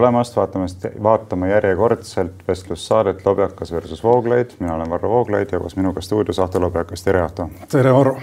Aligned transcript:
tulemast, 0.00 0.36
vaatame, 0.36 0.66
vaatame 1.02 1.48
järjekordselt 1.50 2.32
vestlussaadet 2.48 3.26
Lobjakas 3.26 3.72
versus 3.72 4.04
Vooglaid. 4.04 4.50
mina 4.60 4.74
olen 4.74 4.90
Varro 4.90 5.08
Vooglaid 5.08 5.48
ja 5.52 5.60
koos 5.60 5.76
minuga 5.76 6.00
stuudios 6.00 6.38
Ahto 6.38 6.60
Lobjakas, 6.60 7.02
tere 7.04 7.20
Ahto. 7.20 7.50
tere 7.68 7.92
Varro. 7.94 8.16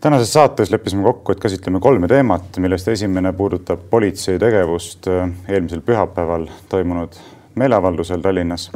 tänases 0.00 0.32
saates 0.32 0.70
leppisime 0.70 1.02
kokku, 1.02 1.32
et 1.32 1.40
käsitleme 1.40 1.80
kolme 1.80 2.08
teemat, 2.08 2.56
millest 2.58 2.88
esimene 2.88 3.32
puudutab 3.32 3.80
politsei 3.90 4.38
tegevust 4.38 5.08
äh, 5.08 5.28
eelmisel 5.48 5.80
pühapäeval 5.80 6.46
toimunud 6.68 7.12
meeleavaldusel 7.54 8.20
Tallinnas. 8.20 8.72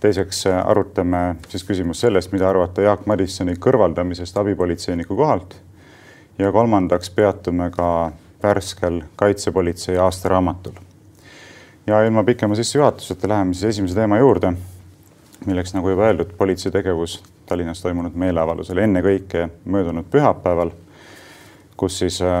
teiseks 0.00 0.46
äh, 0.46 0.66
arutame 0.66 1.36
siis 1.48 1.64
küsimust 1.64 2.00
sellest, 2.00 2.32
mida 2.32 2.48
arvata 2.48 2.82
Jaak 2.82 3.06
Madissoni 3.06 3.54
kõrvaldamisest 3.56 4.36
abipolitseiniku 4.36 5.16
kohalt. 5.16 5.56
ja 6.38 6.52
kolmandaks 6.52 7.10
peatume 7.10 7.70
ka 7.70 8.12
värskel 8.44 9.02
kaitsepolitsei 9.16 9.98
aastaraamatul. 9.98 10.72
ja 11.86 12.02
ilma 12.04 12.24
pikema 12.24 12.54
sissejuhatuseta 12.54 13.28
läheme 13.28 13.54
siis 13.54 13.64
esimese 13.64 13.94
teema 13.94 14.18
juurde, 14.18 14.52
milleks 15.46 15.74
nagu 15.74 15.90
juba 15.90 16.06
öeldud, 16.08 16.36
politsei 16.38 16.72
tegevus 16.72 17.22
Tallinnas 17.46 17.82
toimunud 17.82 18.14
meeleavaldusel, 18.16 18.78
ennekõike 18.80 19.48
möödunud 19.64 20.06
pühapäeval, 20.10 20.70
kus 21.76 21.98
siis 21.98 22.22
äh, 22.22 22.40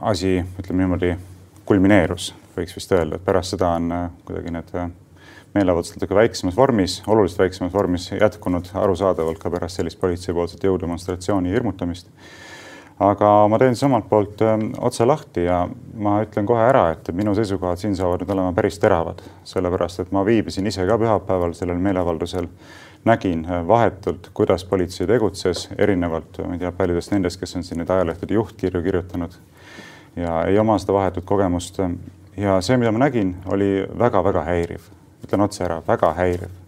asi, 0.00 0.42
ütleme 0.60 0.84
niimoodi, 0.84 1.14
kulmineerus, 1.64 2.34
võiks 2.56 2.76
vist 2.76 2.92
öelda, 2.92 3.16
et 3.16 3.24
pärast 3.24 3.54
seda 3.54 3.70
on 3.78 3.92
äh, 3.96 4.10
kuidagi 4.28 4.52
need 4.52 4.74
äh, 4.76 4.90
meeleavaldused 5.54 5.96
natuke 5.96 6.16
väiksemas 6.16 6.56
vormis, 6.56 7.00
oluliselt 7.06 7.46
väiksemas 7.46 7.72
vormis 7.72 8.10
jätkunud 8.12 8.68
arusaadavalt 8.84 9.40
ka 9.40 9.50
pärast 9.52 9.80
sellist 9.80 10.00
politseipoolset 10.00 10.64
jõudemonstratsiooni 10.68 11.52
hirmutamist 11.52 12.08
aga 13.02 13.30
ma 13.50 13.58
teen 13.60 13.76
siis 13.76 13.86
omalt 13.88 14.08
poolt 14.10 14.42
äh, 14.46 14.54
otse 14.84 15.06
lahti 15.08 15.46
ja 15.46 15.62
ma 15.94 16.18
ütlen 16.24 16.46
kohe 16.48 16.62
ära, 16.64 16.86
et 16.94 17.10
minu 17.16 17.34
seisukohad 17.36 17.80
siin 17.80 17.96
saavad 17.98 18.22
nüüd 18.22 18.32
olema 18.34 18.54
päris 18.56 18.78
teravad, 18.82 19.22
sellepärast 19.48 20.04
et 20.04 20.14
ma 20.14 20.24
viibisin 20.26 20.66
ise 20.70 20.86
ka 20.88 20.98
pühapäeval 21.00 21.54
sellel 21.58 21.80
meeleavaldusel, 21.82 22.48
nägin 23.08 23.44
äh, 23.48 23.60
vahetult, 23.68 24.30
kuidas 24.34 24.64
politsei 24.68 25.08
tegutses, 25.10 25.68
erinevalt, 25.78 26.40
ma 26.46 26.56
ei 26.56 26.62
tea, 26.62 26.72
paljudest 26.78 27.14
nendest, 27.14 27.40
kes 27.40 27.56
on 27.58 27.66
siin 27.66 27.82
neid 27.82 27.90
ajalehtede 27.90 28.38
juhtkirju 28.38 28.82
kirjutanud. 28.86 29.36
Ja 30.16 30.42
ei 30.44 30.58
oma 30.60 30.76
seda 30.78 30.98
vahetut 30.98 31.24
kogemust. 31.24 31.80
ja 32.36 32.60
see, 32.60 32.76
mida 32.76 32.92
ma 32.92 33.06
nägin, 33.06 33.36
oli 33.46 33.86
väga-väga 33.98 34.44
häiriv, 34.48 34.90
ütlen 35.24 35.48
otse 35.48 35.64
ära, 35.64 35.82
väga 35.86 36.12
häiriv 36.16 36.61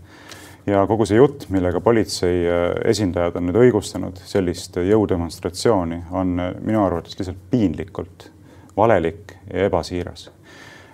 ja 0.66 0.84
kogu 0.88 1.06
see 1.08 1.18
jutt, 1.18 1.48
millega 1.52 1.80
politsei 1.84 2.44
äh, 2.48 2.62
esindajad 2.90 3.36
on 3.38 3.48
nüüd 3.48 3.58
õigustanud 3.66 4.20
sellist 4.28 4.78
jõudemonstratsiooni, 4.80 6.04
on 6.16 6.38
äh, 6.40 6.54
minu 6.64 6.84
arvates 6.84 7.18
lihtsalt 7.18 7.42
piinlikult 7.50 8.30
valelik 8.76 9.36
ja 9.50 9.68
ebasiiras. 9.68 10.30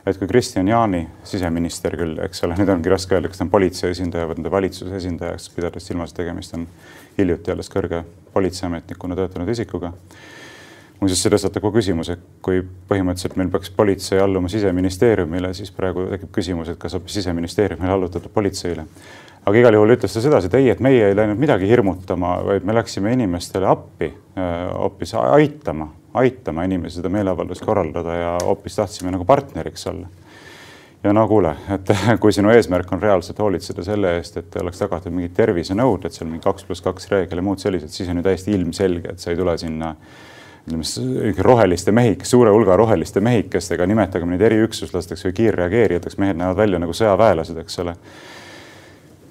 et 0.06 0.18
kui 0.18 0.26
Kristian 0.26 0.68
Jaani, 0.68 1.04
siseminister 1.24 1.94
küll, 1.96 2.18
eks 2.24 2.42
ole, 2.44 2.56
nüüd 2.58 2.72
ongi 2.72 2.90
raske 2.90 3.14
öelda, 3.14 3.28
kas 3.28 3.38
ta 3.38 3.44
on 3.46 3.52
politsei 3.52 3.92
esindaja 3.94 4.26
või 4.26 4.40
ta 4.40 4.42
on 4.42 4.52
valitsuse 4.56 4.96
esindajaks, 4.96 5.48
pidades 5.54 5.86
silmas, 5.86 6.14
tegemist 6.16 6.56
on 6.56 6.66
hiljuti 7.18 7.52
alles 7.52 7.70
kõrge 7.70 8.02
politseiametnikuna 8.34 9.18
töötanud 9.18 9.48
isikuga 9.52 9.92
muuseas, 11.00 11.22
see 11.22 11.32
tõstatab 11.32 11.64
ka 11.64 11.72
küsimuse, 11.72 12.16
kui 12.44 12.62
põhimõtteliselt 12.90 13.36
meil 13.40 13.52
peaks 13.52 13.70
politsei 13.76 14.20
alluma 14.20 14.50
siseministeeriumile, 14.52 15.52
siis 15.56 15.70
praegu 15.72 16.08
tekib 16.10 16.32
küsimus, 16.34 16.72
et 16.72 16.80
kas 16.80 16.96
hoopis 16.96 17.20
siseministeeriumile 17.20 17.94
allutatud 17.94 18.32
politseile 18.34 18.84
aga 19.46 19.58
igal 19.58 19.76
juhul 19.76 19.94
ütles 19.96 20.14
ta 20.14 20.22
sedasi, 20.22 20.50
et 20.50 20.56
ei, 20.58 20.68
et 20.72 20.80
meie 20.84 21.10
ei 21.10 21.16
läinud 21.16 21.40
midagi 21.40 21.68
hirmutama, 21.70 22.36
vaid 22.46 22.66
me 22.66 22.76
läksime 22.76 23.14
inimestele 23.16 23.68
appi 23.70 24.10
äh, 24.10 24.54
hoopis 24.74 25.14
aitama, 25.16 25.90
aitama 26.20 26.66
inimesi 26.68 27.00
seda 27.00 27.12
meeleavaldust 27.12 27.64
korraldada 27.64 28.16
ja 28.16 28.32
hoopis 28.44 28.76
tahtsime 28.76 29.14
nagu 29.14 29.24
partneriks 29.24 29.86
olla. 29.90 30.08
ja 31.04 31.12
no 31.16 31.26
kuule, 31.28 31.54
et 31.72 31.92
kui 32.22 32.32
sinu 32.36 32.52
eesmärk 32.52 32.92
on 32.92 33.02
reaalselt 33.02 33.38
hoolitseda 33.40 33.84
selle 33.84 34.16
eest, 34.18 34.36
et 34.36 34.58
oleks 34.60 34.82
tagatud 34.82 35.14
mingid 35.14 35.32
tervisenõuded, 35.38 36.12
seal 36.12 36.28
mingi 36.28 36.44
kaks 36.44 36.68
pluss 36.68 36.84
kaks 36.84 37.08
reegel 37.12 37.40
ja 37.40 37.46
muud 37.46 37.62
sellised, 37.62 37.92
siis 37.94 38.10
on 38.12 38.20
ju 38.20 38.26
täiesti 38.26 38.52
ilmselge, 38.56 39.14
et 39.14 39.24
sa 39.24 39.32
ei 39.32 39.40
tule 39.40 39.56
sinna 39.58 39.94
ütleme, 40.68 40.84
roheliste 41.42 41.92
mehik, 41.96 42.26
suure 42.28 42.52
hulga 42.52 42.76
roheliste 42.76 43.22
mehikestega, 43.24 43.86
nimetagem 43.88 44.28
neid 44.30 44.44
eriüksuslasteks 44.44 45.24
või 45.26 45.32
kiirreageerijateks, 45.38 46.18
mehed 46.20 46.36
näevad 46.36 46.60
välja 46.60 46.82
nagu 46.82 46.92
sõjaväelased, 46.94 47.56
eks 47.64 47.80
ole 47.80 47.96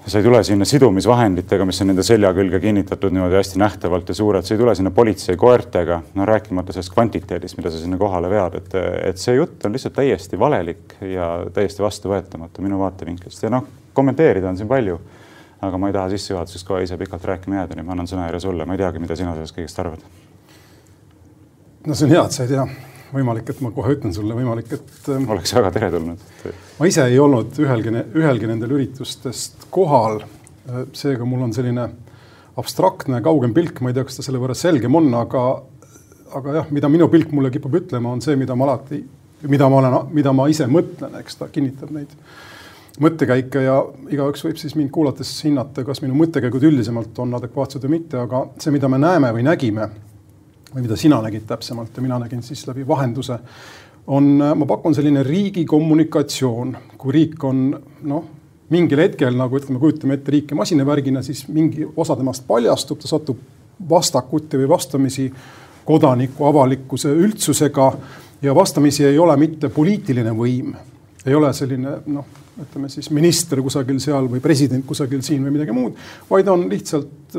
sa 0.09 0.19
ei 0.19 0.23
tule 0.23 0.41
sinna 0.43 0.65
sidumisvahenditega, 0.65 1.65
mis 1.67 1.81
on 1.83 1.91
nende 1.91 2.03
selja 2.05 2.31
külge 2.33 2.59
kinnitatud 2.63 3.13
niimoodi 3.13 3.37
hästi 3.39 3.59
nähtavalt 3.61 4.09
ja 4.09 4.15
suured, 4.17 4.45
sa 4.47 4.55
ei 4.55 4.61
tule 4.61 4.73
sinna 4.75 4.91
politseikoertega, 4.95 6.01
no 6.15 6.27
rääkimata 6.29 6.73
sellest 6.75 6.93
kvantiteedist, 6.93 7.57
mida 7.59 7.71
sa 7.71 7.81
sinna 7.81 7.99
kohale 7.99 8.31
vead, 8.31 8.57
et, 8.61 8.75
et 9.11 9.21
see 9.21 9.37
jutt 9.37 9.65
on 9.65 9.75
lihtsalt 9.75 9.97
täiesti 9.99 10.39
valelik 10.39 10.97
ja 11.13 11.29
täiesti 11.53 11.83
vastuvõetamatu 11.85 12.65
minu 12.65 12.81
vaatevinklist 12.81 13.43
ja 13.45 13.53
noh, 13.53 13.67
kommenteerida 13.93 14.49
on 14.49 14.59
siin 14.59 14.69
palju. 14.69 14.99
aga 15.61 15.77
ma 15.77 15.87
ei 15.89 15.93
taha 15.93 16.09
sissejuhatusest 16.09 16.67
kohe 16.67 16.83
ise 16.83 16.97
pikalt 16.97 17.25
rääkima 17.27 17.57
jääda, 17.57 17.75
nii 17.75 17.83
et 17.83 17.87
ma 17.87 17.91
annan 17.97 18.07
sõnajärje 18.07 18.39
sulle, 18.45 18.65
ma 18.65 18.77
ei 18.77 18.79
teagi, 18.79 18.99
mida 19.03 19.15
sina 19.19 19.33
sellest 19.35 19.57
kõigest 19.57 19.81
arvad. 19.83 20.05
no 21.87 21.95
see 21.95 22.07
on 22.07 22.15
hea, 22.15 22.23
et 22.23 22.37
sa 22.37 22.45
ei 22.45 22.53
tea 22.53 22.88
võimalik, 23.13 23.49
et 23.51 23.61
ma 23.63 23.71
kohe 23.73 23.95
ütlen 23.95 24.13
sulle, 24.15 24.35
võimalik, 24.37 24.73
et. 24.77 24.91
Ähm, 25.11 25.27
oleks 25.31 25.53
väga 25.57 25.71
teretulnud. 25.75 26.25
ma 26.79 26.89
ise 26.89 27.05
ei 27.09 27.19
olnud 27.21 27.57
ühelgi, 27.61 27.93
ühelgi 28.17 28.49
nendel 28.49 28.75
üritustest 28.77 29.69
kohal. 29.73 30.21
Äh, 30.69 30.85
seega 30.97 31.27
mul 31.27 31.47
on 31.47 31.55
selline 31.55 31.89
abstraktne 32.59 33.21
kaugem 33.25 33.53
pilk, 33.55 33.81
ma 33.81 33.91
ei 33.91 33.97
tea, 33.97 34.07
kas 34.07 34.19
ta 34.19 34.25
selle 34.25 34.41
võrra 34.41 34.57
selgem 34.57 34.95
on, 34.99 35.07
aga, 35.15 35.45
aga 36.35 36.59
jah, 36.59 36.69
mida 36.75 36.91
minu 36.91 37.07
pilk 37.11 37.31
mulle 37.35 37.51
kipub 37.53 37.79
ütlema, 37.79 38.11
on 38.11 38.23
see, 38.25 38.35
mida 38.39 38.57
ma 38.57 38.67
alati, 38.67 39.01
mida 39.47 39.69
ma 39.71 39.79
olen, 39.79 39.97
mida 40.15 40.33
ma 40.35 40.49
ise 40.51 40.67
mõtlen, 40.69 41.15
eks 41.21 41.39
ta 41.39 41.47
kinnitab 41.53 41.93
neid 41.95 42.13
mõttekäike 42.99 43.61
ja 43.63 43.77
igaüks 44.11 44.43
võib 44.43 44.57
siis 44.59 44.75
mind 44.75 44.91
kuulates 44.91 45.31
hinnata, 45.45 45.85
kas 45.87 46.01
minu 46.03 46.17
mõttekäigud 46.19 46.65
üldisemalt 46.67 47.21
on 47.23 47.37
adekvaatsed 47.37 47.85
või 47.85 47.99
mitte, 47.99 48.19
aga 48.19 48.43
see, 48.59 48.73
mida 48.75 48.89
me 48.91 48.99
näeme 48.99 49.31
või 49.35 49.45
nägime 49.47 49.87
või 50.73 50.85
mida 50.85 50.97
sina 50.99 51.21
nägid 51.25 51.47
täpsemalt 51.49 51.95
ja 51.95 52.03
mina 52.05 52.19
nägin 52.21 52.43
siis 52.45 52.65
läbi 52.67 52.87
vahenduse, 52.87 53.39
on, 54.09 54.35
ma 54.55 54.65
pakun, 54.69 54.95
selline 54.97 55.23
riigi 55.25 55.65
kommunikatsioon, 55.69 56.75
kui 56.97 57.13
riik 57.13 57.43
on 57.45 57.63
noh, 58.09 58.27
mingil 58.73 59.01
hetkel 59.01 59.37
nagu 59.37 59.57
ütleme, 59.57 59.81
kujutame 59.81 60.17
ette 60.17 60.33
riiki 60.33 60.57
masinavärgina, 60.57 61.23
siis 61.25 61.45
mingi 61.49 61.87
osa 61.95 62.17
temast 62.17 62.45
paljastub, 62.47 62.99
ta 63.01 63.09
satub 63.09 63.41
vastakuti 63.89 64.59
või 64.59 64.69
vastamisi 64.69 65.29
kodaniku, 65.85 66.45
avalikkuse, 66.49 67.13
üldsusega 67.15 67.91
ja 68.45 68.55
vastamisi 68.55 69.05
ei 69.07 69.17
ole 69.19 69.37
mitte 69.41 69.71
poliitiline 69.73 70.33
võim, 70.37 70.75
ei 71.25 71.35
ole 71.35 71.53
selline 71.53 71.95
noh, 72.13 72.27
ütleme 72.59 72.89
siis 72.91 73.09
minister 73.15 73.61
kusagil 73.63 73.99
seal 74.03 74.27
või 74.29 74.41
president 74.43 74.85
kusagil 74.85 75.23
siin 75.25 75.45
või 75.47 75.55
midagi 75.57 75.75
muud, 75.75 75.97
vaid 76.29 76.49
on 76.51 76.67
lihtsalt 76.69 77.37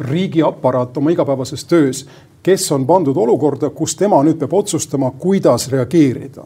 riigiaparaat 0.00 0.96
oma 0.96 1.10
igapäevases 1.10 1.64
töös, 1.64 2.06
kes 2.42 2.72
on 2.72 2.86
pandud 2.86 3.16
olukorda, 3.16 3.70
kus 3.70 3.96
tema 3.96 4.22
nüüd 4.24 4.38
peab 4.40 4.52
otsustama, 4.52 5.12
kuidas 5.18 5.68
reageerida. 5.72 6.44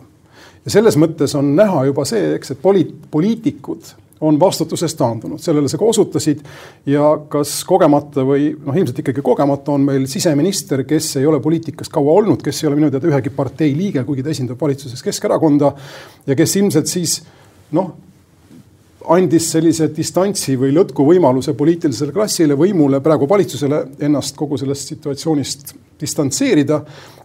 ja 0.65 0.71
selles 0.71 0.97
mõttes 0.99 1.37
on 1.39 1.55
näha 1.57 1.85
juba 1.85 2.05
see, 2.05 2.35
eks, 2.35 2.51
et 2.51 2.63
poliit-, 2.63 2.97
poliitikud 3.11 3.95
on 4.21 4.41
vastutusest 4.41 4.97
taandunud, 4.97 5.41
sellele 5.41 5.69
sa 5.69 5.79
ka 5.79 5.85
osutasid. 5.85 6.41
ja 6.87 7.19
kas 7.29 7.65
kogemata 7.65 8.25
või 8.25 8.49
noh, 8.55 8.77
ilmselt 8.77 8.99
ikkagi 9.03 9.23
kogemata 9.23 9.73
on 9.73 9.85
meil 9.85 10.07
siseminister, 10.09 10.85
kes 10.89 11.17
ei 11.21 11.27
ole 11.27 11.41
poliitikas 11.41 11.89
kaua 11.93 12.17
olnud, 12.21 12.43
kes 12.43 12.63
ei 12.63 12.71
ole 12.71 12.81
minu 12.81 12.91
teada 12.91 13.09
ühegi 13.09 13.31
partei 13.31 13.77
liige, 13.77 14.05
kuigi 14.05 14.25
ta 14.25 14.33
esindab 14.33 14.61
valitsuses 14.61 15.03
Keskerakonda. 15.03 15.73
ja 16.27 16.35
kes 16.37 16.57
ilmselt 16.57 16.87
siis 16.87 17.21
noh, 17.77 17.93
andis 19.15 19.51
sellise 19.53 19.89
distantsi 19.95 20.57
või 20.59 20.73
lõtku 20.75 21.05
võimaluse 21.07 21.55
poliitilisele 21.57 22.13
klassile, 22.15 22.57
võimule, 22.59 23.01
praegu 23.05 23.29
valitsusele 23.29 23.83
ennast 24.07 24.37
kogu 24.39 24.59
sellest 24.59 24.93
situatsioonist 24.95 25.75
distantseerida 26.01 26.81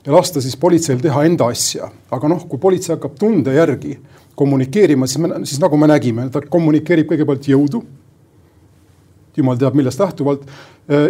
ja 0.05 0.13
lasta 0.13 0.41
siis 0.41 0.55
politseil 0.57 1.01
teha 1.01 1.25
enda 1.27 1.49
asja. 1.51 1.89
aga 2.11 2.29
noh, 2.29 2.45
kui 2.47 2.59
politsei 2.59 2.95
hakkab 2.95 3.17
tunde 3.19 3.53
järgi 3.55 3.97
kommunikeerima, 4.35 5.07
siis 5.07 5.21
me, 5.21 5.33
siis 5.45 5.59
nagu 5.61 5.77
me 5.77 5.89
nägime, 5.91 6.29
ta 6.31 6.41
kommunikeerib 6.41 7.09
kõigepealt 7.11 7.49
jõudu. 7.51 7.83
jumal 9.37 9.57
teab, 9.57 9.75
millest 9.75 9.99
lähtuvalt 9.99 10.41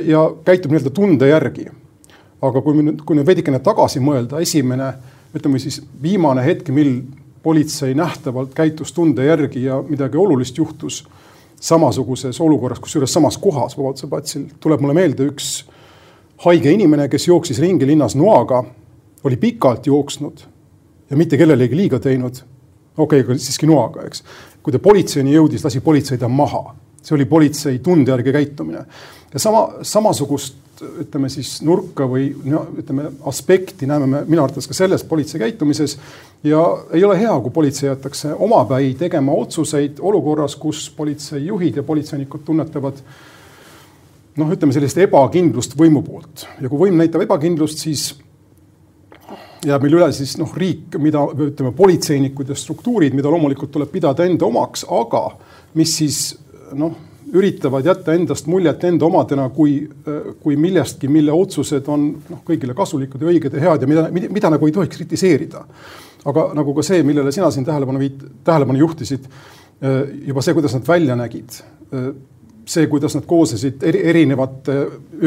ja 0.05 0.27
käitub 0.45 0.71
nii-öelda 0.71 0.93
tunde 0.93 1.27
järgi. 1.27 1.67
aga 2.41 2.61
kui 2.61 2.73
me 2.73 2.91
nüüd, 2.91 3.01
kui 3.05 3.15
nüüd 3.15 3.27
veidikene 3.27 3.59
tagasi 3.59 3.99
mõelda, 3.99 4.41
esimene, 4.41 4.93
ütleme 5.35 5.59
siis 5.59 5.81
viimane 6.01 6.41
hetk, 6.45 6.69
mil 6.69 7.03
politsei 7.43 7.93
nähtavalt 7.93 8.53
käitus 8.53 8.93
tunde 8.93 9.25
järgi 9.25 9.63
ja 9.63 9.83
midagi 9.87 10.17
olulist 10.17 10.57
juhtus 10.57 11.03
samasuguses 11.61 12.41
olukorras, 12.41 12.79
kusjuures 12.79 13.13
samas 13.13 13.37
kohas 13.37 13.77
Vabaduse 13.77 14.07
platsil, 14.07 14.45
tuleb 14.59 14.81
mulle 14.81 14.93
meelde 14.97 15.27
üks 15.29 15.49
haige 16.45 16.71
inimene, 16.73 17.07
kes 17.09 17.27
jooksis 17.27 17.59
ringi 17.61 17.87
linnas 17.87 18.15
noaga, 18.17 18.63
oli 19.23 19.37
pikalt 19.37 19.87
jooksnud 19.87 20.41
ja 21.09 21.17
mitte 21.17 21.37
kellelegi 21.37 21.77
liiga 21.77 21.99
teinud. 21.99 22.41
okei 22.97 23.19
okay,, 23.21 23.33
aga 23.33 23.37
siiski 23.37 23.69
noaga, 23.69 24.05
eks. 24.07 24.23
kui 24.63 24.73
ta 24.73 24.79
politseini 24.79 25.35
jõudis, 25.35 25.63
lasi 25.63 25.81
politsei 25.81 26.17
ta 26.17 26.27
maha. 26.27 26.75
see 27.01 27.15
oli 27.15 27.25
politsei 27.25 27.79
tunde 27.79 28.11
järgi 28.11 28.33
käitumine. 28.33 28.85
ja 29.33 29.39
sama, 29.39 29.67
samasugust 29.81 30.55
ütleme 31.03 31.29
siis 31.29 31.59
nurka 31.65 32.05
või 32.09 32.29
no 32.45 32.63
ütleme 32.77 33.09
aspekti 33.29 33.87
näeme 33.89 34.07
me 34.09 34.21
minu 34.27 34.43
arvates 34.43 34.67
ka 34.69 34.77
selles 34.77 35.03
politsei 35.07 35.39
käitumises. 35.41 35.97
ja 36.43 36.61
ei 36.93 37.03
ole 37.03 37.19
hea, 37.19 37.33
kui 37.39 37.51
politsei 37.51 37.87
jäetakse 37.87 38.33
omapäi 38.33 38.93
tegema 38.99 39.31
otsuseid 39.31 39.99
olukorras, 39.99 40.55
kus 40.55 40.89
politseijuhid 40.97 41.75
ja 41.75 41.83
politseinikud 41.83 42.43
tunnetavad 42.45 43.03
noh, 44.35 44.51
ütleme 44.51 44.73
sellist 44.73 44.97
ebakindlust 44.97 45.77
võimu 45.77 46.03
poolt 46.05 46.47
ja 46.61 46.69
kui 46.69 46.87
võim 46.87 46.97
näitab 46.97 47.25
ebakindlust, 47.27 47.83
siis 47.83 48.11
jääb 49.65 49.85
meil 49.85 49.99
üle 49.99 50.09
siis 50.15 50.35
noh, 50.41 50.51
riik, 50.57 50.97
mida 51.01 51.21
ütleme, 51.29 51.73
politseinikud 51.77 52.49
ja 52.49 52.57
struktuurid, 52.57 53.15
mida 53.17 53.29
loomulikult 53.29 53.71
tuleb 53.73 53.91
pidada 53.93 54.25
enda 54.25 54.47
omaks, 54.47 54.85
aga 54.89 55.27
mis 55.77 55.95
siis 56.01 56.21
noh, 56.77 56.95
üritavad 57.33 57.85
jätta 57.85 58.15
endast 58.17 58.47
muljet 58.51 58.83
enda 58.89 59.05
omadena 59.05 59.47
kui, 59.53 59.75
kui 60.41 60.57
millestki, 60.59 61.09
mille 61.11 61.33
otsused 61.35 61.87
on 61.91 62.07
noh, 62.29 62.41
kõigile 62.47 62.75
kasulikud 62.77 63.21
ja 63.21 63.31
õiged 63.31 63.57
ja 63.57 63.65
head 63.67 63.85
ja 63.85 63.89
mida, 63.89 64.07
mida, 64.13 64.31
mida 64.33 64.51
nagu 64.53 64.67
ei 64.67 64.75
tohiks 64.75 64.97
kritiseerida. 64.97 65.65
aga 66.25 66.51
nagu 66.57 66.73
ka 66.77 66.83
see, 66.85 67.03
millele 67.03 67.31
sina 67.31 67.51
siin 67.51 67.65
tähelepanu 67.65 67.99
viit-, 68.01 68.25
tähelepanu 68.45 68.79
juhtisid, 68.83 69.23
juba 70.27 70.41
see, 70.45 70.53
kuidas 70.53 70.75
nad 70.77 70.87
välja 70.87 71.15
nägid 71.17 71.61
see, 72.65 72.87
kuidas 72.87 73.15
nad 73.15 73.25
koosnesid 73.27 73.83
eri, 73.83 74.03
erinevate 74.09 74.75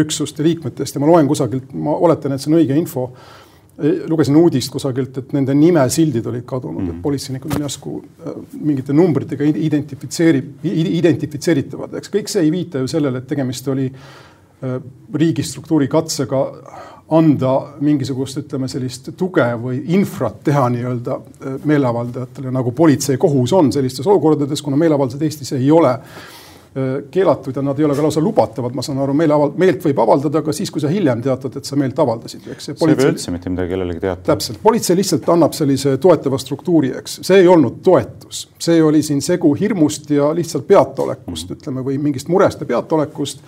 üksuste 0.04 0.44
liikmetest 0.46 0.96
ja 0.96 1.02
ma 1.02 1.08
loen 1.10 1.28
kusagilt, 1.28 1.72
ma 1.74 1.96
oletan, 2.06 2.34
et 2.34 2.42
see 2.42 2.52
on 2.52 2.58
õige 2.60 2.76
info. 2.78 3.08
Lugesin 4.08 4.36
uudist 4.38 4.70
kusagilt, 4.70 5.16
et 5.18 5.32
nende 5.34 5.54
nimesildid 5.58 6.26
olid 6.30 6.44
kadunud 6.46 6.82
mm, 6.82 6.88
-hmm. 6.88 6.96
et 6.96 7.02
politseinikud 7.02 7.54
on 7.56 7.64
järsku 7.66 7.94
äh, 8.04 8.36
mingite 8.60 8.92
numbritega 8.92 9.44
identifitseerib, 9.44 10.66
identifitseeritavad, 10.70 11.94
eks 11.98 12.12
kõik 12.14 12.30
see 12.30 12.44
ei 12.46 12.52
viita 12.54 12.78
ju 12.78 12.88
sellele, 12.88 13.18
et 13.18 13.26
tegemist 13.26 13.68
oli 13.68 13.88
äh, 13.90 14.76
riigistruktuuri 15.14 15.88
katsega 15.88 16.44
anda 17.14 17.54
mingisugust, 17.80 18.38
ütleme 18.44 18.68
sellist 18.70 19.10
tuge 19.18 19.44
või 19.60 19.82
infrat 19.96 20.38
teha 20.44 20.68
nii-öelda 20.70 21.18
äh, 21.18 21.58
meeleavaldajatele, 21.64 22.54
nagu 22.54 22.72
politsei 22.72 23.18
kohus 23.18 23.52
on 23.52 23.72
sellistes 23.72 24.06
olukordades, 24.06 24.62
kuna 24.62 24.76
meeleavaldused 24.76 25.22
Eestis 25.22 25.52
ei 25.58 25.70
ole 25.70 25.98
keelatud 27.10 27.56
ja 27.56 27.62
nad 27.62 27.78
ei 27.78 27.84
ole 27.86 27.94
ka 27.94 28.02
lausa 28.02 28.20
lubatavad, 28.20 28.74
ma 28.74 28.82
saan 28.82 28.98
aru, 28.98 29.14
meeleavald-, 29.14 29.58
meelt 29.62 29.84
võib 29.84 30.00
avaldada 30.02 30.42
ka 30.42 30.52
siis, 30.56 30.72
kui 30.74 30.82
sa 30.82 30.90
hiljem 30.90 31.20
teatad, 31.22 31.60
et 31.60 31.68
sa 31.68 31.78
meelt 31.78 31.98
avaldasid, 32.02 32.48
eks. 32.50 32.70
see 32.72 32.88
ei 32.90 32.98
pea 32.98 33.12
üldse 33.12 33.34
mitte 33.34 33.52
midagi 33.52 33.70
kellelegi 33.70 34.02
teatada. 34.02 34.26
täpselt, 34.32 34.58
politsei 34.62 34.96
lihtsalt 34.98 35.28
annab 35.36 35.54
sellise 35.54 35.94
toetava 36.02 36.40
struktuuri, 36.42 36.90
eks, 36.98 37.20
see 37.28 37.44
ei 37.44 37.50
olnud 37.50 37.78
toetus, 37.86 38.48
see 38.58 38.82
oli 38.82 39.04
siin 39.06 39.22
segu 39.22 39.52
hirmust 39.60 40.10
ja 40.10 40.32
lihtsalt 40.34 40.66
peataolekust 40.66 41.46
mm, 41.48 41.54
-hmm. 41.54 41.60
ütleme, 41.60 41.86
või 41.86 42.00
mingist 42.08 42.32
murest 42.32 42.66
ja 42.66 42.66
peataolekust 42.66 43.46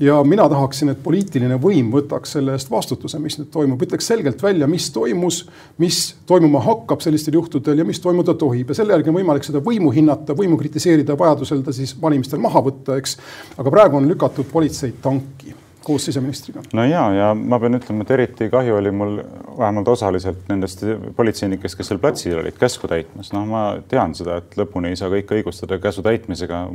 ja 0.00 0.22
mina 0.24 0.48
tahaksin, 0.48 0.92
et 0.92 1.02
poliitiline 1.02 1.58
võim 1.62 1.90
võtaks 1.92 2.36
selle 2.36 2.54
eest 2.56 2.70
vastutuse, 2.70 3.18
mis 3.22 3.38
nüüd 3.40 3.50
toimub, 3.54 3.82
ütleks 3.82 4.10
selgelt 4.12 4.42
välja, 4.42 4.68
mis 4.70 4.90
toimus, 4.94 5.42
mis 5.82 6.00
toimuma 6.26 6.62
hakkab 6.64 7.02
sellistel 7.04 7.38
juhtudel 7.38 7.82
ja 7.82 7.86
mis 7.88 8.00
toimuda 8.00 8.34
tohib. 8.38 8.70
Ja 8.70 8.78
selle 8.78 8.94
järgi 8.96 9.12
on 9.12 9.20
võimalik 9.20 9.46
seda 9.46 9.62
võimu 9.64 9.92
hinnata, 9.94 10.36
võimu 10.38 10.58
kritiseerida, 10.60 11.18
vajadusel 11.18 11.64
ta 11.66 11.74
siis 11.76 11.96
valimistel 12.02 12.42
maha 12.42 12.62
võtta, 12.70 12.98
eks. 13.00 13.18
aga 13.58 13.74
praegu 13.74 13.98
on 14.00 14.10
lükatud 14.10 14.50
politseid 14.52 15.02
tanki 15.02 15.56
koos 15.84 16.04
siseministriga. 16.04 16.62
no 16.72 16.84
ja, 16.84 17.02
ja 17.14 17.28
ma 17.34 17.58
pean 17.60 17.78
ütlema, 17.78 18.04
et 18.04 18.10
eriti 18.16 18.48
kahju 18.52 18.76
oli 18.78 18.90
mul 18.94 19.16
vähemalt 19.58 19.88
osaliselt 19.88 20.48
nendest 20.50 20.84
politseinikest, 21.16 21.78
kes 21.78 21.90
seal 21.90 22.00
platsil 22.02 22.38
olid 22.42 22.58
käsku 22.58 22.90
täitmas. 22.90 23.32
noh, 23.32 23.46
ma 23.48 23.62
tean 23.88 24.14
seda, 24.18 24.40
et 24.42 24.58
lõpuni 24.58 24.92
ei 24.92 25.00
saa 25.00 25.10
kõike 25.12 25.38
õigustada 25.38 25.80
käsu 25.82 26.04
täitmisega. 26.06 26.66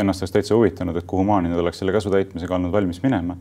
Ennast 0.00 0.24
oleks 0.24 0.34
täitsa 0.34 0.56
huvitanud, 0.56 0.96
et 0.96 1.08
kuhumaani 1.08 1.52
nad 1.52 1.62
oleks 1.62 1.82
selle 1.82 1.94
käsu 1.96 2.12
täitmisega 2.12 2.58
olnud 2.58 2.72
valmis 2.72 3.02
minema. 3.04 3.36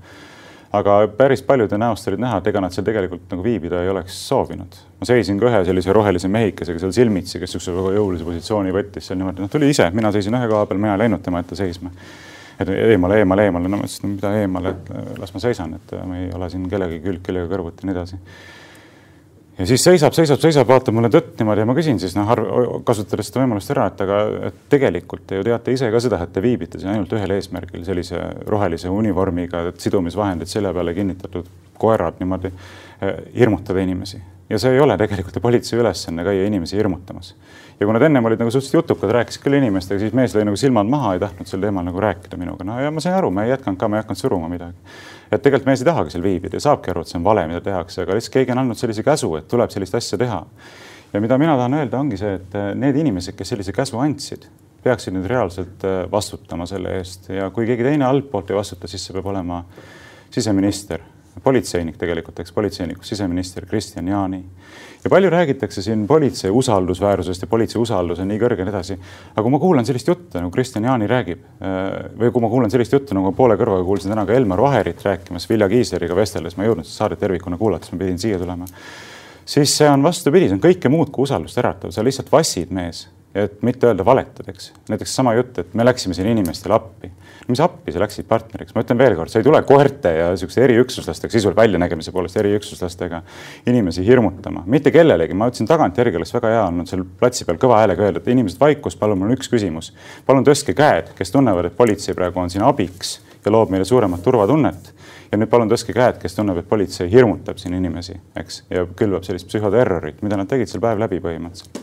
aga 0.75 1.07
päris 1.17 1.41
paljude 1.41 1.77
näost 1.79 2.07
olid 2.09 2.19
näha, 2.19 2.41
et 2.41 2.47
ega 2.51 2.61
nad 2.61 2.73
seal 2.75 2.83
tegelikult 2.83 3.29
nagu 3.31 3.43
viibida 3.43 3.83
ei 3.83 3.89
oleks 3.89 4.17
soovinud. 4.27 4.77
ma 4.99 5.07
seisin 5.07 5.39
ka 5.39 5.49
ühe 5.49 5.65
sellise 5.65 5.93
rohelise 5.93 6.27
mehikesega 6.27 6.79
seal 6.79 6.91
silmitsi, 6.91 7.39
kes 7.39 7.55
niisuguse 7.55 7.75
väga 7.77 7.97
jõulise 7.99 8.27
positsiooni 8.27 8.75
võttis 8.75 9.07
seal 9.07 9.19
niimoodi, 9.21 9.45
noh 9.45 9.51
tuli 9.51 9.69
ise, 9.69 9.89
mina 9.95 10.11
seisin 10.11 10.35
ühe 10.35 10.47
koha 10.51 10.65
peal, 10.65 10.81
mina 10.81 10.97
ei 10.97 11.05
läinud 11.05 11.23
tema 11.23 11.39
ette 11.39 11.55
seisma 11.55 11.93
et 12.59 12.69
eemale, 12.69 13.19
eemale, 13.21 13.47
eemale, 13.49 13.69
no 13.71 13.79
ma 13.79 13.87
ütlesin, 13.87 14.11
mida 14.15 14.33
eemale, 14.39 14.75
et 14.75 14.91
äh, 14.93 15.07
las 15.19 15.33
ma 15.35 15.41
seisan, 15.43 15.73
et 15.79 15.95
äh, 15.95 16.03
ma 16.07 16.19
ei 16.19 16.29
ole 16.35 16.49
siin 16.51 16.67
kellegi 16.71 17.01
külg 17.03 17.23
kellega 17.25 17.49
kõrvuti 17.51 17.83
ja 17.83 17.89
nii 17.89 17.95
edasi. 17.95 18.19
ja 19.57 19.67
siis 19.71 19.83
seisab, 19.83 20.15
seisab, 20.15 20.39
seisab, 20.43 20.67
vaatab 20.67 20.95
mulle 20.95 21.09
tõtt 21.13 21.39
niimoodi 21.39 21.63
ja 21.63 21.69
ma 21.69 21.75
küsin 21.77 21.99
siis 22.01 22.15
noh, 22.17 22.31
kasutades 22.87 23.31
seda 23.31 23.43
võimalust 23.43 23.73
ära, 23.75 23.87
et 23.91 24.05
aga 24.05 24.21
et 24.51 24.61
tegelikult 24.71 25.25
te 25.27 25.39
ju 25.39 25.47
teate 25.47 25.75
ise 25.75 25.91
ka 25.91 26.03
seda, 26.03 26.21
et 26.23 26.33
te 26.35 26.43
viibite 26.43 26.79
siin 26.79 26.93
ainult 26.93 27.15
ühel 27.15 27.35
eesmärgil, 27.37 27.83
sellise 27.87 28.21
rohelise 28.47 28.91
univormiga, 28.91 29.67
sidumisvahendid 29.79 30.51
selja 30.51 30.73
peale 30.75 30.95
kinnitatud 30.95 31.51
koerad 31.79 32.21
niimoodi 32.23 32.51
eh, 32.51 33.19
hirmutada 33.35 33.83
inimesi 33.83 34.21
ja 34.49 34.59
see 34.61 34.75
ei 34.75 34.79
ole 34.79 34.97
tegelikult 34.97 35.35
ju 35.35 35.41
politsei 35.41 35.79
ülesanne 35.79 36.23
käia 36.23 36.45
inimesi 36.45 36.77
hirmutamas 36.77 37.33
ja 37.79 37.85
kui 37.85 37.93
nad 37.95 38.05
ennem 38.07 38.25
olid 38.25 38.39
nagu 38.39 38.51
suhteliselt 38.53 38.77
jutukad, 38.77 39.11
rääkisid 39.11 39.43
küll 39.43 39.57
inimestega, 39.57 39.99
siis 39.99 40.15
mees 40.15 40.35
lõi 40.35 40.45
nagu 40.47 40.59
silmad 40.59 40.87
maha, 40.89 41.15
ei 41.15 41.21
tahtnud 41.23 41.49
sel 41.49 41.63
teemal 41.63 41.83
nagu 41.87 42.01
rääkida 42.01 42.37
minuga. 42.39 42.63
no 42.67 42.77
ja 42.79 42.91
ma 42.91 43.03
sain 43.03 43.17
aru, 43.17 43.31
ma 43.35 43.43
ei 43.43 43.51
jätkanud 43.51 43.79
ka, 43.79 43.89
ma 43.89 43.97
ei 43.97 44.03
hakanud 44.03 44.21
suruma 44.21 44.49
midagi. 44.51 44.75
et 45.31 45.41
tegelikult 45.41 45.67
mees 45.67 45.83
ei 45.83 45.89
tahagi 45.89 46.13
seal 46.13 46.23
viibida 46.23 46.55
ja 46.55 46.65
saabki 46.69 46.93
aru, 46.93 47.03
et 47.03 47.11
see 47.11 47.17
on 47.19 47.25
vale, 47.25 47.47
mida 47.51 47.61
tehakse, 47.61 48.03
aga 48.03 48.15
lihtsalt 48.15 48.37
keegi 48.37 48.53
on 48.55 48.61
andnud 48.63 48.79
sellise 48.79 49.03
käsu, 49.03 49.31
et 49.39 49.47
tuleb 49.51 49.73
sellist 49.73 49.97
asja 49.99 50.19
teha. 50.21 50.43
ja 51.13 51.21
mida 51.21 51.37
mina 51.41 51.57
tahan 51.59 51.79
öelda, 51.81 51.99
ongi 51.99 52.21
see, 52.21 52.37
et 52.39 52.55
eh, 52.55 52.69
need 52.79 53.01
inimesed, 53.01 53.35
kes 53.35 53.51
sellise 53.55 53.75
käsu 53.75 53.99
andsid, 53.99 54.47
peaksid 54.85 55.17
nüüd 55.17 55.27
reaalselt 55.27 55.83
eh, 55.83 56.05
vastutama 56.11 56.69
selle 56.69 56.95
eest 57.01 57.27
ja 57.33 57.49
kui 57.51 57.67
keegi 57.67 57.83
teine 57.83 58.07
altpoolt 58.07 58.53
ei 58.53 58.61
vastuta, 58.61 58.87
siis 58.87 59.03
see 59.03 59.17
peab 59.17 59.33
olema 59.33 59.63
siseminister 60.31 61.03
politseinik 61.43 61.97
tegelikult, 61.99 62.39
eks 62.39 62.53
politseinikust 62.55 63.09
siseminister 63.09 63.65
Kristian 63.65 64.07
Jaani. 64.07 64.43
ja 65.03 65.09
palju 65.09 65.29
räägitakse 65.29 65.81
siin 65.81 66.07
politsei 66.07 66.51
usaldusväärsusest 66.51 67.41
ja 67.41 67.47
politsei 67.47 67.81
usaldus 67.81 68.19
on 68.19 68.27
nii 68.27 68.39
kõrge 68.39 68.59
ja 68.59 68.65
nii 68.65 68.73
edasi. 68.73 68.97
aga 69.33 69.41
kui 69.41 69.51
ma 69.51 69.59
kuulan 69.59 69.85
sellist 69.85 70.07
juttu, 70.07 70.37
nagu 70.37 70.51
Kristian 70.51 70.83
Jaani 70.83 71.07
räägib 71.07 71.41
äh, 71.61 72.11
või 72.19 72.31
kui 72.31 72.41
ma 72.41 72.49
kuulan 72.49 72.71
sellist 72.71 72.93
juttu, 72.93 73.17
nagu 73.17 73.31
poole 73.31 73.57
kõrvaga 73.59 73.83
kuulsin 73.85 74.13
täna 74.13 74.25
ka 74.25 74.33
Elmar 74.33 74.61
Vaherit 74.61 75.03
rääkimas 75.05 75.49
Vilja 75.49 75.69
Kiisleriga 75.69 76.15
vesteldes, 76.15 76.57
ma 76.57 76.63
ei 76.63 76.71
jõudnud 76.71 76.87
saadet 76.89 77.19
tervikuna 77.19 77.57
kuulata, 77.57 77.85
siis 77.85 77.97
ma 77.97 78.03
pidin 78.05 78.19
siia 78.19 78.39
tulema. 78.39 78.65
siis 79.45 79.77
see 79.77 79.89
on 79.89 80.03
vastupidi, 80.03 80.49
see 80.49 80.59
on 80.59 80.63
kõike 80.63 80.89
muud 80.89 81.11
kui 81.11 81.27
usaldust 81.27 81.57
äratav, 81.57 81.91
sa 81.91 82.03
lihtsalt 82.03 82.31
vassid 82.31 82.71
mees 82.71 83.07
et 83.35 83.61
mitte 83.67 83.87
öelda 83.87 84.05
valetad, 84.05 84.47
eks. 84.47 84.71
näiteks 84.89 85.15
sama 85.15 85.33
jutt, 85.35 85.57
et 85.59 85.73
me 85.73 85.83
läksime 85.85 86.15
siin 86.15 86.29
inimestele 86.31 86.73
appi 86.73 87.11
mis 87.47 87.61
appi 87.61 87.93
sa 87.93 88.01
läksid 88.01 88.25
partneriks, 88.29 88.73
ma 88.75 88.81
ütlen 88.81 88.97
veelkord, 88.99 89.29
sa 89.29 89.39
ei 89.39 89.45
tule 89.45 89.59
koerte 89.67 90.11
ja 90.15 90.29
siukeste 90.39 90.63
eriüksuslastega, 90.65 91.31
sisuliselt 91.31 91.59
väljanägemise 91.59 92.13
poolest 92.15 92.39
eriüksuslastega 92.41 93.21
inimesi 93.69 94.05
hirmutama, 94.05 94.63
mitte 94.71 94.93
kellelegi, 94.93 95.37
ma 95.37 95.49
ütlesin 95.51 95.69
tagantjärgi 95.69 96.17
oleks 96.21 96.33
väga 96.33 96.55
hea 96.55 96.63
olnud 96.65 96.89
seal 96.89 97.05
platsi 97.19 97.45
peal 97.45 97.59
kõva 97.61 97.83
häälega 97.83 98.07
öelda, 98.07 98.23
et 98.23 98.31
inimesed 98.33 98.61
vaikust, 98.61 98.99
palun, 99.01 99.21
mul 99.21 99.29
on 99.29 99.37
üks 99.37 99.51
küsimus. 99.51 99.91
palun 100.25 100.47
tõstke 100.47 100.73
käed, 100.77 101.13
kes 101.17 101.33
tunnevad, 101.35 101.69
et 101.69 101.77
politsei 101.77 102.17
praegu 102.17 102.41
on 102.41 102.49
siin 102.53 102.65
abiks 102.65 103.19
ja 103.45 103.53
loob 103.53 103.69
meile 103.73 103.85
suuremat 103.85 104.23
turvatunnet. 104.25 104.93
ja 105.31 105.37
nüüd 105.37 105.49
palun 105.49 105.69
tõstke 105.69 105.93
käed, 105.93 106.17
kes 106.21 106.37
tunneb, 106.37 106.57
et 106.61 106.69
politsei 106.69 107.09
hirmutab 107.11 107.57
siin 107.61 107.73
inimesi, 107.77 108.13
eks, 108.39 108.63
ja 108.69 108.85
külvab 108.97 109.25
sellist 109.25 109.49
psühhoterrorit, 109.49 110.21
mida 110.25 110.37
nad 110.37 110.49
tegid 110.49 110.69
seal 110.71 110.81
päev 110.81 111.01
läbi 111.01 111.19
põhimõtteliselt 111.21 111.81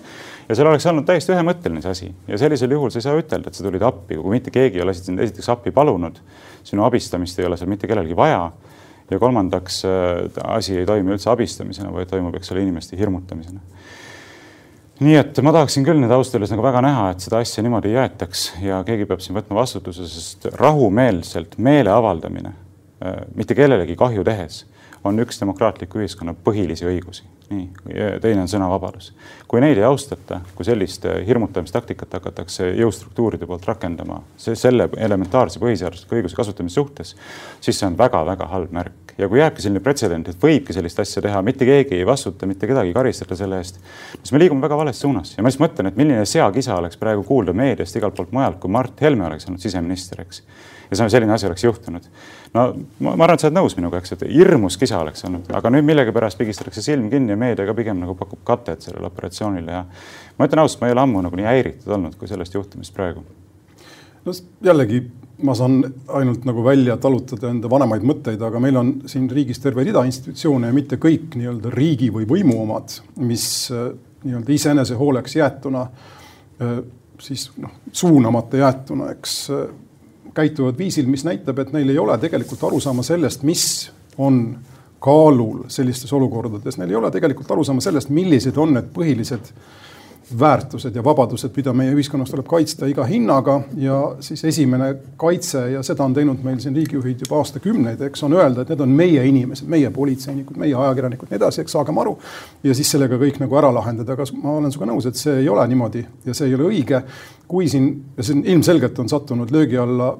ja 0.53 0.57
seal 0.59 0.69
oleks 0.69 0.85
olnud 0.91 1.07
täiesti 1.09 1.33
ühemõtteline 1.33 1.81
see 1.81 1.93
asi 1.95 2.09
ja 2.29 2.39
sellisel 2.41 2.75
juhul 2.75 2.93
sa 2.93 3.01
ei 3.01 3.07
saa 3.07 3.17
ütelda, 3.17 3.49
et 3.49 3.57
sa 3.57 3.65
tulid 3.65 3.83
appi, 3.87 4.19
kui 4.21 4.35
mitte 4.35 4.53
keegi 4.53 4.81
ei 4.81 4.85
ole 4.85 4.93
sind 4.97 5.23
esiteks 5.25 5.49
appi 5.55 5.73
palunud. 5.73 6.21
sinu 6.63 6.85
abistamist 6.85 7.41
ei 7.41 7.49
ole 7.49 7.57
seal 7.57 7.71
mitte 7.73 7.89
kellelgi 7.89 8.17
vaja. 8.17 8.51
ja 9.11 9.19
kolmandaks 9.19 9.83
äh, 9.85 10.45
asi 10.45 10.77
ei 10.79 10.87
toimi 10.87 11.13
üldse 11.17 11.31
abistamisena, 11.33 11.93
vaid 11.93 12.09
toimub, 12.09 12.37
eks 12.37 12.53
ole, 12.53 12.63
inimeste 12.67 12.99
hirmutamisena. 13.01 13.61
nii 15.01 15.17
et 15.17 15.41
ma 15.43 15.57
tahaksin 15.57 15.89
küll 15.89 16.01
nüüd 16.05 16.13
ausalt 16.13 16.37
öeldes 16.37 16.53
nagu 16.53 16.69
väga 16.69 16.85
näha, 16.85 17.11
et 17.15 17.25
seda 17.25 17.41
asja 17.41 17.65
niimoodi 17.65 17.95
ei 17.95 17.97
jäetaks 17.97 18.47
ja 18.63 18.85
keegi 18.85 19.09
peab 19.09 19.25
siin 19.25 19.41
võtma 19.41 19.63
vastutuse, 19.63 20.05
sest 20.09 20.51
rahumeelselt 20.61 21.57
meele 21.57 21.97
avaldamine, 21.97 22.53
äh, 23.01 23.23
mitte 23.35 23.57
kellelegi 23.57 23.97
kahju 23.97 24.25
tehes, 24.29 24.67
on 25.05 25.17
üks 25.25 25.41
demokraatliku 25.41 26.05
ühiskonna 26.05 26.37
põhilisi 26.45 26.93
õigusi 26.93 27.32
nii, 27.53 27.67
teine 28.23 28.43
on 28.45 28.51
sõnavabadus. 28.51 29.13
kui 29.49 29.61
neid 29.61 29.79
ei 29.79 29.85
austata, 29.85 30.41
kui 30.57 30.65
sellist 30.65 31.05
äh, 31.09 31.21
hirmutamistaktikat 31.27 32.17
hakatakse 32.19 32.71
jõustruktuuride 32.79 33.47
poolt 33.47 33.67
rakendama 33.69 34.23
selle 34.37 34.89
elementaarse 34.97 35.61
põhiseadusliku 35.61 36.19
õiguse 36.19 36.39
kasutamise 36.39 36.81
suhtes, 36.81 37.15
siis 37.61 37.79
see 37.79 37.89
on 37.89 37.99
väga-väga 37.99 38.49
halb 38.53 38.73
märk. 38.73 39.15
ja 39.19 39.29
kui 39.29 39.43
jääbki 39.43 39.63
selline 39.63 39.85
pretsedent, 39.85 40.29
et 40.29 40.43
võibki 40.43 40.73
sellist 40.73 41.01
asja 41.03 41.23
teha, 41.23 41.43
mitte 41.45 41.69
keegi 41.69 41.99
ei 41.99 42.07
vastuta, 42.09 42.47
mitte 42.49 42.67
kedagi 42.67 42.93
ei 42.93 42.97
karistata 42.97 43.37
selle 43.37 43.61
eest, 43.61 43.81
siis 44.17 44.33
me 44.33 44.41
liigume 44.41 44.65
väga 44.65 44.77
vales 44.77 45.01
suunas 45.01 45.37
ja 45.37 45.43
ma 45.43 45.53
lihtsalt 45.53 45.69
mõtlen, 45.69 45.93
et 45.93 46.01
milline 46.01 46.25
seakisa 46.27 46.79
oleks 46.81 46.97
praegu 46.97 47.25
kuulda 47.29 47.53
meediast 47.53 47.97
igalt 47.97 48.17
poolt 48.17 48.33
mujalt, 48.33 48.61
kui 48.63 48.73
Mart 48.73 49.01
Helme 49.05 49.29
oleks 49.29 49.51
olnud 49.51 49.61
siseminister, 49.61 50.25
eks 50.25 50.43
ja 50.93 51.09
selline 51.09 51.33
asi 51.33 51.47
oleks 51.47 51.65
juhtunud. 51.65 52.03
No 52.55 52.65
ma, 52.99 53.15
ma 53.17 53.25
arvan, 53.25 53.37
et 53.37 53.45
sa 53.45 53.49
oled 53.49 53.59
nõus 53.59 53.77
minuga, 53.79 54.01
eks, 54.03 54.15
et 54.17 54.27
hirmus 54.33 54.77
kisa 54.81 55.01
oleks 55.03 55.25
olnud, 55.29 55.49
aga 55.57 55.73
nüüd 55.73 55.87
millegipärast 55.89 56.41
pigistatakse 56.41 56.85
silm 56.85 57.09
kinni 57.13 57.35
ja 57.35 57.41
meedia 57.41 57.67
ka 57.69 57.77
pigem 57.77 58.01
nagu 58.03 58.17
pakub 58.19 58.43
katet 58.49 58.85
sellele 58.85 59.09
operatsioonile 59.09 59.79
ja 59.79 59.83
ma 60.39 60.49
ütlen 60.49 60.65
ausalt, 60.65 60.83
ma 60.83 60.91
ei 60.91 60.97
ole 60.97 61.05
ammu 61.07 61.25
nagu 61.27 61.41
nii 61.41 61.49
häiritud 61.49 61.97
olnud 61.97 62.19
kui 62.21 62.31
sellest 62.31 62.57
juhtumist 62.59 62.95
praegu. 62.97 63.25
no 64.27 64.37
jällegi 64.65 65.03
ma 65.43 65.55
saan 65.59 65.81
ainult 66.15 66.45
nagu 66.47 66.65
välja 66.65 66.97
talutada 67.01 67.51
enda 67.51 67.71
vanemaid 67.71 68.05
mõtteid, 68.07 68.43
aga 68.47 68.61
meil 68.63 68.77
on 68.79 68.93
siin 69.11 69.29
riigis 69.31 69.59
terve 69.63 69.85
rida 69.87 70.05
institutsioone 70.07 70.69
ja 70.71 70.77
mitte 70.77 70.99
kõik 71.03 71.37
nii-öelda 71.39 71.73
riigi 71.75 72.13
või 72.15 72.29
võimu 72.29 72.61
omad, 72.63 72.99
mis 73.25 73.47
äh, 73.75 73.89
nii-öelda 74.23 74.55
iseenese 74.55 74.99
hooleks 75.01 75.37
jäetuna, 75.41 75.87
äh, 76.63 76.77
siis 77.23 77.49
noh, 77.63 77.73
suunamata 77.93 78.61
jäetuna, 78.61 79.11
eks 79.17 79.39
käituvad 80.35 80.79
viisil, 80.79 81.07
mis 81.07 81.25
näitab, 81.25 81.59
et 81.59 81.73
neil 81.73 81.91
ei 81.93 81.99
ole 81.99 82.19
tegelikult 82.19 82.65
arusaama 82.65 83.03
sellest, 83.03 83.43
mis 83.43 83.65
on 84.19 84.43
kaalul 85.03 85.65
sellistes 85.69 86.13
olukordades, 86.13 86.79
neil 86.79 86.91
ei 86.91 86.97
ole 86.97 87.11
tegelikult 87.11 87.51
arusaama 87.51 87.81
sellest, 87.81 88.13
millised 88.15 88.57
on 88.57 88.77
need 88.77 88.93
põhilised 88.95 89.53
väärtused 90.39 90.97
ja 90.97 91.05
vabadused, 91.05 91.51
mida 91.57 91.73
meie 91.77 91.93
ühiskonnas 91.95 92.31
tuleb 92.31 92.47
kaitsta 92.49 92.87
iga 92.91 93.05
hinnaga 93.09 93.59
ja 93.81 93.99
siis 94.25 94.45
esimene 94.49 94.89
kaitse 95.21 95.65
ja 95.75 95.83
seda 95.87 96.05
on 96.05 96.15
teinud 96.15 96.43
meil 96.45 96.59
siin 96.63 96.77
riigijuhid 96.77 97.25
juba 97.27 97.41
aastakümneid, 97.43 98.01
eks, 98.09 98.23
on 98.27 98.37
öelda, 98.39 98.63
et 98.63 98.73
need 98.73 98.85
on 98.85 98.97
meie 98.97 99.25
inimesed, 99.29 99.69
meie 99.71 99.91
politseinikud, 99.95 100.59
meie 100.63 100.75
ajakirjanikud, 100.79 101.31
nii 101.31 101.41
edasi, 101.41 101.63
eks, 101.65 101.77
saagem 101.77 102.03
aru. 102.03 102.17
ja 102.63 102.75
siis 102.75 102.91
sellega 102.95 103.19
kõik 103.21 103.41
nagu 103.43 103.61
ära 103.61 103.73
lahendada, 103.75 104.17
aga 104.17 104.27
ma 104.43 104.59
olen 104.59 104.73
sinuga 104.73 104.93
nõus, 104.93 105.09
et 105.09 105.21
see 105.21 105.41
ei 105.43 105.49
ole 105.53 105.67
niimoodi 105.69 106.05
ja 106.27 106.35
see 106.35 106.51
ei 106.51 106.59
ole 106.59 106.69
õige. 106.71 107.03
kui 107.49 107.69
siin, 107.69 107.89
ja 108.17 108.25
see 108.25 108.39
on 108.39 108.45
ilmselgelt 108.49 108.99
on 108.99 109.09
sattunud 109.13 109.51
löögi 109.53 109.77
alla 109.77 110.15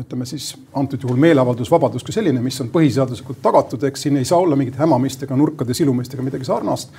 ütleme 0.00 0.24
siis 0.26 0.54
antud 0.74 1.02
juhul 1.04 1.18
meeleavaldusvabadus 1.20 2.04
kui 2.04 2.14
selline, 2.14 2.40
mis 2.40 2.60
on 2.64 2.70
põhiseaduslikult 2.72 3.42
tagatud, 3.44 3.82
eks 3.84 4.06
siin 4.06 4.16
ei 4.16 4.24
saa 4.24 4.38
olla 4.40 4.56
mingit 4.56 4.78
hämamist 4.80 5.26
ega 5.26 5.36
nurkade 5.36 5.76
silumist 5.76 6.14
ega 6.14 6.24
midagi 6.24 6.48
sarnast. 6.48 6.94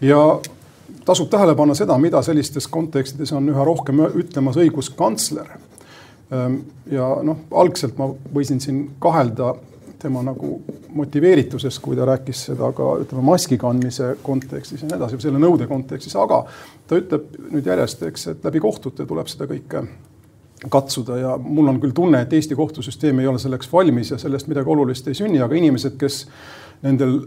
ja 0.00 0.20
tasub 1.04 1.30
tähele 1.30 1.54
panna 1.54 1.74
seda, 1.74 1.98
mida 1.98 2.22
sellistes 2.22 2.68
kontekstides 2.68 3.32
on 3.32 3.48
üha 3.52 3.64
rohkem 3.64 4.02
ütlemas 4.14 4.58
õiguskantsler. 4.60 5.54
Ehm, 6.32 6.58
ja 6.90 7.08
noh, 7.22 7.44
algselt 7.52 7.98
ma 8.00 8.08
võisin 8.34 8.60
siin 8.60 8.86
kahelda 9.02 9.54
tema 10.04 10.20
nagu 10.24 10.58
motiveerituses, 10.94 11.78
kui 11.80 11.96
ta 11.96 12.04
rääkis 12.08 12.46
seda 12.50 12.68
ka 12.76 12.90
ütleme 13.00 13.24
maski 13.24 13.56
kandmise 13.60 14.14
kontekstis 14.22 14.82
ja 14.82 14.88
nii 14.88 14.98
edasi, 14.98 15.20
selle 15.24 15.40
nõude 15.40 15.68
kontekstis, 15.70 16.16
aga 16.20 16.42
ta 16.88 16.98
ütleb 17.00 17.38
nüüd 17.54 17.70
järjest, 17.70 18.04
eks, 18.10 18.26
et 18.34 18.44
läbi 18.44 18.60
kohtute 18.60 19.06
tuleb 19.08 19.30
seda 19.32 19.48
kõike 19.48 19.86
katsuda 20.70 21.16
ja 21.20 21.34
mul 21.40 21.72
on 21.72 21.80
küll 21.80 21.96
tunne, 21.96 22.20
et 22.24 22.32
Eesti 22.32 22.56
kohtusüsteem 22.56 23.20
ei 23.20 23.28
ole 23.28 23.40
selleks 23.40 23.68
valmis 23.72 24.12
ja 24.12 24.20
sellest 24.20 24.48
midagi 24.48 24.70
olulist 24.76 25.08
ei 25.08 25.16
sünni, 25.16 25.40
aga 25.44 25.56
inimesed, 25.56 25.96
kes 26.00 26.24
nendel 26.84 27.22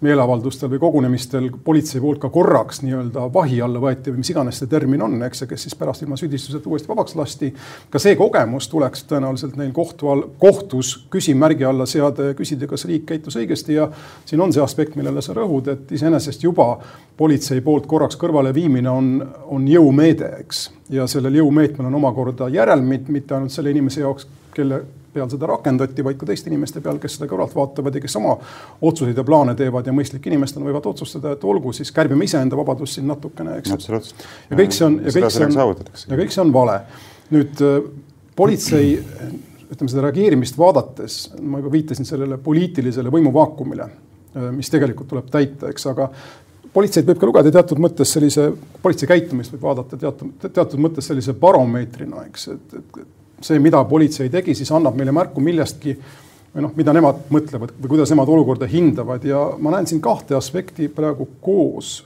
meeleavaldustel 0.00 0.68
või 0.70 0.80
kogunemistel 0.80 1.48
politsei 1.64 2.00
poolt 2.00 2.18
ka 2.20 2.28
korraks 2.28 2.82
nii-öelda 2.84 3.26
vahi 3.32 3.62
alla 3.64 3.80
võeti 3.80 4.12
või 4.12 4.20
mis 4.20 4.30
iganes 4.30 4.58
see 4.60 4.68
termin 4.68 5.02
on, 5.02 5.14
eks, 5.24 5.40
ja 5.40 5.48
kes 5.48 5.62
siis 5.66 5.76
pärast 5.78 6.04
ilma 6.04 6.18
süüdistuseta 6.20 6.68
uuesti 6.68 6.90
vabaks 6.90 7.16
lasti. 7.16 7.52
ka 7.90 7.98
see 8.02 8.16
kogemus 8.16 8.68
tuleks 8.68 9.06
tõenäoliselt 9.08 9.56
neil 9.56 9.72
kohtu 9.72 10.10
all, 10.12 10.26
kohtus 10.38 10.92
küsimärgi 11.10 11.64
alla 11.64 11.86
seada 11.86 12.28
ja 12.28 12.36
küsida, 12.36 12.68
kas 12.68 12.84
riik 12.84 13.06
käitus 13.08 13.38
õigesti 13.40 13.78
ja 13.78 13.88
siin 14.24 14.40
on 14.40 14.52
see 14.52 14.62
aspekt, 14.62 14.96
millele 15.00 15.22
sa 15.24 15.32
rõhud, 15.36 15.72
et 15.72 15.96
iseenesest 15.96 16.44
juba 16.44 16.74
politsei 17.16 17.64
poolt 17.64 17.88
korraks 17.88 18.20
kõrvaleviimine 18.20 18.92
on, 18.92 19.10
on 19.48 19.68
jõumeede, 19.68 20.34
eks. 20.44 20.70
ja 20.92 21.08
sellel 21.08 21.40
jõumeetmel 21.40 21.88
on 21.88 22.00
omakorda 22.02 22.50
järelmid, 22.52 23.08
mitte 23.08 23.34
ainult 23.34 23.56
selle 23.56 23.72
inimese 23.72 24.04
jaoks, 24.04 24.28
kelle 24.52 24.84
peal 25.16 25.30
seda 25.32 25.48
rakendati, 25.50 26.04
vaid 26.04 26.18
ka 26.20 26.28
teiste 26.28 26.50
inimeste 26.52 26.82
peal, 26.84 27.00
kes 27.02 27.16
seda 27.16 27.28
kõrvalt 27.30 27.56
vaatavad 27.56 27.96
ja 27.96 28.02
kes 28.04 28.16
oma 28.20 28.36
otsuseid 28.80 29.16
ja 29.16 29.24
plaane 29.26 29.56
teevad 29.58 29.88
ja 29.88 29.94
mõistlike 29.96 30.30
inimestena 30.30 30.68
võivad 30.68 30.86
otsustada, 30.92 31.34
et 31.36 31.44
olgu, 31.48 31.72
siis 31.76 31.92
kärbime 31.96 32.28
iseenda 32.28 32.58
vabadust 32.58 32.98
siin 32.98 33.08
natukene, 33.10 33.58
eks. 33.62 33.88
ja 33.90 34.60
kõik 34.60 34.76
see 34.76 34.88
on, 34.88 35.00
ja 35.04 35.16
kõik 35.16 35.34
see 35.34 35.48
on, 35.48 35.58
ja 36.12 36.20
kõik 36.22 36.34
see 36.36 36.44
on 36.44 36.54
vale. 36.54 36.80
nüüd 37.34 37.62
äh, 37.66 37.76
politsei, 38.36 38.96
ütleme 39.66 39.90
seda 39.90 40.04
reageerimist 40.06 40.58
vaadates, 40.58 41.20
ma 41.40 41.62
juba 41.62 41.72
viitasin 41.72 42.08
sellele 42.08 42.38
poliitilisele 42.42 43.10
võimuvaakumile, 43.12 43.88
äh, 43.88 44.50
mis 44.54 44.70
tegelikult 44.70 45.10
tuleb 45.10 45.32
täita, 45.32 45.72
eks, 45.72 45.88
aga 45.90 46.10
politseid 46.76 47.08
võib 47.08 47.20
ka 47.20 47.28
lugeda 47.30 47.52
teatud 47.56 47.80
mõttes 47.82 48.12
sellise, 48.12 48.50
politsei 48.82 49.08
käitumist 49.10 49.54
võib 49.54 49.64
vaadata 49.70 49.98
teatud, 50.00 50.34
teatud 50.46 50.82
mõttes 50.82 51.08
sellise 51.08 51.34
baromeetrina, 51.40 52.26
eks, 52.28 52.48
et, 52.52 52.80
et 52.80 53.15
see, 53.42 53.58
mida 53.62 53.82
politsei 53.84 54.30
tegi, 54.32 54.54
siis 54.56 54.70
annab 54.72 54.96
meile 54.96 55.12
märku 55.14 55.42
millestki 55.44 55.96
või 56.56 56.64
noh, 56.64 56.74
mida 56.76 56.92
nemad 56.96 57.26
mõtlevad 57.32 57.74
või 57.76 57.92
kuidas 57.92 58.12
nemad 58.12 58.30
olukorda 58.32 58.68
hindavad 58.70 59.24
ja 59.28 59.42
ma 59.60 59.74
näen 59.74 59.88
siin 59.88 60.00
kahte 60.00 60.36
aspekti 60.36 60.88
praegu 60.88 61.28
koos. 61.44 61.98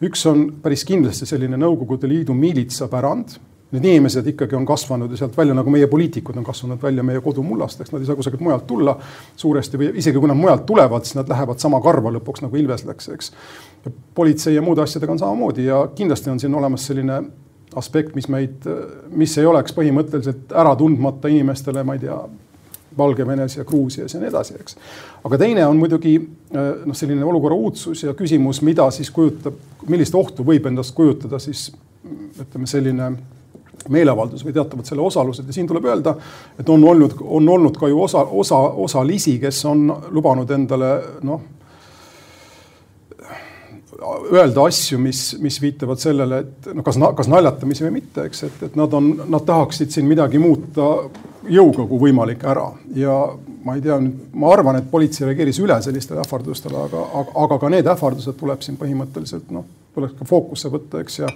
üks 0.00 0.26
on 0.26 0.46
päris 0.62 0.84
kindlasti 0.84 1.26
selline 1.26 1.56
Nõukogude 1.60 2.08
Liidu 2.08 2.34
miilitsa 2.34 2.88
pärand. 2.88 3.38
Need 3.70 3.84
inimesed 3.84 4.26
ikkagi 4.26 4.56
on 4.56 4.64
kasvanud 4.66 5.10
ju 5.10 5.16
sealt 5.16 5.36
välja, 5.36 5.54
nagu 5.54 5.70
meie 5.70 5.86
poliitikud 5.86 6.36
on 6.36 6.44
kasvanud 6.44 6.80
välja 6.82 7.02
meie 7.06 7.20
kodumullast, 7.22 7.80
eks 7.80 7.92
nad 7.92 8.02
ei 8.02 8.06
saa 8.08 8.16
kusagilt 8.18 8.40
mujalt 8.42 8.66
tulla 8.66 8.96
suuresti 9.36 9.78
või 9.78 9.92
isegi 10.00 10.18
kui 10.18 10.28
nad 10.28 10.36
mujalt 10.36 10.64
tulevad, 10.66 11.04
siis 11.06 11.14
nad 11.20 11.28
lähevad 11.30 11.62
sama 11.62 11.78
karva 11.80 12.10
lõpuks 12.16 12.42
nagu 12.42 12.56
Ilves 12.56 12.82
läks, 12.88 13.08
eks. 13.14 13.30
politsei 14.14 14.56
ja 14.56 14.62
muude 14.62 14.82
asjadega 14.82 15.12
on 15.12 15.22
samamoodi 15.22 15.68
ja 15.68 15.84
kindlasti 15.94 16.30
on 16.30 16.40
siin 16.42 16.54
olemas 16.54 16.88
selline 16.90 17.20
aspekt, 17.76 18.14
mis 18.14 18.28
meid, 18.28 18.66
mis 19.14 19.36
ei 19.38 19.46
oleks 19.46 19.74
põhimõtteliselt 19.76 20.54
ära 20.56 20.74
tundmata 20.78 21.30
inimestele, 21.30 21.84
ma 21.86 21.98
ei 21.98 22.06
tea, 22.06 22.20
Valgevenes 22.98 23.54
ja 23.56 23.64
Gruusias 23.64 24.14
ja 24.14 24.20
nii 24.20 24.28
edasi, 24.28 24.56
eks. 24.58 24.76
aga 25.24 25.38
teine 25.38 25.62
on 25.66 25.78
muidugi 25.78 26.16
noh, 26.18 26.96
selline 26.96 27.22
olukorra 27.24 27.54
uudsus 27.54 28.02
ja 28.02 28.14
küsimus, 28.18 28.62
mida 28.66 28.88
siis 28.90 29.12
kujutab, 29.14 29.54
millist 29.88 30.14
ohtu 30.18 30.42
võib 30.46 30.66
endast 30.66 30.94
kujutada 30.96 31.38
siis 31.38 31.68
ütleme, 32.40 32.66
selline 32.66 33.12
meeleavaldus 33.88 34.42
või 34.44 34.56
teatavad 34.56 34.88
selle 34.88 35.06
osalused 35.06 35.46
ja 35.46 35.54
siin 35.54 35.70
tuleb 35.70 35.86
öelda, 35.86 36.16
et 36.58 36.68
on 36.68 36.82
olnud, 36.84 37.14
on 37.22 37.48
olnud 37.48 37.78
ka 37.78 37.88
ju 37.88 38.02
osa, 38.02 38.24
osa, 38.42 38.58
osalisi, 38.58 39.38
kes 39.40 39.62
on 39.70 39.86
lubanud 40.10 40.50
endale 40.58 40.92
noh 41.22 41.46
öelda 44.32 44.64
asju, 44.68 44.98
mis, 45.02 45.22
mis 45.42 45.58
viitavad 45.62 46.00
sellele, 46.00 46.40
et 46.44 46.70
noh, 46.74 46.84
kas, 46.86 46.98
kas 47.16 47.28
naljatamisi 47.30 47.84
või 47.86 47.96
mitte, 47.98 48.26
eks, 48.28 48.44
et, 48.48 48.62
et 48.68 48.78
nad 48.78 48.92
on, 48.96 49.10
nad 49.30 49.44
tahaksid 49.46 49.92
siin 49.92 50.08
midagi 50.08 50.40
muuta 50.40 50.88
jõuga, 51.50 51.86
kui 51.88 52.04
võimalik 52.08 52.44
ära. 52.48 52.68
Ja 52.96 53.16
ma 53.64 53.76
ei 53.76 53.84
tea 53.84 53.98
ma 54.00 54.52
arvan, 54.54 54.78
et 54.80 54.88
politsei 54.90 55.28
reageeris 55.28 55.60
üle 55.62 55.76
sellistele 55.84 56.22
ähvardustele, 56.24 56.86
aga, 56.88 57.04
aga, 57.22 57.36
aga 57.44 57.58
ka 57.60 57.72
need 57.72 57.90
ähvardused 57.92 58.38
tuleb 58.40 58.64
siin 58.64 58.78
põhimõtteliselt 58.80 59.52
noh, 59.54 59.66
tuleks 59.94 60.16
ka 60.18 60.28
fookusse 60.28 60.72
võtta, 60.72 61.02
eks 61.04 61.20
ja 61.22 61.28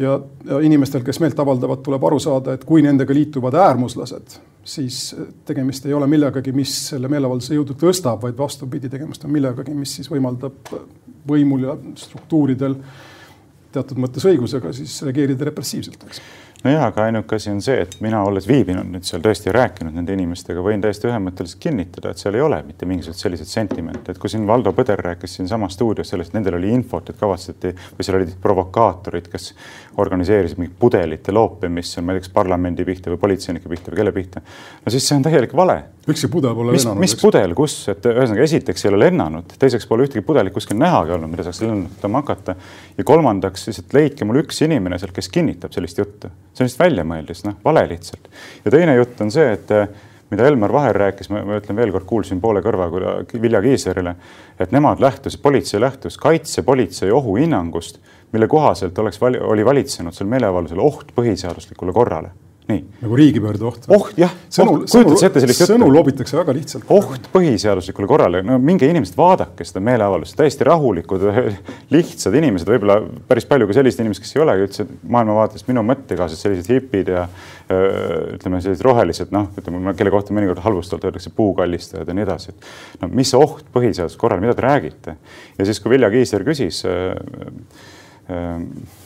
ja, 0.00 0.14
ja 0.48 0.60
inimestel, 0.64 1.04
kes 1.06 1.20
meelt 1.22 1.38
avaldavad, 1.40 1.82
tuleb 1.84 2.04
aru 2.08 2.18
saada, 2.22 2.54
et 2.56 2.64
kui 2.68 2.82
nendega 2.84 3.14
liituvad 3.14 3.56
äärmuslased, 3.60 4.38
siis 4.64 5.02
tegemist 5.48 5.86
ei 5.86 5.94
ole 5.96 6.08
millegagi, 6.10 6.54
mis 6.56 6.72
selle 6.90 7.10
meeleavalduse 7.12 7.56
jõudu 7.56 7.76
tõstab, 7.80 8.22
vaid 8.24 8.38
vastupidi, 8.38 8.90
tegemist 8.92 9.24
on 9.28 9.34
millegagi, 9.34 9.74
mis 9.76 9.98
siis 9.98 10.10
võimaldab 10.12 10.74
võimul 11.28 11.68
ja 11.68 11.76
struktuuridel 12.00 12.78
teatud 13.70 14.00
mõttes 14.02 14.24
õigusega 14.26 14.72
siis 14.74 14.96
reageerida 15.06 15.46
repressiivselt, 15.46 16.08
eks 16.08 16.22
nojah, 16.64 16.84
aga 16.90 17.06
ainuke 17.08 17.36
asi 17.36 17.50
on 17.52 17.60
see, 17.64 17.78
et 17.84 17.96
mina, 18.04 18.22
olles 18.26 18.46
viibinud 18.48 18.88
nüüd 18.92 19.06
seal 19.08 19.22
tõesti 19.24 19.52
rääkinud 19.54 19.94
nende 19.96 20.14
inimestega, 20.16 20.62
võin 20.64 20.82
täiesti 20.82 21.08
ühemõtteliselt 21.08 21.60
kinnitada, 21.62 22.12
et 22.12 22.22
seal 22.22 22.36
ei 22.38 22.44
ole 22.44 22.60
mitte 22.66 22.88
mingisuguseid 22.90 23.24
selliseid 23.26 23.50
sentimente, 23.50 24.12
et 24.12 24.20
kui 24.20 24.32
siin 24.32 24.46
Valdo 24.48 24.72
Põder 24.76 25.00
rääkis 25.06 25.38
siinsamas 25.38 25.76
stuudios 25.78 26.12
sellest, 26.12 26.34
nendel 26.36 26.58
oli 26.58 26.72
infot, 26.74 27.08
et 27.10 27.20
kavatseti 27.20 27.72
või 27.96 28.06
seal 28.06 28.20
olid 28.20 28.34
provokaatorid, 28.42 29.30
kes 29.32 29.52
organiseerisid 30.00 30.60
mingit 30.60 30.76
pudelite 30.80 31.32
loopimist, 31.34 32.00
ma 32.00 32.14
ei 32.14 32.20
tea, 32.20 32.26
kas 32.28 32.34
parlamendi 32.34 32.86
pihta 32.88 33.12
või 33.12 33.22
politseinike 33.24 33.70
pihta 33.70 33.92
või 33.92 34.02
kelle 34.02 34.14
pihta. 34.16 34.44
no 34.84 34.92
siis 34.92 35.08
see 35.08 35.16
on 35.16 35.26
täielik 35.26 35.56
vale 35.56 35.80
ükski 36.12 36.28
pudel 36.32 36.54
pole 36.56 36.74
mis, 36.74 36.84
lennanud. 36.84 37.02
mis 37.04 37.14
pudel, 37.20 37.54
kus, 37.58 37.76
et 37.92 38.06
ühesõnaga 38.10 38.44
esiteks 38.44 38.84
ei 38.84 38.90
ole 38.92 39.00
lennanud, 39.06 39.54
teiseks 39.60 39.88
pole 39.88 40.06
ühtegi 40.06 40.24
pudelit 40.26 40.54
kuskil 40.54 40.78
nähagi 40.80 41.14
olnud, 41.16 41.32
mida 41.32 41.46
saaks 41.46 41.62
lennutama 41.64 42.22
hakata. 42.24 42.56
ja 42.98 43.06
kolmandaks 43.06 43.66
siis, 43.68 43.80
et 43.82 43.96
leidke 43.96 44.28
mulle 44.28 44.44
üks 44.44 44.60
inimene 44.66 44.98
sealt, 45.00 45.14
kes 45.16 45.30
kinnitab 45.32 45.74
sellist 45.76 45.98
juttu. 45.98 46.30
see 46.52 46.64
on 46.64 46.70
lihtsalt 46.70 46.84
väljamõeldis, 46.84 47.44
noh, 47.48 47.58
vale 47.64 47.86
lihtsalt. 47.90 48.30
ja 48.64 48.74
teine 48.76 48.98
jutt 48.98 49.24
on 49.24 49.32
see, 49.34 49.52
et 49.56 49.74
mida 50.30 50.46
Elmar 50.46 50.72
Vaher 50.72 50.96
rääkis, 51.06 51.30
ma 51.32 51.42
ütlen 51.58 51.78
veel 51.78 51.94
kord, 51.94 52.06
kuulsin 52.06 52.40
poole 52.40 52.62
kõrvaga 52.62 53.16
Vilja 53.42 53.62
Kiislerile, 53.64 54.14
et 54.60 54.74
nemad 54.74 55.02
lähtusid, 55.02 55.42
politsei 55.42 55.80
lähtus 55.82 56.18
kaitsepolitsei 56.22 57.10
ohuhinnangust, 57.10 57.98
mille 58.32 58.46
kohaselt 58.46 58.98
oleks, 58.98 59.18
oli 59.22 59.66
valitsenud 59.66 60.14
sel 60.14 60.30
meeleavaldusel 60.30 60.78
oht 60.84 61.10
põhiseaduslikule 61.16 61.92
korrale 61.92 62.30
nii. 62.68 62.80
nagu 63.00 63.16
riigipöörde 63.18 63.66
oht. 63.66 63.86
oht 63.92 64.18
jah, 64.20 64.32
sõnu, 64.52 64.84
sõnu, 64.90 65.16
sõnu 65.56 65.88
lobitakse 65.92 66.36
väga 66.38 66.54
lihtsalt. 66.56 66.84
oht 66.92 67.28
põhiseaduslikule 67.32 68.08
korrale, 68.10 68.42
no 68.46 68.58
minge 68.62 68.88
inimesed, 68.90 69.16
vaadake 69.18 69.66
seda 69.66 69.82
meeleavaldust, 69.84 70.36
täiesti 70.38 70.66
rahulikud, 70.68 71.24
lihtsad 71.94 72.36
inimesed, 72.40 72.68
võib-olla 72.70 73.00
päris 73.30 73.48
palju 73.50 73.68
ka 73.70 73.78
selliseid 73.78 74.04
inimesi, 74.04 74.24
kes 74.24 74.36
ei 74.36 74.44
olegi 74.44 74.66
üldse 74.68 74.86
maailmavaatest 75.16 75.70
minu 75.70 75.84
mõttekaaslased, 75.90 76.44
sellised 76.44 76.70
hipid 76.74 77.12
ja 77.14 77.26
ütleme, 77.70 78.58
sellised 78.62 78.84
rohelised, 78.86 79.34
noh, 79.34 79.50
ütleme, 79.58 79.94
kelle 79.98 80.12
kohta 80.14 80.34
mõnikord 80.34 80.62
halvustavalt 80.64 81.06
öeldakse 81.10 81.30
puukallistajad 81.34 82.08
ja 82.08 82.16
nii 82.16 82.26
edasi. 82.26 82.56
no 83.02 83.10
mis 83.14 83.34
oht 83.38 83.68
põhiseaduse 83.74 84.18
korral, 84.20 84.42
mida 84.42 84.56
te 84.58 84.66
räägite? 84.66 85.16
ja 85.58 85.68
siis, 85.68 85.80
kui 85.82 85.94
Vilja 85.94 86.10
Kiisler 86.10 86.46
küsis 86.46 86.82
äh, 86.88 87.14
äh, 88.30 88.98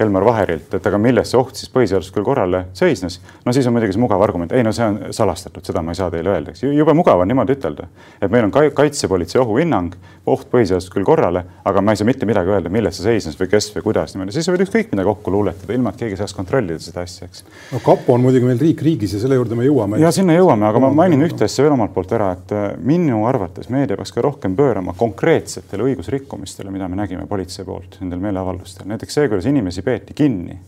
Elmar 0.00 0.24
Vaherilt, 0.24 0.74
et 0.74 0.86
aga 0.86 0.98
milles 1.02 1.32
see 1.32 1.38
oht 1.38 1.58
siis 1.58 1.70
põhiseaduslikule 1.74 2.26
korrale 2.26 2.60
seisnes. 2.76 3.18
no 3.44 3.52
siis 3.52 3.66
on 3.66 3.74
muidugi 3.74 3.96
see 3.96 4.02
mugav 4.02 4.22
argument, 4.22 4.52
ei 4.54 4.62
no 4.62 4.72
see 4.74 4.86
on 4.86 4.98
salastatud, 5.14 5.64
seda 5.66 5.82
ma 5.82 5.94
ei 5.94 5.98
saa 5.98 6.10
teile 6.12 6.30
öelda, 6.34 6.54
eks 6.54 6.62
jube 6.68 6.94
mugav 6.94 7.24
on 7.24 7.28
niimoodi 7.30 7.56
ütelda, 7.58 7.88
et 8.22 8.30
meil 8.30 8.46
on 8.46 8.54
kaitsepolitsei 8.54 9.40
ohuhinnang, 9.42 9.96
oht 10.28 10.46
põhiseaduslikule 10.52 11.06
korrale, 11.08 11.42
aga 11.66 11.82
ma 11.82 11.94
ei 11.94 12.00
saa 12.00 12.06
mitte 12.06 12.28
midagi 12.28 12.52
öelda, 12.52 12.70
milles 12.72 12.98
see 12.98 13.08
seisnes 13.08 13.38
või 13.40 13.50
kes 13.50 13.70
või 13.74 13.86
kuidas 13.88 14.14
niimoodi, 14.14 14.36
siis 14.36 14.46
sa 14.46 14.54
võid 14.54 14.64
ükskõik 14.66 14.92
mida 14.92 15.06
kokku 15.08 15.32
luuletada, 15.34 15.74
ilma 15.74 15.90
et 15.94 16.02
keegi 16.04 16.20
saaks 16.20 16.36
kontrollida 16.36 16.78
seda 16.82 17.02
asja, 17.06 17.26
eks. 17.26 17.44
no 17.72 17.82
kapo 17.84 18.14
on 18.14 18.22
muidugi 18.22 18.46
meil 18.46 18.62
riik 18.62 18.84
riigis 18.86 19.16
ja 19.16 19.22
selle 19.22 19.38
juurde 19.40 19.58
me 19.58 19.66
jõuame. 19.66 19.98
ja 20.02 20.12
sinna 20.14 20.36
jõuame, 20.36 20.68
aga 20.68 20.82
ma 20.84 20.92
mainin 21.02 21.26
ühte 21.26 21.48
asja 21.48 21.64
veel 21.66 21.74
omalt 21.74 21.94
poolt 21.96 22.14
ära, 22.14 22.30
et 22.38 22.54
äh, 22.54 22.68
minu 22.78 23.24
arvates 23.30 23.70
meedia 23.72 23.98
peaks 23.98 24.14
ka 24.14 24.22
rohkem 24.24 24.54
pöörama 24.58 24.94
konkreetsetele 24.98 25.90
õigusrikkumistele, 25.90 26.70
mida 26.74 26.88
me 26.88 27.00
nägime 27.00 27.26
politsei 27.30 27.66
poolt 27.66 27.98
nendel 28.02 28.22
meeleavaldustel, 28.22 28.86
näiteks 28.92 29.18
see, 29.18 29.30
kuidas 29.32 29.48
inimesi 29.50 29.82
peeti 29.88 30.16
kinni. 30.16 30.58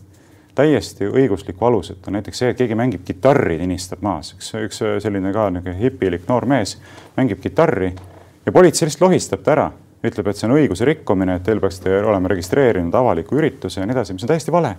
Täiesti 0.55 1.07
õiguslikku 1.07 1.63
aluseta, 1.65 2.11
näiteks 2.11 2.41
see, 2.41 2.49
et 2.51 2.57
keegi 2.59 2.75
mängib 2.75 3.05
kitarri, 3.07 3.55
tinistab 3.61 4.01
maas, 4.03 4.33
üks, 4.35 4.49
üks 4.59 4.81
selline 4.99 5.31
ka 5.31 5.47
niisugune 5.53 5.77
hipilik 5.79 6.25
noor 6.27 6.45
mees 6.49 6.75
mängib 7.15 7.39
kitarri 7.39 7.93
ja 8.45 8.51
politsei 8.51 8.89
lihtsalt 8.89 9.05
lohistab 9.05 9.45
ta 9.45 9.53
ära, 9.55 9.69
ütleb, 10.03 10.27
et 10.27 10.41
see 10.41 10.49
on 10.49 10.57
õiguse 10.57 10.87
rikkumine, 10.87 11.37
et 11.39 11.47
teil 11.47 11.63
peaksite 11.63 12.01
olema 12.03 12.33
registreerinud 12.33 12.97
avaliku 12.99 13.39
ürituse 13.39 13.79
ja 13.79 13.87
nii 13.87 13.95
edasi, 13.95 14.17
mis 14.17 14.27
on 14.27 14.33
täiesti 14.33 14.51
vale 14.51 14.75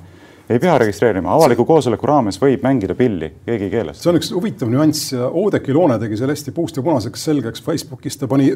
ei 0.51 0.59
pea 0.59 0.75
registreerima, 0.79 1.33
avaliku 1.35 1.65
koosoleku 1.67 2.07
raames 2.09 2.39
võib 2.43 2.65
mängida 2.67 2.97
pilli, 2.99 3.29
keegi 3.47 3.69
ei 3.69 3.73
keela 3.73 3.95
seda. 3.95 4.03
see 4.03 4.11
on 4.13 4.19
üks 4.19 4.31
huvitav 4.35 4.71
nüanss. 4.73 5.13
Ja 5.15 5.29
Oudekki 5.29 5.75
Loone 5.75 5.99
tegi 6.03 6.19
selle 6.19 6.35
hästi 6.37 6.55
puust 6.57 6.77
ja 6.77 6.85
punaseks 6.85 7.25
selgeks. 7.29 7.63
Facebookis, 7.63 8.19
ta 8.19 8.29
pani 8.31 8.51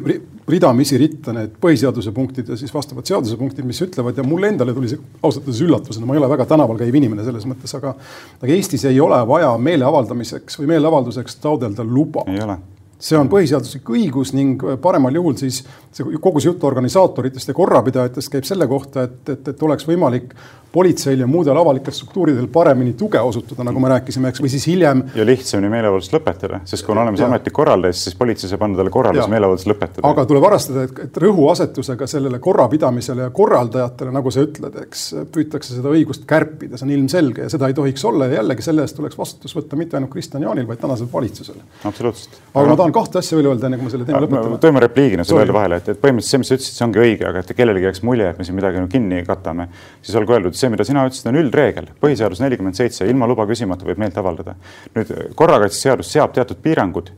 ridamisi 0.49 0.99
ritta 0.99 1.33
need 1.35 1.57
põhiseaduse 1.63 2.13
punktid 2.15 2.51
ja 2.51 2.59
siis 2.59 2.73
vastavad 2.73 3.07
seaduse 3.07 3.37
punktid, 3.39 3.65
mis 3.67 3.81
ütlevad 3.85 4.17
ja 4.19 4.25
mulle 4.27 4.51
endale 4.51 4.75
tuli 4.75 4.91
see 4.91 5.01
ausalt 5.21 5.45
öeldes 5.47 5.63
üllatusena, 5.65 6.07
ma 6.09 6.17
ei 6.17 6.23
ole 6.23 6.31
väga 6.35 6.47
tänaval 6.49 6.79
käiv 6.81 6.95
inimene 6.99 7.25
selles 7.27 7.47
mõttes, 7.49 7.75
aga 7.77 7.95
aga 8.41 8.53
Eestis 8.53 8.85
ei 8.89 8.99
ole 9.01 9.19
vaja 9.27 9.53
meeleavaldamiseks 9.61 10.59
või 10.61 10.73
meeleavalduseks 10.75 11.39
taodelda 11.43 11.85
luba. 11.87 12.27
ei 12.27 12.43
ole. 12.43 12.57
See 12.97 13.13
on 13.13 13.27
põhiseaduslik 13.29 13.91
õigus 13.93 14.31
ning 14.33 14.63
paremal 14.81 15.13
juhul 15.13 15.35
siis 15.37 15.59
see 15.93 16.17
kogu 16.21 16.41
see 16.41 16.49
jutt 16.49 16.63
organisaatoritest 16.65 17.51
ja 17.51 17.53
korrapidajatest 17.57 18.31
käib 18.33 18.47
selle 18.49 18.65
kohta, 18.67 19.03
et, 19.05 19.19
et, 19.29 19.51
et 19.53 19.61
oleks 19.67 19.85
võimalik 19.85 20.33
politseil 20.71 21.19
ja 21.19 21.27
muudel 21.27 21.57
avalikel 21.57 21.93
struktuuridel 21.93 22.47
paremini 22.53 22.93
tuge 22.97 23.19
osutada, 23.19 23.63
nagu 23.67 23.81
me 23.81 23.91
rääkisime, 23.93 24.31
eks, 24.31 24.41
või 24.43 24.51
siis 24.51 24.67
hiljem. 24.67 25.03
ja 25.15 25.25
lihtsamini 25.25 25.71
meeleavaldust 25.71 26.13
lõpetada, 26.13 26.61
sest 26.67 26.85
kui 26.85 26.93
on 26.93 27.01
olemas 27.03 27.23
ametlik 27.25 27.55
korraldus, 27.55 28.03
siis 28.07 28.17
politsei 28.19 28.51
saab 28.51 28.65
anda 28.67 28.81
talle 28.81 28.93
korralduse 28.93 29.29
meeleavaldust 29.31 29.69
lõpetada. 29.71 30.03
aga 30.09 30.25
tuleb 30.29 30.47
arvestada, 30.49 30.85
et, 30.87 31.01
et 31.07 31.19
rõhuasetusega 31.23 32.09
sellele 32.09 32.39
korrapidamisele 32.43 33.27
ja 33.27 33.33
korraldajatele, 33.35 34.13
nagu 34.15 34.33
sa 34.33 34.43
ütled, 34.45 34.75
eks 34.83 35.05
püütakse 35.33 35.77
seda 35.77 35.93
õigust 35.93 36.27
kärpida, 36.29 36.77
see 36.77 36.87
on 36.89 36.93
ilmselge 36.97 37.47
ja 37.47 37.53
seda 37.53 37.71
ei 37.71 37.77
tohiks 37.77 38.05
olla 38.07 38.27
ja 38.27 38.41
jällegi 38.41 38.65
selle 38.65 38.85
eest 38.85 38.97
tuleks 38.99 39.17
vastutus 39.17 39.55
võtta 39.57 39.79
mitte 39.79 39.97
ainult 39.97 40.11
Kristian 40.13 40.43
Jaanil, 40.43 40.67
vaid 40.67 40.81
tänasel 40.83 41.09
valitsusel. 41.13 41.61
absoluutselt. 41.87 42.41
aga 42.53 42.67
ma 42.73 42.77
tahan 42.83 42.95
kahte 42.95 43.21
asja 43.21 43.39
veel 43.39 43.51
öelda, 43.53 43.69
enne 43.69 43.79
kui 43.79 43.87
ma 43.87 43.95
selle 43.95 44.07
teema 44.07 44.23
lõpetan. 44.25 44.59
toime 44.67 44.83
repliigina 44.83 45.25
sulle 45.27 45.45
öelda 45.45 45.57
vahele, 45.57 45.81
et, 45.81 45.91
et 45.93 46.01
põhimõtteliselt 46.01 46.35
see, 46.35 46.43
mis 46.43 46.51
sa 46.51 46.57
ütlesid, 46.59 46.77
see 46.77 46.87
ongi 46.87 47.03
õige, 47.03 47.27
aga 47.29 47.43
et 47.43 47.53
kellelegi 47.57 47.89
jääks 47.89 48.03
mulje, 48.07 48.29
et 48.31 48.39
me 48.39 48.47
siin 48.47 48.57
midagi 48.57 48.83
kinni 48.91 49.23
katame, 49.27 49.67
siis 50.01 50.17
olgu 50.19 50.35
öeldud, 50.35 50.56
see, 50.59 50.71
mida 50.73 50.85
sina 50.87 51.05
ütlesid, 51.07 51.29
on 51.31 51.39
üldreegel, 51.41 51.91
põhiseadus 52.01 52.41
nelikümmend 52.43 52.77
seitse, 52.79 53.07
ilma 53.09 53.29
luba 53.29 53.45
küsimata 53.49 53.87
võib 53.87 54.01
meelt 54.01 54.17
avaldada. 54.17 54.57
nüüd 54.95 55.13
korrakaitseseadus 55.37 56.11
seab 56.17 56.33
teatud 56.35 56.59
piirangud, 56.63 57.13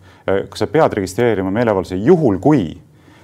sa 0.55 0.67
pead 0.67 1.00
registreerima 1.00 1.51
meeleavalduse 1.53 1.98
juhul, 2.03 2.39
kui 2.43 2.63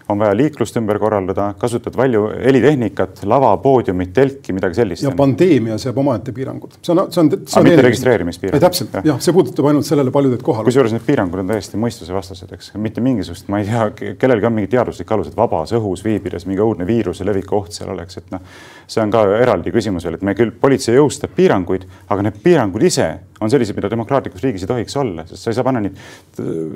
on 0.10 0.20
vaja 0.20 0.36
liiklust 0.38 0.78
ümber 0.78 1.00
korraldada, 1.02 1.48
kasutad 1.60 1.96
palju 1.98 2.28
helitehnikat, 2.44 3.24
lava, 3.30 3.52
poodiumit, 3.62 4.12
telki, 4.14 4.54
midagi 4.54 4.78
sellist. 4.78 5.04
ja 5.04 5.12
pandeemia 5.18 5.78
seab 5.82 5.98
omaette 5.98 6.34
piirangud. 6.36 6.78
see 6.82 6.94
on, 6.94 7.02
see 7.12 7.22
on. 7.24 7.32
aga 7.34 7.64
mitte 7.66 7.86
registreerimispiirangud. 7.88 8.66
täpselt 8.68 8.98
jah 9.00 9.08
ja,, 9.10 9.18
see 9.24 9.34
puudutab 9.36 9.70
ainult 9.72 9.88
sellele 9.88 10.14
paljud, 10.14 10.38
et 10.38 10.46
kohal. 10.46 10.68
kusjuures 10.68 10.94
need 10.94 11.06
piirangud 11.08 11.42
on 11.42 11.50
täiesti 11.50 11.82
mõistusevastased, 11.82 12.54
eks, 12.58 12.72
mitte 12.82 13.04
mingisugust, 13.06 13.50
ma 13.54 13.62
ei 13.64 13.70
tea, 13.70 14.14
kellelgi 14.22 14.50
on 14.50 14.58
mingi 14.60 14.72
teaduslik 14.76 15.16
alus, 15.16 15.32
et 15.32 15.40
vabas 15.40 15.74
õhus 15.78 16.06
viibides 16.06 16.46
mingi 16.50 16.62
õudne 16.66 16.88
viiruse 16.88 17.26
leviku 17.26 17.64
oht 17.64 17.74
seal 17.78 17.90
oleks, 17.96 18.22
et 18.22 18.30
noh, 18.36 18.46
see 18.88 19.02
on 19.02 19.14
ka 19.14 19.26
eraldi 19.42 19.74
küsimus 19.74 20.06
veel, 20.06 20.20
et 20.20 20.28
me 20.28 20.38
küll, 20.38 20.54
politsei 20.62 21.00
jõustab 21.00 21.34
piiranguid, 21.38 21.90
aga 22.14 22.30
need 22.30 22.44
piirangud 22.46 22.86
ise 22.86 23.10
on 23.42 23.52
sellised, 23.52 23.76
mida 23.76 23.90
demokraatlikus 23.92 24.44
riigis 24.44 24.64
ei 24.64 24.70
tohiks 24.70 24.96
olla, 25.00 25.26
sest 25.28 25.44
sa 25.44 25.52
ei 25.52 25.58
saa 25.58 25.66
panna 25.68 25.82
neid, 25.84 25.98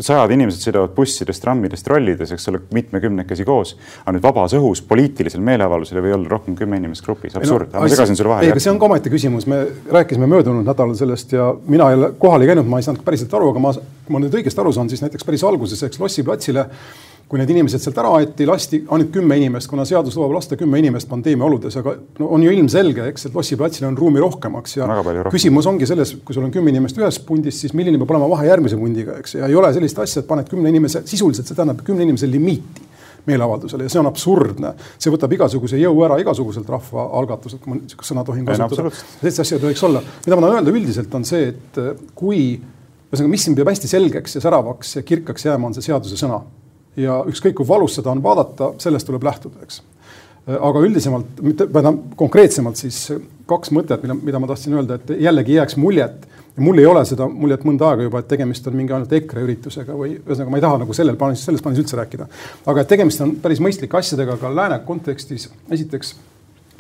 sajad 0.04 0.34
inimesed 0.36 0.66
sõidavad 0.66 0.92
bussidest, 0.96 1.42
trammidest, 1.44 1.86
trollides, 1.88 2.34
eks 2.36 2.50
ole, 2.52 2.62
mitmekümnekesi 2.76 3.46
koos. 3.48 3.76
aga 4.04 4.16
nüüd 4.18 4.26
vabas 4.26 4.56
õhus 4.58 4.84
poliitilisel 4.88 5.44
meeleavaldusel 5.46 6.02
ei 6.02 6.08
või 6.10 6.16
olla 6.18 6.34
rohkem 6.36 6.58
kümme 6.60 6.82
inimest 6.82 7.06
grupis, 7.06 7.38
absurd 7.40 7.72
no,, 7.72 7.84
ma 7.86 7.92
segasin 7.92 8.20
sulle 8.20 8.34
vahele. 8.34 8.50
ei, 8.50 8.56
aga 8.56 8.64
see 8.66 8.74
on 8.74 8.82
ka 8.82 8.90
omaette 8.90 9.14
küsimus, 9.14 9.48
me 9.48 9.62
rääkisime 10.00 10.28
möödunud 10.28 10.68
nädalal 10.68 10.98
sellest 11.00 11.38
ja 11.38 11.52
mina 11.68 11.92
ole 11.96 12.12
kohal 12.20 12.44
ei 12.44 12.52
käinud, 12.52 12.68
ma 12.68 12.82
ei 12.82 12.88
saanud 12.88 13.06
päriselt 13.08 13.34
aru, 13.40 13.54
aga 13.54 13.64
ma, 13.64 13.76
kui 14.06 14.18
ma 14.18 14.24
nüüd 14.26 14.36
õigesti 14.42 14.64
aru 14.64 14.76
saan, 14.76 14.92
siis 14.92 15.06
näiteks 15.06 15.28
päris 15.28 15.48
alguses, 15.48 15.86
eks 15.88 16.02
Lossi 16.04 16.28
platsile 16.28 16.68
kui 17.30 17.38
need 17.38 17.52
inimesed 17.54 17.84
sealt 17.84 17.98
ära 18.02 18.10
aeti, 18.18 18.46
lasti 18.50 18.80
ainult 18.90 19.12
kümme 19.14 19.36
inimest, 19.38 19.70
kuna 19.70 19.84
seadus 19.86 20.16
lubab 20.18 20.34
lasta 20.40 20.58
kümme 20.58 20.80
inimest 20.82 21.10
pandeemia 21.12 21.46
oludes, 21.46 21.76
aga 21.78 21.94
no 22.18 22.30
on 22.34 22.42
ju 22.42 22.54
ilmselge, 22.56 23.06
eks, 23.12 23.28
et 23.30 23.36
Lossi 23.38 23.58
platsil 23.60 23.86
on 23.86 23.98
ruumi 23.98 24.22
rohkemaks 24.24 24.80
ja 24.80 24.88
küsimus 25.30 25.70
ongi 25.70 25.86
selles, 25.90 26.16
kui 26.26 26.34
sul 26.34 26.48
on 26.48 26.54
kümme 26.54 26.74
inimest 26.74 26.98
ühes 26.98 27.22
pundis, 27.28 27.60
siis 27.62 27.76
milline 27.78 28.02
peab 28.02 28.16
olema 28.16 28.32
vahe 28.34 28.50
järgmise 28.50 28.80
pundiga, 28.82 29.20
eks, 29.22 29.38
ja 29.38 29.50
ei 29.50 29.58
ole 29.60 29.70
sellist 29.76 30.02
asja, 30.02 30.24
et 30.24 30.30
paned 30.30 30.50
kümne 30.50 30.74
inimese, 30.74 31.04
sisuliselt 31.10 31.46
see 31.46 31.60
tähendab 31.60 31.86
kümne 31.86 32.08
inimese 32.08 32.30
limiiti 32.32 32.90
meeleavaldusele 33.30 33.86
ja 33.86 33.94
see 33.94 34.02
on 34.02 34.10
absurdne. 34.10 34.74
see 34.98 35.14
võtab 35.14 35.34
igasuguse 35.36 35.78
jõu 35.78 36.02
ära 36.08 36.18
igasuguselt 36.24 36.70
rahvaalgatuselt, 36.72 37.62
kui 37.62 37.76
ma 37.76 37.78
niisugust 37.78 38.10
sõna 38.10 38.24
tohin 38.26 38.48
kasutada. 38.48 38.90
sellist 39.20 39.44
asja 39.44 39.60
ei 39.60 39.66
tohiks 39.68 39.84
olla. 39.86 40.02
mida 40.26 40.38
ma 40.40 40.48
tahan 40.48 40.64
öelda 40.64 40.74
üldiselt 40.74 41.14
on 41.20 41.28
see, 41.28 41.52
et 41.52 41.82
kui 42.18 42.40
ühesõnaga, 42.58 43.34
mis 43.36 43.46
siin 43.46 43.58
peab 43.60 43.70
hästi 43.70 43.92
selgeks 43.92 44.40
ja 44.40 44.42
säravaks 44.48 44.96
ja 44.98 45.04
kirkaks 45.06 45.46
jääma, 45.46 45.70
on 45.70 45.78
see 45.78 45.86
seaduse 45.86 46.18
sõna 46.18 46.42
ja 47.00 47.22
ükskõik 47.30 47.58
kui 47.60 47.68
valus 47.68 47.98
seda 48.00 48.12
on 48.12 48.24
vaadata, 48.24 48.74
sellest 48.82 49.08
tuleb 49.08 49.24
lähtuda, 49.28 49.64
eks. 49.66 49.82
aga 50.50 50.82
üldisemalt, 50.86 51.42
mitte, 51.46 51.68
konkreetsemalt 52.20 52.80
siis 52.80 53.08
kaks 53.50 53.74
mõtet, 53.76 54.04
mida, 54.06 54.18
mida 54.18 54.42
ma 54.42 54.50
tahtsin 54.52 54.76
öelda, 54.78 55.00
et 55.00 55.16
jällegi 55.28 55.58
jääks 55.58 55.78
muljet 55.82 56.28
ja 56.56 56.64
mul 56.66 56.82
ei 56.82 56.88
ole 56.90 57.04
seda 57.08 57.28
muljet 57.32 57.64
mõnda 57.68 57.92
aega 57.92 58.08
juba, 58.08 58.22
et 58.22 58.30
tegemist 58.32 58.68
on 58.68 58.76
mingi 58.78 58.96
ainult 58.96 59.14
EKRE 59.16 59.44
üritusega 59.46 59.96
või 59.96 60.18
ühesõnaga, 60.18 60.52
ma 60.52 60.60
ei 60.60 60.66
taha 60.66 60.82
nagu 60.82 60.96
sellel 60.98 61.20
plaanis, 61.20 61.46
selles 61.48 61.64
plaanis 61.64 61.84
üldse 61.84 62.00
rääkida. 62.00 62.28
aga 62.66 62.84
et 62.84 62.92
tegemist 62.92 63.22
on 63.26 63.36
päris 63.44 63.62
mõistlike 63.64 63.98
asjadega 63.98 64.38
ka 64.42 64.52
lääne 64.56 64.82
kontekstis. 64.88 65.50
esiteks 65.72 66.16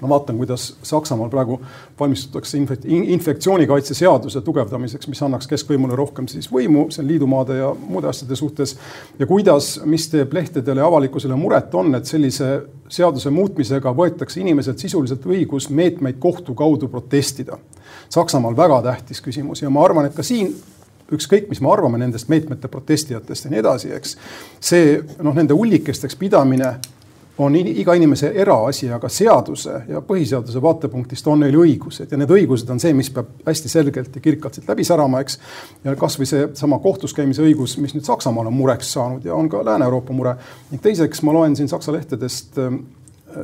ma 0.01 0.09
vaatan, 0.09 0.37
kuidas 0.37 0.77
Saksamaal 0.83 1.29
praegu 1.29 1.59
valmistutakse 1.99 2.57
infekt, 2.57 2.85
infektsioonikaitse 2.85 3.93
seaduse 3.97 4.41
tugevdamiseks, 4.41 5.07
mis 5.11 5.21
annaks 5.25 5.47
keskvõimule 5.51 5.97
rohkem 5.99 6.27
siis 6.31 6.47
võimu, 6.51 6.87
see 6.93 7.03
on 7.03 7.09
liidumaade 7.11 7.59
ja 7.59 7.73
muude 7.79 8.07
asjade 8.11 8.35
suhtes. 8.39 8.77
ja 9.19 9.27
kuidas, 9.27 9.79
mis 9.85 10.07
teeb 10.09 10.33
lehtedele 10.33 10.79
ja 10.79 10.87
avalikkusele 10.87 11.35
muret, 11.35 11.75
on, 11.75 11.95
et 11.95 12.05
sellise 12.05 12.49
seaduse 12.89 13.29
muutmisega 13.29 13.93
võetakse 13.95 14.39
inimeselt 14.39 14.79
sisuliselt 14.79 15.25
õigus 15.25 15.69
meetmeid 15.69 16.19
kohtu 16.19 16.55
kaudu 16.55 16.87
protestida. 16.87 17.57
Saksamaal 18.09 18.57
väga 18.57 18.81
tähtis 18.81 19.21
küsimus 19.21 19.61
ja 19.61 19.69
ma 19.69 19.83
arvan, 19.85 20.07
et 20.09 20.15
ka 20.15 20.23
siin 20.23 20.53
ükskõik, 21.13 21.49
mis 21.49 21.61
me 21.61 21.71
arvame 21.73 21.99
nendest 22.01 22.29
meetmete 22.29 22.69
protestijatest 22.71 23.45
ja 23.45 23.51
nii 23.51 23.61
edasi, 23.63 23.91
eks. 23.97 24.15
see 24.61 24.99
noh, 25.25 25.33
nende 25.35 25.57
ullikesteks 25.57 26.15
pidamine 26.19 26.75
on 27.39 27.55
iga 27.55 27.93
inimese 27.95 28.31
eraasi, 28.35 28.89
aga 28.91 29.09
seaduse 29.11 29.81
ja 29.87 30.01
põhiseaduse 30.05 30.61
vaatepunktist 30.61 31.27
on 31.31 31.39
neil 31.43 31.55
õigused 31.61 32.11
ja 32.11 32.19
need 32.19 32.31
õigused 32.35 32.69
on 32.73 32.81
see, 32.83 32.93
mis 32.95 33.09
peab 33.15 33.29
hästi 33.47 33.71
selgelt 33.71 34.15
ja 34.15 34.23
kirkalt 34.23 34.59
siit 34.59 34.67
läbi 34.67 34.83
särama, 34.87 35.21
eks. 35.23 35.39
ja 35.85 35.95
kasvõi 35.99 36.27
seesama 36.27 36.81
kohtus 36.83 37.15
käimise 37.15 37.45
õigus, 37.45 37.77
mis 37.79 37.95
nüüd 37.95 38.07
Saksamaal 38.07 38.51
on 38.51 38.57
mureks 38.57 38.91
saanud 38.97 39.25
ja 39.25 39.35
on 39.35 39.47
ka 39.51 39.63
Lääne-Euroopa 39.65 40.15
mure. 40.15 40.35
ning 40.71 40.83
teiseks 40.83 41.23
ma 41.23 41.35
loen 41.35 41.55
siin 41.55 41.71
Saksa 41.71 41.95
lehtedest, 41.95 42.59
äh, 42.59 42.75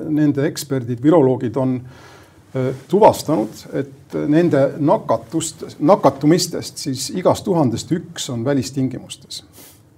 nende 0.10 0.48
eksperdid, 0.50 1.00
viroloogid 1.04 1.56
on 1.62 1.78
äh, 1.80 2.74
tuvastanud, 2.92 3.64
et 3.74 4.20
nende 4.28 4.66
nakatust, 4.78 5.64
nakatumistest 5.80 6.84
siis 6.84 7.10
igast 7.16 7.48
tuhandest 7.48 7.92
üks 7.96 8.30
on 8.34 8.44
välistingimustes 8.46 9.44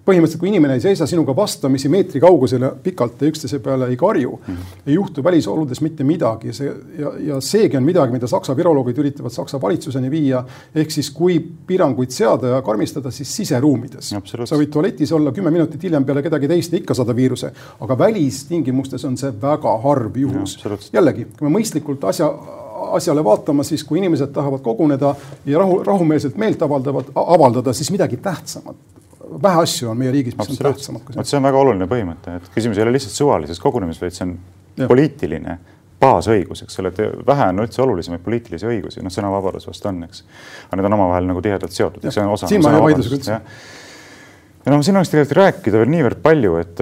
põhimõtteliselt, 0.07 0.39
kui 0.39 0.51
inimene 0.51 0.77
ei 0.77 0.83
seisa 0.83 1.07
sinuga 1.09 1.35
vastamisi 1.35 1.89
meetri 1.91 2.21
kaugusele 2.23 2.71
pikalt 2.83 3.21
ja 3.21 3.31
üksteise 3.31 3.59
peale 3.63 3.89
ei 3.91 3.97
karju 3.99 4.31
mm, 4.37 4.53
-hmm. 4.53 4.81
ei 4.87 4.93
juhtu 4.93 5.23
välisoludes 5.23 5.81
mitte 5.81 6.03
midagi. 6.03 6.53
see 6.53 6.73
ja, 6.99 7.11
ja 7.19 7.41
seegi 7.41 7.77
on 7.77 7.83
midagi, 7.83 8.11
mida 8.11 8.27
Saksa 8.27 8.55
viroloogid 8.55 8.97
üritavad 8.97 9.31
Saksa 9.31 9.61
valitsuseni 9.61 10.11
viia. 10.11 10.43
ehk 10.75 10.91
siis, 10.91 11.11
kui 11.11 11.39
piiranguid 11.67 12.09
seada 12.09 12.47
ja 12.47 12.61
karmistada, 12.61 13.11
siis 13.11 13.35
siseruumides. 13.35 14.09
sa 14.45 14.55
võid 14.55 14.71
tualetis 14.71 15.11
olla 15.11 15.31
kümme 15.31 15.51
minutit 15.51 15.83
hiljem 15.83 16.05
peale 16.05 16.21
kedagi 16.21 16.47
teist 16.47 16.71
ja 16.71 16.77
ikka 16.77 16.93
saada 16.93 17.15
viiruse, 17.15 17.51
aga 17.79 17.97
välistingimustes 17.97 19.05
on 19.05 19.17
see 19.17 19.31
väga 19.41 19.77
harv 19.77 20.17
juhus. 20.17 20.57
jällegi, 20.93 21.27
kui 21.39 21.49
me 21.49 21.59
mõistlikult 21.59 22.07
asja 22.07 22.33
asjale 22.91 23.23
vaatama, 23.23 23.63
siis 23.63 23.83
kui 23.83 23.97
inimesed 23.99 24.31
tahavad 24.31 24.61
koguneda 24.61 25.15
ja 25.45 25.59
rahu, 25.59 25.83
rahumeelselt 25.83 26.37
meelt 26.37 26.61
avaldavad, 26.61 27.11
avaldada, 27.15 27.73
siis 27.73 27.91
midagi 27.91 28.17
tähtsamat 28.17 28.96
vähe 29.43 29.63
asju 29.63 29.89
on 29.91 29.97
meie 29.99 30.11
riigis, 30.13 30.37
mis 30.37 30.53
on 30.53 30.59
tähtsamad 30.69 31.03
kui 31.05 31.13
see. 31.13 31.21
vot 31.21 31.29
see 31.31 31.39
on 31.39 31.47
väga 31.47 31.63
oluline 31.63 31.87
põhimõte, 31.89 32.37
et 32.39 32.51
küsimus 32.53 32.79
ei 32.79 32.85
ole 32.85 32.93
lihtsalt 32.95 33.15
suvalises 33.15 33.59
kogunemises, 33.63 34.01
vaid 34.03 34.15
see 34.17 34.27
on 34.27 34.37
ja. 34.77 34.87
poliitiline 34.89 35.57
baasõigus, 36.01 36.61
eks 36.65 36.79
ole, 36.81 36.91
et 36.93 37.25
vähe 37.27 37.47
on 37.51 37.63
üldse 37.63 37.81
olulisemaid 37.81 38.21
poliitilisi 38.25 38.67
õigusi, 38.69 39.01
noh, 39.05 39.13
sõnavabadus 39.13 39.65
vast 39.69 39.85
on, 39.89 40.03
eks. 40.05 40.23
aga 40.67 40.79
need 40.79 40.89
on 40.91 40.97
omavahel 40.99 41.29
nagu 41.31 41.41
tihedalt 41.45 41.73
seotud, 41.73 42.05
see 42.05 42.23
on 42.23 42.35
osa. 42.35 42.49
siin 42.51 42.61
ma 42.65 42.75
ei 42.75 42.83
vaidlusega 42.89 43.17
üldse 43.17 43.39
ja 44.67 44.73
noh, 44.73 44.81
siin 44.83 44.97
oleks 44.99 45.11
tegelikult 45.13 45.37
rääkida 45.39 45.79
veel 45.79 45.91
niivõrd 45.93 46.19
palju, 46.19 46.55
et 46.59 46.81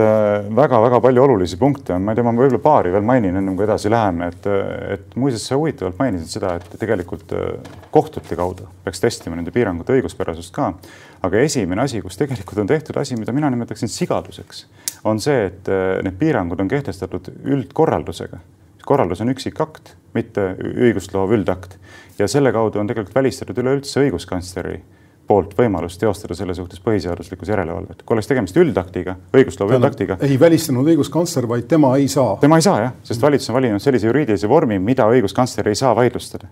väga-väga 0.58 0.98
äh, 0.98 1.02
palju 1.04 1.22
olulisi 1.22 1.58
punkte 1.62 1.94
on, 1.94 2.02
ma 2.02 2.16
ei 2.16 2.18
tea, 2.18 2.26
ma 2.26 2.32
võib-olla 2.34 2.62
paari 2.64 2.94
veel 2.96 3.06
mainin, 3.06 3.38
ennem 3.38 3.58
kui 3.58 3.66
edasi 3.68 3.92
läheme, 3.94 4.32
et, 4.34 4.48
et 4.96 5.14
muuseas 5.22 5.46
sa 5.46 5.60
huvitavalt 5.60 6.00
mainisid 6.02 6.34
seda, 6.34 6.56
et 6.58 6.80
tegelikult 6.82 7.36
äh, 7.38 7.76
kohtute 7.94 8.38
kaudu 8.40 8.66
peaks 8.88 9.04
testima 9.04 9.38
nende 9.38 9.54
piirangute 9.54 9.94
õiguspärasust 10.00 10.54
ka. 10.56 10.72
aga 11.30 11.46
esimene 11.46 11.86
asi, 11.86 12.02
kus 12.02 12.18
tegelikult 12.18 12.64
on 12.64 12.74
tehtud 12.74 12.98
asi, 12.98 13.20
mida 13.22 13.36
mina 13.38 13.54
nimetaksin 13.54 13.92
sigaduseks, 13.92 14.66
on 15.06 15.22
see, 15.22 15.46
et 15.52 15.70
äh, 15.70 16.02
need 16.08 16.18
piirangud 16.18 16.66
on 16.66 16.72
kehtestatud 16.72 17.30
üldkorraldusega. 17.44 18.42
korraldus 18.86 19.22
on 19.22 19.30
üksikakt, 19.36 19.94
mitte 20.18 20.56
õigust 20.58 21.14
loov 21.14 21.38
üldakt 21.38 21.78
ja 22.18 22.26
selle 22.32 22.50
kaudu 22.56 22.82
on 22.82 22.90
tegelikult 22.90 23.22
välistatud 23.22 23.62
üleüldse 23.62 24.08
õiguskantsleri 24.08 24.80
poolt 25.28 25.56
võimalust 25.58 26.00
teostada 26.00 26.36
selle 26.38 26.54
suhtes 26.58 26.82
põhiseaduslikkuse 26.86 27.54
järelevalvet. 27.54 28.04
kui 28.06 28.16
oleks 28.16 28.30
tegemist 28.30 28.58
üldaktiga, 28.58 29.16
õigusloome 29.34 29.80
üldaktiga. 29.80 30.18
ei 30.22 30.40
välistanud 30.40 30.88
õiguskantsler, 30.94 31.48
vaid 31.50 31.68
tema 31.72 31.96
ei 31.98 32.08
saa. 32.08 32.38
tema 32.42 32.62
ei 32.62 32.66
saa 32.66 32.80
jah, 32.82 32.94
sest 33.04 33.22
valitsus 33.22 33.50
on 33.50 33.60
valinud 33.60 33.84
sellise 33.84 34.08
juriidilise 34.08 34.50
vormi, 34.50 34.80
mida 34.80 35.08
õiguskantsler 35.10 35.72
ei 35.72 35.76
saa 35.76 35.96
vaidlustada 35.96 36.50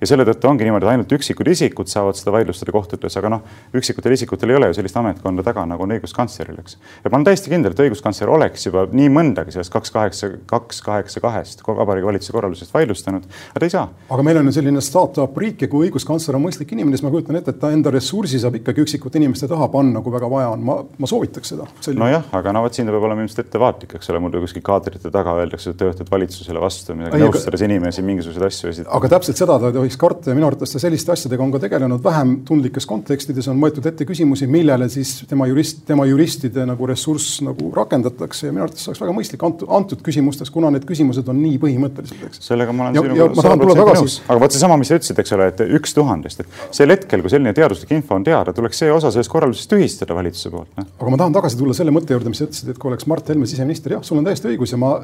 ja 0.00 0.08
selle 0.08 0.26
tõttu 0.28 0.48
ongi 0.50 0.66
niimoodi, 0.66 0.86
et 0.86 0.94
ainult 0.94 1.14
üksikud 1.16 1.48
isikud 1.52 1.90
saavad 1.90 2.18
seda 2.18 2.34
vaidlustada 2.34 2.74
kohtutes, 2.74 3.16
aga 3.20 3.32
noh, 3.36 3.44
üksikutel 3.76 4.14
isikutel 4.16 4.52
ei 4.52 4.58
ole 4.58 4.70
ju 4.70 4.78
sellist 4.78 4.98
ametkonda 5.00 5.44
taga, 5.46 5.64
nagu 5.68 5.86
on 5.86 5.94
õiguskantsleril, 5.96 6.58
eks. 6.62 6.78
ja 7.04 7.10
ma 7.10 7.18
olen 7.18 7.28
täiesti 7.28 7.52
kindel, 7.52 7.74
et 7.74 7.82
õiguskantsler 7.86 8.32
oleks 8.34 8.68
juba 8.68 8.86
nii 8.90 9.10
mõndagi 9.12 9.54
sellest 9.54 9.72
kaks 9.74 9.94
kaheksa, 9.94 10.30
kaks 10.50 10.82
kaheksa 10.84 11.22
kahest 11.24 11.64
Vabariigi 11.66 12.08
Valitsuse 12.08 12.34
korraldusest 12.34 12.74
vaidlustanud, 12.74 13.26
aga 13.50 13.62
ta 13.62 13.68
ei 13.68 13.74
saa. 13.74 13.86
aga 14.10 14.26
meil 14.26 14.40
on 14.40 14.50
ju 14.50 14.56
selline 14.58 14.82
startup 14.84 15.38
riik 15.40 15.64
ja 15.64 15.70
kui 15.70 15.88
õiguskantsler 15.88 16.38
on 16.38 16.44
mõistlik 16.46 16.74
inimene, 16.76 16.96
siis 16.98 17.06
ma 17.06 17.12
kujutan 17.14 17.38
ette, 17.40 17.54
et 17.54 17.60
ta 17.60 17.70
enda 17.74 17.92
ressursi 17.94 18.40
saab 18.42 18.58
ikkagi 18.60 18.84
üksikute 18.84 19.20
inimeste 19.20 19.48
taha 19.50 19.68
panna, 19.72 20.02
kui 20.04 20.14
väga 20.14 20.30
vaja 20.30 20.52
on. 20.54 20.64
ma, 20.64 20.78
ma 20.98 21.10
soovitaks 21.10 21.54
seda. 21.54 21.68
nojah, 21.98 22.28
aga 22.36 22.54
no 22.54 22.64
vot 22.64 22.76
siin 22.76 22.88
ta 22.88 22.94
peab 22.94 23.06
olema 23.08 23.24
ilmselt 23.24 23.44
ettevaatlik, 23.44 23.96
eks 23.98 24.12
ole, 24.12 24.22
mul 24.24 24.38
kuskil 24.44 24.64
kaadrite 24.64 25.12
taga 25.14 25.36
öeldakse, 25.40 25.74
et 25.74 25.80
töötad 25.80 26.10
valitsusele 26.10 26.62
vastu, 26.62 26.96
midagi 26.98 27.22
nõustades 27.22 27.64
inimesi 27.66 28.04
mingisuguseid 28.06 28.46
asju 28.48 28.72
esitada. 28.72 28.92
aga 28.98 29.12
täpselt 29.16 29.40
seda 29.40 29.58
ta 29.62 29.72
tohiks 29.84 29.98
karta 30.00 30.32
ja 30.32 30.36
minu 30.36 30.48
arvates 30.48 30.72
ta 30.72 30.80
selliste 30.82 31.12
asjadega 31.12 31.44
on 31.44 31.52
ka 31.52 31.60
tegelenud 31.62 32.02
vähem 32.04 32.34
tundlikes 32.48 32.86
kontekstides, 32.88 33.48
on 33.52 33.60
võetud 33.60 33.84
ette 33.88 34.06
küsimusi, 34.08 34.48
millele 34.50 34.88
siis 34.92 35.12
tema 35.28 35.46
jurist, 35.50 35.82
tema 35.88 36.06
juristide 36.08 36.64
nagu 36.68 36.88
ressurss 36.88 37.42
nagu 37.44 37.70
rakendatakse 37.76 38.48
ja 38.48 38.54
minu 38.54 38.64
arvates 38.66 38.88
oleks 38.88 39.02
väga 39.02 39.16
mõistlik 39.16 39.44
antud, 39.46 39.68
antud 39.78 40.04
küsimustes, 40.04 40.52
kuna 40.54 40.72
need 40.74 40.86
küsimused 40.88 41.28
on 41.30 41.40
nii 41.42 41.58
põhimõttelised, 41.62 42.22
eks. 42.28 42.42
sellega 42.48 42.74
ma 42.76 42.88
olen 42.88 42.98
sinuga 42.98 43.42
sada 43.42 43.58
protsenti 43.60 43.98
nõus, 44.00 44.18
aga 44.26 44.38
vot 44.44 44.56
seesama, 44.56 44.78
mis 44.80 44.92
sa 44.92 44.98
ütlesid, 45.00 45.20
eks 45.24 45.36
ole, 45.36 45.50
et 45.52 45.62
üks 45.80 45.96
tuhandest, 45.96 46.44
et 46.44 46.58
sel 46.80 46.94
hetkel, 46.94 47.24
kui 47.24 47.32
selline 47.32 47.54
teaduslik 47.56 47.92
info 47.96 48.16
on 48.16 48.26
teada, 48.26 48.54
tuleks 48.56 48.80
see 48.84 48.92
osa 48.92 49.12
sellest 49.14 49.32
korraldusest 49.32 49.72
tühistada 49.74 50.16
valitsuse 50.16 50.52
poolt 50.54 50.80
no.. 50.80 50.86
aga 51.00 51.12
ma 51.12 51.20
tahan 51.20 51.36
tagasi 51.36 51.60
tulla 51.60 51.76
selle 51.76 51.94
mõtte 51.94 52.16
juurde, 52.16 52.32
mis 52.32 52.40
sa 52.40 52.48
ütlesid, 52.48 52.72
et 52.72 52.80
kui 52.80 52.92
oleks 52.92 53.08
Mart 53.10 53.28
Helme 53.32 53.48
siseminister, 53.50 53.96
jah, 53.98 54.04
sul 54.06 54.20
on 54.20 54.28
täiesti 54.28 54.50
õigus 54.52 54.74
ja 54.74 54.80
ma, 54.80 54.94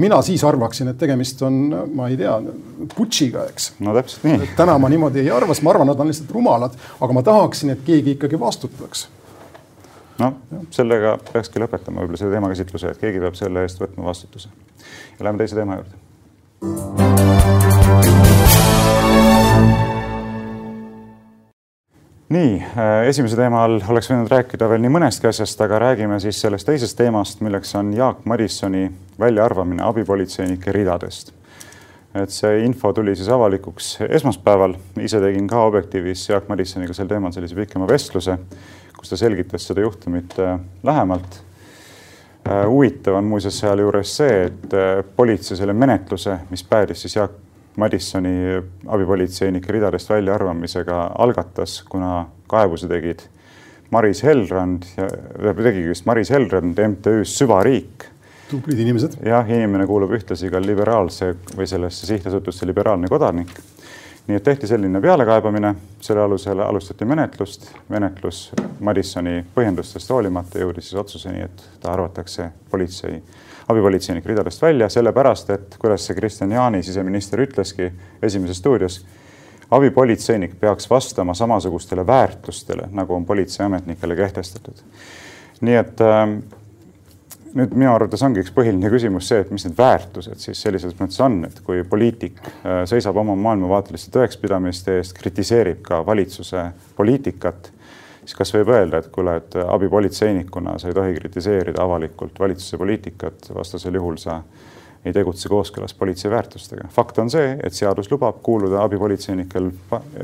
mina 0.00 0.20
siis 0.26 0.44
arvaksin, 0.46 0.90
et 0.90 1.00
tegemist 1.00 1.42
on, 1.46 1.60
ma 1.94 2.10
ei 2.10 2.18
tea, 2.20 2.34
putšiga, 2.96 3.46
eks. 3.52 3.72
no 3.84 3.94
täpselt 3.96 4.23
nii. 4.24 4.50
täna 4.56 4.78
ma 4.78 4.88
niimoodi 4.88 5.20
ei 5.20 5.30
arva, 5.30 5.54
sest 5.54 5.64
ma 5.64 5.74
arvan, 5.74 5.90
nad 5.90 6.00
on 6.00 6.10
lihtsalt 6.10 6.30
rumalad, 6.34 6.78
aga 7.00 7.16
ma 7.16 7.22
tahaksin, 7.22 7.74
et 7.74 7.84
keegi 7.86 8.16
ikkagi 8.16 8.40
vastutaks. 8.40 9.08
noh, 10.18 10.38
sellega 10.70 11.16
peakski 11.32 11.62
lõpetama 11.62 12.02
võib-olla 12.02 12.20
selle 12.20 12.36
teemakäsitluse, 12.36 12.94
et 12.94 13.02
keegi 13.02 13.22
peab 13.22 13.38
selle 13.38 13.66
eest 13.66 13.82
võtma 13.82 14.08
vastutuse. 14.10 14.48
ja 15.18 15.28
läheme 15.28 15.38
teise 15.38 15.58
teema 15.58 15.80
juurde. 15.80 16.02
nii, 22.34 22.54
äh, 22.78 23.06
esimese 23.08 23.36
teema 23.36 23.62
all 23.64 23.78
oleks 23.88 24.08
võinud 24.10 24.30
rääkida 24.32 24.68
veel 24.68 24.80
nii 24.82 24.90
mõnestki 24.96 25.28
asjast, 25.28 25.60
aga 25.60 25.78
räägime 25.78 26.18
siis 26.20 26.40
sellest 26.40 26.66
teisest 26.66 26.96
teemast, 26.98 27.44
milleks 27.44 27.74
on 27.78 27.92
Jaak 27.94 28.24
Madissoni 28.24 28.88
väljaarvamine 29.20 29.84
abipolitseinike 29.86 30.72
ridadest 30.72 31.34
et 32.14 32.30
see 32.30 32.62
info 32.64 32.92
tuli 32.94 33.14
siis 33.18 33.28
avalikuks 33.32 33.88
esmaspäeval, 34.06 34.76
ise 35.02 35.20
tegin 35.22 35.48
ka 35.50 35.64
Objektiivis 35.66 36.28
Jaak 36.28 36.46
Madissoniga 36.48 36.94
sel 36.94 37.10
teemal 37.10 37.34
sellise 37.34 37.58
pikema 37.58 37.88
vestluse, 37.90 38.36
kus 38.96 39.10
ta 39.10 39.18
selgitas 39.18 39.66
seda 39.68 39.82
juhtumit 39.82 40.38
äh, 40.38 40.58
lähemalt. 40.86 41.40
Äh, 42.44 42.62
huvitav 42.70 43.18
on 43.18 43.26
muuseas 43.26 43.58
sealjuures 43.62 44.16
see, 44.20 44.44
et 44.46 44.76
äh, 44.78 45.00
politsei 45.16 45.58
selle 45.58 45.74
menetluse, 45.74 46.38
mis 46.50 46.64
päädis 46.68 47.02
siis 47.02 47.18
Jaak 47.18 47.40
Madissoni 47.76 48.60
abipolitseinike 48.86 49.72
ridadest 49.74 50.10
väljaarvamisega, 50.12 50.98
algatas, 51.18 51.80
kuna 51.90 52.28
kaebuse 52.46 52.86
tegid 52.86 53.26
Maris 53.90 54.22
Helrand 54.22 54.86
tegigi 54.94 55.88
vist 55.90 56.06
Maris 56.06 56.30
Helrand 56.30 56.78
MTÜ-s 56.78 57.34
Süvariik 57.38 58.06
tublid 58.54 58.78
inimesed. 58.78 59.16
jah, 59.26 59.48
inimene 59.50 59.86
kuulub 59.86 60.12
ühtlasi 60.14 60.50
ka 60.50 60.60
liberaalse 60.62 61.32
või 61.56 61.66
sellesse 61.66 62.06
sihtasutusse 62.06 62.66
Liberaalne 62.66 63.08
Kodanik. 63.10 63.50
nii 64.26 64.36
et 64.38 64.44
tehti 64.44 64.66
selline 64.66 65.00
pealekaebamine, 65.04 65.74
selle 66.00 66.22
alusel 66.22 66.60
alustati 66.64 67.04
menetlust, 67.04 67.66
menetlus 67.88 68.52
Madissoni 68.80 69.42
põhjendustest 69.56 70.10
hoolimata 70.14 70.62
jõudis 70.62 70.88
siis 70.88 71.00
otsuseni, 71.00 71.42
et 71.44 71.66
ta 71.80 71.92
arvatakse 71.92 72.48
politsei, 72.70 73.18
abipolitseinik 73.68 74.26
ridadest 74.26 74.62
välja, 74.62 74.88
sellepärast 74.88 75.50
et 75.50 75.76
kuidas 75.78 76.06
see 76.06 76.16
Kristian 76.16 76.52
Jaani, 76.52 76.82
siseminister, 76.82 77.42
ütleski 77.44 77.90
Esimeses 78.22 78.62
stuudios 78.62 79.02
abipolitseinik 79.70 80.60
peaks 80.60 80.90
vastama 80.90 81.34
samasugustele 81.34 82.06
väärtustele, 82.06 82.88
nagu 82.92 83.14
on 83.14 83.26
politseiametnikele 83.26 84.16
kehtestatud. 84.16 84.84
nii 85.60 85.74
et 85.74 86.00
äh, 86.00 86.28
nüüd 87.54 87.74
minu 87.78 87.92
arvates 87.94 88.22
ongi 88.26 88.42
üks 88.42 88.52
põhiline 88.54 88.90
küsimus 88.90 89.28
see, 89.30 89.44
et 89.44 89.52
mis 89.54 89.64
need 89.66 89.76
väärtused 89.78 90.42
siis 90.42 90.60
sellises 90.64 90.96
mõttes 90.98 91.20
on, 91.22 91.38
et 91.46 91.60
kui 91.66 91.84
poliitik 91.86 92.40
äh, 92.42 92.82
seisab 92.90 93.18
oma 93.22 93.36
maailmavaateliste 93.38 94.10
tõekspidamiste 94.16 94.98
eest, 94.98 95.14
kritiseerib 95.18 95.82
ka 95.86 96.00
valitsuse 96.06 96.66
poliitikat, 96.98 97.70
siis 98.24 98.36
kas 98.38 98.54
võib 98.56 98.74
öelda, 98.74 99.00
et 99.00 99.10
kuule, 99.14 99.38
et 99.42 99.58
abipolitseinikuna 99.62 100.78
sa 100.82 100.90
ei 100.90 100.98
tohi 100.98 101.14
kritiseerida 101.20 101.82
avalikult 101.84 102.40
valitsuse 102.42 102.80
poliitikat, 102.80 103.50
vastasel 103.54 104.00
juhul 104.00 104.18
sa 104.22 104.40
ei 105.04 105.12
tegutse 105.12 105.50
kooskõlas 105.52 105.94
politsei 105.94 106.30
väärtustega. 106.32 106.88
fakt 106.90 107.18
on 107.20 107.30
see, 107.30 107.58
et 107.62 107.76
seadus 107.76 108.10
lubab 108.10 108.40
kuuluda 108.42 108.82
abipolitseinikel 108.82 109.70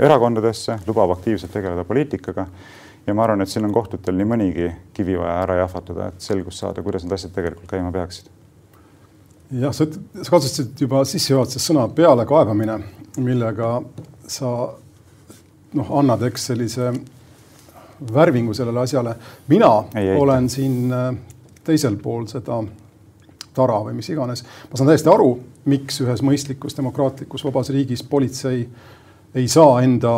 erakondadesse, 0.01 0.81
lubab 0.89 1.13
aktiivselt 1.19 1.53
tegeleda 1.53 1.85
poliitikaga 1.85 2.47
ja 3.07 3.15
ma 3.15 3.25
arvan, 3.25 3.43
et 3.43 3.49
siin 3.49 3.65
on 3.65 3.73
kohtutel 3.75 4.17
nii 4.19 4.29
mõnigi 4.33 4.69
kivi 4.97 5.17
vaja 5.19 5.39
ära 5.45 5.61
jahvatada, 5.63 6.11
et 6.11 6.25
selgust 6.25 6.63
saada, 6.63 6.83
kuidas 6.83 7.05
need 7.05 7.17
asjad 7.17 7.33
tegelikult 7.35 7.71
käima 7.71 7.93
peaksid. 7.95 8.31
jah, 9.61 9.75
sa, 9.75 9.87
sa 10.23 10.29
kasutasid 10.31 10.81
juba 10.81 11.05
sissejuhatuses 11.05 11.71
sõna 11.71 11.89
pealekaebamine, 11.95 12.79
millega 13.19 13.73
sa 14.31 14.53
noh, 15.75 15.97
annad, 15.99 16.23
eks 16.31 16.47
sellise 16.53 16.93
värvingu 18.15 18.55
sellele 18.55 18.81
asjale. 18.81 19.15
mina 19.49 19.73
ei, 19.95 20.09
ei. 20.09 20.17
olen 20.17 20.49
siin 20.49 20.93
äh, 20.93 21.15
teisel 21.65 21.97
pool 21.97 22.27
seda 22.31 22.63
tara 23.55 23.81
või 23.85 23.99
mis 23.99 24.09
iganes. 24.11 24.45
ma 24.71 24.79
saan 24.79 24.91
täiesti 24.91 25.11
aru, 25.13 25.35
miks 25.65 26.01
ühes 26.05 26.23
mõistlikus 26.25 26.77
demokraatlikus 26.77 27.45
vabas 27.45 27.71
riigis 27.71 28.03
politsei 28.03 28.69
ei 29.35 29.49
saa 29.49 29.83
enda 29.83 30.15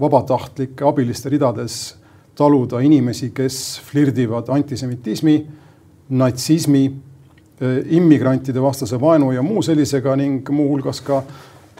vabatahtlike 0.00 0.86
abiliste 0.86 1.30
ridades 1.32 1.78
taluda 2.38 2.80
inimesi, 2.84 3.32
kes 3.34 3.80
flirdivad 3.88 4.50
antisemitismi, 4.54 5.36
natsismi, 6.08 6.84
eh, 7.60 7.78
immigrantide 7.98 8.62
vastase 8.62 9.00
vaenu 9.00 9.32
ja 9.32 9.42
muu 9.42 9.62
sellisega 9.62 10.16
ning 10.16 10.48
muuhulgas 10.50 11.00
ka 11.02 11.22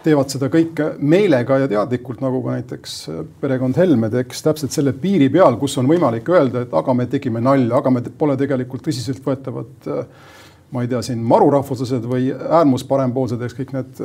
teevad 0.03 0.31
seda 0.31 0.49
kõike 0.51 0.93
meelega 0.99 1.61
ja 1.63 1.69
teadlikult, 1.71 2.23
nagu 2.23 2.43
ka 2.45 2.57
näiteks 2.57 2.97
eh, 3.13 3.21
perekond 3.41 3.79
Helme 3.79 4.11
teeks 4.11 4.43
täpselt 4.43 4.75
selle 4.75 4.93
piiri 4.99 5.31
peal, 5.31 5.57
kus 5.61 5.79
on 5.79 5.91
võimalik 5.91 6.29
öelda, 6.35 6.65
et 6.67 6.75
aga 6.75 6.95
me 6.95 7.07
tegime 7.11 7.43
nalja, 7.45 7.79
aga 7.79 7.95
me 7.95 8.03
pole 8.19 8.37
tegelikult 8.41 8.83
tõsiseltvõetavad 8.89 9.91
äh, 9.95 10.35
ma 10.71 10.83
ei 10.85 10.89
tea, 10.91 11.01
siin 11.05 11.21
marurahvuslased 11.25 12.05
või 12.05 12.29
äärmusparempoolsed, 12.33 13.41
eks 13.45 13.57
kõik 13.57 13.71
need 13.73 14.03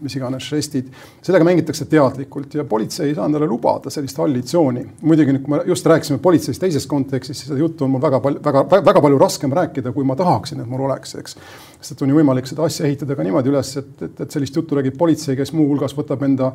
mis 0.00 0.16
iganes 0.16 0.46
žestid, 0.48 0.88
sellega 1.24 1.44
mängitakse 1.44 1.84
teadlikult 1.90 2.56
ja 2.56 2.64
politsei 2.68 3.10
ei 3.10 3.16
saa 3.18 3.28
endale 3.28 3.48
lubada 3.50 3.92
sellist 3.92 4.16
halli 4.22 4.40
tsooni. 4.46 4.86
muidugi 5.02 5.34
nüüd, 5.34 5.44
kui 5.44 5.52
me 5.52 5.60
just 5.68 5.86
rääkisime 5.86 6.18
politseist 6.24 6.62
teises 6.62 6.88
kontekstis, 6.88 7.42
siis 7.42 7.50
seda 7.50 7.60
juttu 7.60 7.84
on 7.84 7.92
mul 7.92 8.02
väga 8.02 8.20
palju, 8.24 8.40
väga, 8.44 8.64
väga 8.88 9.04
palju 9.04 9.20
raskem 9.20 9.52
rääkida, 9.60 9.92
kui 9.92 10.08
ma 10.08 10.16
tahaksin, 10.16 10.64
et 10.64 10.70
mul 10.70 10.86
oleks, 10.88 11.14
eks. 11.20 11.36
sest 11.80 11.96
et 11.96 12.06
on 12.06 12.14
ju 12.14 12.20
võimalik 12.20 12.48
seda 12.48 12.64
asja 12.64 12.88
ehitada 12.88 13.16
ka 13.16 13.26
niimoodi 13.26 13.52
üles, 13.52 13.76
et, 13.76 13.94
et, 14.08 14.20
et 14.24 14.38
sellist 14.38 14.56
juttu 14.56 14.80
räägib 14.80 14.96
politsei, 14.96 15.36
kes 15.36 15.52
muuhulgas 15.56 15.96
võtab 15.96 16.24
enda 16.24 16.54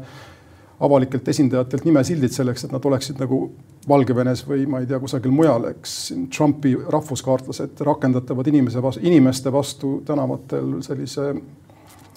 avalikelt 0.82 1.28
esindajatelt 1.28 1.86
nimesildid 1.86 2.34
selleks, 2.34 2.66
et 2.66 2.74
nad 2.74 2.86
oleksid 2.86 3.22
nagu 3.22 3.44
Valgevenes 3.90 4.44
või 4.48 4.66
ma 4.70 4.82
ei 4.82 4.90
tea, 4.90 5.00
kusagil 5.02 5.34
mujal, 5.34 5.68
eks 5.72 5.96
Trumpi 6.36 6.76
rahvuskaartlased 6.76 7.82
rakendatavad 7.86 8.48
inimese 8.52 8.82
vastu, 8.84 9.04
inimeste 9.06 9.54
vastu 9.54 9.96
tänavatel 10.06 10.80
sellise 10.86 11.32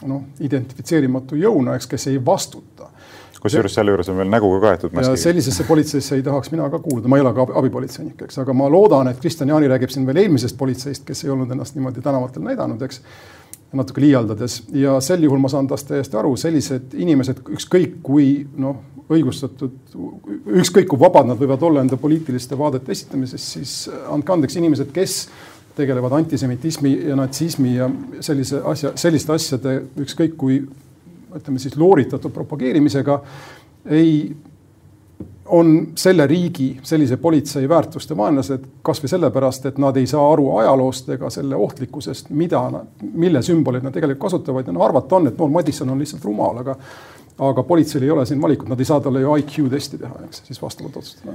noh, 0.08 0.26
identifitseerimatu 0.44 1.38
jõuna, 1.40 1.78
eks, 1.78 1.88
kes 1.94 2.10
ei 2.12 2.20
vastuta 2.24 2.90
kusjuures 3.44 3.74
sealjuures 3.76 4.08
on 4.08 4.16
veel 4.16 4.30
nägu 4.32 4.48
ka 4.54 4.60
kaetud 4.62 4.94
maskiga. 4.96 5.20
sellisesse 5.20 5.66
politseisse 5.68 6.16
ei 6.16 6.22
tahaks 6.24 6.50
mina 6.54 6.68
ka 6.72 6.78
kuuluda, 6.80 7.10
ma 7.12 7.18
ei 7.18 7.24
ole 7.24 7.32
ka 7.36 7.44
abipolitseinik, 7.60 8.22
eks, 8.26 8.38
aga 8.40 8.56
ma 8.56 8.70
loodan, 8.72 9.10
et 9.10 9.20
Kristjan 9.20 9.52
Jaani 9.52 9.68
räägib 9.68 9.92
siin 9.92 10.06
veel 10.08 10.22
eelmisest 10.22 10.56
politseist, 10.56 11.04
kes 11.04 11.24
ei 11.26 11.32
olnud 11.34 11.52
ennast 11.52 11.76
niimoodi 11.76 12.04
tänavatel 12.04 12.46
näidanud, 12.46 12.84
eks. 12.88 13.02
Natuke 13.78 14.02
liialdades. 14.04 14.62
Ja 14.72 14.98
sel 15.04 15.24
juhul 15.26 15.42
ma 15.42 15.50
saan 15.52 15.68
tast 15.70 15.88
täiesti 15.90 16.18
aru, 16.20 16.34
sellised 16.40 16.94
inimesed, 17.00 17.42
ükskõik 17.56 17.98
kui 18.04 18.28
noh, 18.60 18.80
õigustatud, 19.12 19.74
ükskõik 20.60 20.88
kui 20.90 21.00
vabad 21.00 21.28
nad 21.28 21.40
võivad 21.40 21.64
olla 21.66 21.82
enda 21.84 21.98
poliitiliste 22.00 22.56
vaadete 22.58 22.94
esitamises, 22.94 23.50
siis 23.56 23.74
andke 24.12 24.32
andeks, 24.32 24.56
inimesed, 24.60 24.94
kes 24.94 25.18
tegelevad 25.76 26.14
antisemitismi 26.20 26.94
ja 27.10 27.18
natsismi 27.18 27.74
ja 27.74 27.90
sellise 28.24 28.62
asja, 28.70 28.94
selliste 29.00 29.34
asjade 29.34 29.76
ükskõik 30.00 30.36
kui 30.38 30.62
ütleme 31.34 31.58
siis 31.58 31.74
looritatud 31.76 32.32
propageerimisega, 32.32 33.18
ei, 33.90 34.30
on 35.46 35.72
selle 35.96 36.26
riigi, 36.26 36.70
sellise 36.82 37.16
politsei 37.20 37.68
väärtuste 37.68 38.16
vaenlased 38.16 38.64
kasvõi 38.82 39.10
sellepärast, 39.12 39.66
et 39.66 39.80
nad 39.82 39.96
ei 39.96 40.06
saa 40.08 40.22
aru 40.32 40.46
ajaloost 40.58 41.10
ega 41.16 41.30
selle 41.30 41.56
ohtlikkusest, 41.56 42.30
mida 42.30 42.62
mille 43.12 43.42
sümboleid 43.42 43.84
nad 43.84 43.92
tegelikult 43.92 44.24
kasutavad. 44.28 44.66
Ja 44.66 44.72
no 44.72 44.84
arvata 44.84 45.16
on, 45.16 45.28
et 45.28 45.38
noor 45.38 45.52
Madisson 45.52 45.90
on 45.90 46.00
lihtsalt 46.00 46.24
rumal, 46.24 46.62
aga 46.64 46.78
aga 47.44 47.62
politseil 47.66 48.04
ei 48.06 48.10
ole 48.14 48.22
siin 48.26 48.40
valikut, 48.42 48.68
nad 48.70 48.78
ei 48.78 48.86
saa 48.86 49.00
talle 49.02 49.20
ju 49.20 49.36
IQ 49.42 49.64
testi 49.70 49.98
teha, 49.98 50.20
eks 50.28 50.44
siis 50.46 50.62
vastavalt 50.62 50.96
otsustada 51.02 51.34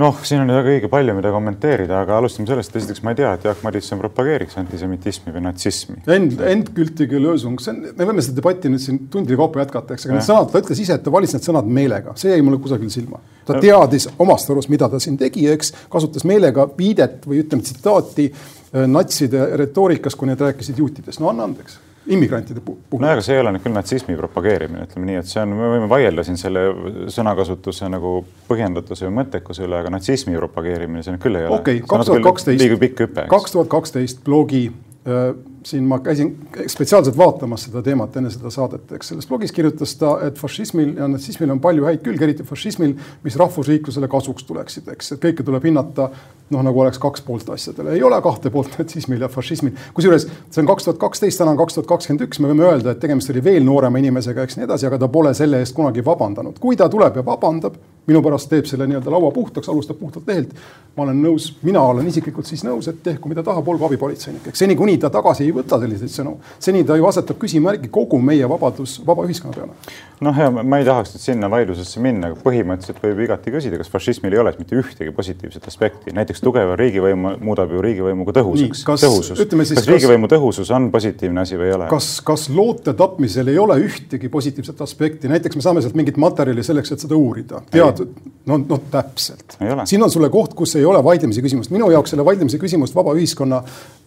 noh, 0.00 0.16
siin 0.26 0.42
on 0.42 0.50
väga 0.50 0.72
õige 0.72 0.90
palju, 0.90 1.14
mida 1.16 1.30
kommenteerida, 1.34 2.00
aga 2.02 2.16
alustame 2.18 2.48
sellest, 2.48 2.72
et 2.72 2.80
esiteks 2.80 3.04
ma 3.06 3.12
ei 3.14 3.18
tea, 3.20 3.30
et 3.36 3.46
Jaak 3.46 3.62
Madisson 3.66 4.00
propageeriks 4.02 4.58
antisemitismi 4.62 5.34
või 5.34 5.44
natsismi. 5.46 6.00
End, 6.14 6.34
endgültige 6.50 7.20
lösung, 7.22 7.62
see 7.62 7.74
on, 7.74 7.80
me 7.94 8.08
võime 8.10 8.24
seda 8.24 8.40
debatti 8.40 8.72
nüüd 8.72 8.82
siin 8.82 9.04
tundide 9.12 9.38
kaupa 9.40 9.62
jätkata, 9.62 9.94
eks, 9.94 10.08
aga 10.08 10.18
need 10.18 10.26
sõnad, 10.26 10.50
ta 10.50 10.64
ütles 10.64 10.82
ise, 10.84 10.98
et 10.98 11.06
ta 11.06 11.14
valis 11.14 11.36
need 11.36 11.46
sõnad 11.46 11.70
meelega, 11.78 12.16
see 12.20 12.34
jäi 12.34 12.42
mulle 12.46 12.60
kusagil 12.64 12.90
silma. 12.94 13.22
ta 13.46 13.60
teadis 13.62 14.08
omast 14.18 14.50
arust, 14.50 14.72
mida 14.72 14.90
ta 14.90 15.00
siin 15.02 15.18
tegi, 15.20 15.46
eks, 15.52 15.74
kasutas 15.92 16.26
meelega 16.28 16.66
viidet 16.78 17.26
või 17.28 17.44
ütleme 17.44 17.66
tsitaati 17.66 18.30
äh, 18.32 18.86
natside 18.90 19.50
retoorikas, 19.62 20.18
kui 20.18 20.30
need 20.30 20.42
rääkisid 20.42 20.80
juutidest, 20.82 21.22
no 21.22 21.30
anna 21.30 21.46
andeks 21.50 21.78
immigrantide 22.06 22.60
puhul. 22.64 23.00
no 23.00 23.08
aga 23.08 23.22
see 23.24 23.36
ei 23.36 23.42
ole 23.42 23.54
nüüd 23.54 23.64
küll 23.64 23.76
natsismi 23.76 24.16
propageerimine, 24.18 24.84
ütleme 24.88 25.08
nii, 25.08 25.20
et 25.22 25.30
see 25.30 25.40
on, 25.42 25.54
me 25.56 25.70
võime 25.74 25.88
vaielda 25.90 26.24
siin 26.26 26.38
selle 26.40 26.64
sõnakasutuse 27.12 27.88
nagu 27.92 28.16
põhjendatuse 28.48 29.08
või 29.08 29.18
mõttekuse 29.22 29.64
üle, 29.68 29.80
aga 29.80 29.92
natsismi 29.94 30.36
propageerimine 30.36 31.04
see 31.04 31.14
nüüd 31.14 31.24
küll 31.24 31.40
ei 31.40 31.48
ole. 31.48 31.60
okei 31.62 31.80
kaks 31.84 32.10
tuhat 32.10 32.26
kaksteist. 32.28 33.26
kaks 33.32 33.56
tuhat 33.56 33.72
kaksteist 33.72 34.24
blogi 34.26 34.66
äh, 34.68 35.32
siin 35.64 35.84
ma 35.88 35.98
käisin 36.04 36.34
spetsiaalselt 36.66 37.16
vaatamas 37.16 37.66
seda 37.66 37.82
teemat 37.82 38.16
enne 38.16 38.30
seda 38.32 38.50
saadet, 38.52 38.92
eks 38.96 39.12
selles 39.12 39.28
blogis 39.28 39.52
kirjutas 39.52 39.94
ta, 40.00 40.14
et 40.26 40.38
fašismil 40.40 40.94
ja 40.98 41.08
natsismil 41.08 41.52
on 41.54 41.60
palju 41.64 41.86
häid 41.88 42.02
külgi, 42.04 42.26
eriti 42.26 42.46
fašismil, 42.46 42.94
mis 43.24 43.38
rahvusriiklusele 43.40 44.08
kasuks 44.12 44.44
tuleksid, 44.48 44.90
eks, 44.92 45.14
et 45.16 45.22
kõike 45.24 45.46
tuleb 45.46 45.64
hinnata 45.70 46.10
noh, 46.52 46.62
nagu 46.64 46.80
oleks 46.84 47.00
kaks 47.00 47.24
poolt 47.24 47.48
asjadele, 47.54 47.94
ei 47.96 48.02
ole 48.04 48.20
kahte 48.22 48.52
poolt 48.52 48.76
natsismil 48.78 49.24
ja 49.24 49.30
fašismil. 49.32 49.72
kusjuures 49.96 50.26
see 50.28 50.62
on 50.62 50.68
kaks 50.68 50.88
tuhat 50.88 51.00
kaksteist, 51.00 51.40
täna 51.40 51.54
on 51.54 51.60
kaks 51.60 51.78
tuhat 51.78 51.88
kakskümmend 51.94 52.26
üks, 52.28 52.40
me 52.42 52.52
võime 52.52 52.68
öelda, 52.68 52.92
et 52.92 53.00
tegemist 53.00 53.32
oli 53.32 53.44
veel 53.44 53.64
noorema 53.64 54.00
inimesega, 54.02 54.44
eks 54.44 54.58
nii 54.58 54.68
edasi, 54.68 54.88
aga 54.90 55.00
ta 55.00 55.08
pole 55.08 55.32
selle 55.34 55.62
eest 55.64 55.76
kunagi 55.76 56.04
vabandanud. 56.04 56.60
kui 56.60 56.76
ta 56.76 56.88
tuleb 56.92 57.16
ja 57.16 57.24
vabandab, 57.24 57.78
minu 58.06 58.20
pärast 58.22 58.50
teeb 58.52 58.68
selle 58.68 58.86
nii-öelda 58.90 59.12
laua 59.12 59.30
puhtaks, 59.32 59.68
alustab 59.72 59.98
puhtalt 59.98 60.28
lehelt. 60.28 60.52
ma 60.96 61.02
olen 61.02 61.22
nõus, 61.22 61.48
mina 61.62 61.80
olen 61.82 62.06
isiklikult 62.06 62.46
siis 62.46 62.64
nõus, 62.64 62.88
et 62.88 63.02
tehku 63.02 63.28
mida 63.28 63.42
tahab, 63.42 63.68
olgu 63.68 63.88
abipolitseinik, 63.88 64.46
eks 64.52 64.64
seni 64.66 64.76
kuni 64.76 64.98
ta 64.98 65.10
tagasi 65.10 65.46
ei 65.48 65.53
võta 65.54 65.78
selliseid 65.82 66.12
sõnu, 66.12 66.34
seni 66.62 66.84
ta 66.86 66.96
ju 66.98 67.06
asetab 67.08 67.38
küsimärgi 67.40 67.90
kogu 67.92 68.18
meie 68.22 68.48
vabadus, 68.50 68.98
vaba 69.06 69.24
ühiskonna 69.28 69.54
peale. 69.56 69.94
noh, 70.24 70.38
ja 70.38 70.50
ma 70.50 70.78
ei 70.80 70.86
tahaks 70.86 71.14
nüüd 71.14 71.24
sinna 71.24 71.50
vaidlusesse 71.52 72.02
minna, 72.02 72.30
aga 72.30 72.40
põhimõtteliselt 72.44 73.00
võib 73.02 73.22
igati 73.26 73.52
küsida, 73.54 73.78
kas 73.80 73.90
fašismil 73.92 74.34
ei 74.34 74.42
ole 74.42 74.54
mitte 74.58 74.78
ühtegi 74.78 75.12
positiivset 75.14 75.66
aspekti, 75.70 76.14
näiteks 76.16 76.42
tugev 76.44 76.74
riigivõim 76.80 77.26
muudab 77.44 77.72
ju 77.74 77.82
riigivõimu 77.84 78.26
ka 78.28 78.36
tõhusaks. 78.40 78.84
kas, 78.86 79.04
tõhusus. 79.06 79.40
Siis, 79.40 79.74
kas 79.78 79.90
riigivõimu 79.90 80.30
tõhusus 80.30 80.70
on 80.74 80.90
positiivne 80.94 81.44
asi 81.44 81.58
või 81.60 81.70
ei 81.70 81.76
ole? 81.78 81.88
kas, 81.92 82.10
kas 82.24 82.46
loote 82.52 82.94
tapmisel 82.98 83.50
ei 83.52 83.58
ole 83.60 83.78
ühtegi 83.84 84.30
positiivset 84.32 84.80
aspekti, 84.84 85.30
näiteks 85.32 85.58
me 85.58 85.64
saame 85.66 85.84
sealt 85.84 85.98
mingit 85.98 86.20
materjali 86.20 86.64
selleks, 86.66 86.94
et 86.94 87.04
seda 87.04 87.18
uurida, 87.18 87.60
tead, 87.70 88.04
no, 88.46 88.58
no 88.62 88.80
täpselt. 88.90 89.58
siin 89.84 90.02
on 90.02 90.12
sulle 90.12 90.30
koht, 90.32 90.54
kus 90.58 90.76
ei 90.80 90.86
ole 90.88 91.02
vaidlemise 91.04 91.44
küsimust, 91.44 91.72
minu 91.74 91.90
jaoks 91.92 92.14
selle 92.14 92.26
vaidlemise 92.26 92.60
küsimust 92.62 92.96
vaba 92.96 93.14
ühiskonna 93.18 93.62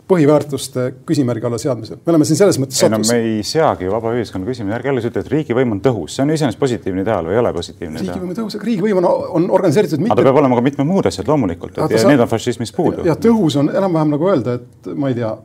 põhiväärtuste 0.07 0.85
küsimärgi 1.07 1.47
alla 1.49 1.57
seadmisel. 1.59 1.99
me 2.05 2.13
oleme 2.13 2.27
siin 2.27 2.39
selles 2.39 2.59
mõttes 2.61 2.79
ei 2.83 2.91
no 2.93 2.99
me 3.01 3.17
ei 3.19 3.41
seagi 3.47 3.89
vaba 3.91 4.13
ühiskonna 4.15 4.47
küsimuse, 4.47 4.75
ärge 4.77 4.91
jälle 4.91 5.03
ütle, 5.09 5.23
et 5.25 5.31
riigivõim 5.33 5.75
on 5.75 5.81
tõhus, 5.83 6.15
see 6.15 6.23
on 6.23 6.31
iseenesest 6.35 6.61
positiivne 6.61 7.03
ideaal 7.03 7.27
või 7.27 7.35
ei 7.35 7.41
ole 7.41 7.51
positiivne 7.57 7.99
ideaal? 7.99 8.13
riigivõim 8.13 8.31
on 8.31 8.39
tõhus, 8.39 8.55
aga 8.57 8.69
riigivõim 8.69 9.01
on, 9.01 9.09
on 9.39 9.51
organiseeritud 9.59 10.03
mitte. 10.03 10.13
aga 10.15 10.23
ta 10.23 10.29
peab 10.29 10.41
olema 10.43 10.59
ka 10.59 10.65
mitmed 10.69 10.87
muud 10.87 11.11
asjad 11.11 11.27
loomulikult, 11.27 11.75
et 11.75 11.97
ja 11.97 12.01
sa... 12.03 12.11
need 12.11 12.23
on 12.23 12.31
fašismis 12.31 12.71
puudu. 12.77 13.03
ja 13.07 13.17
tõhus 13.27 13.59
on 13.59 13.71
enam-vähem 13.73 14.15
nagu 14.15 14.31
öelda, 14.31 14.57
et 14.61 14.91
ma 14.95 15.11
ei 15.11 15.19
tea 15.19 15.35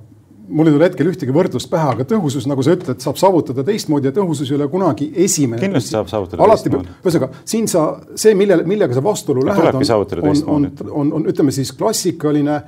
mul 0.53 0.69
ei 0.69 0.75
tule 0.75 0.87
hetkel 0.87 1.09
ühtegi 1.11 1.35
võrdlust 1.35 1.71
pähe, 1.71 1.95
aga 1.95 2.05
tõhusus, 2.09 2.47
nagu 2.51 2.63
sa 2.67 2.75
ütled, 2.77 2.99
saab 3.03 3.19
saavutada 3.21 3.65
teistmoodi 3.67 4.11
ja 4.11 4.15
tõhusus 4.15 4.51
ei 4.51 4.59
ole 4.59 4.67
kunagi 4.71 5.09
esimene. 5.25 5.61
kindlasti 5.63 5.95
saab 5.95 6.11
saavutada 6.11 6.45
alati, 6.45 6.73
ühesõnaga 6.73 7.31
siin 7.49 7.69
sa, 7.71 7.87
see, 8.19 8.35
millele, 8.39 8.67
millega 8.69 8.97
sa 8.97 9.05
vastuolu 9.05 9.47
lähed, 9.47 9.71
on, 9.73 10.43
on, 10.57 10.69
on, 10.91 11.13
on 11.21 11.27
ütleme 11.31 11.55
siis 11.55 11.73
klassikaline 11.79 12.61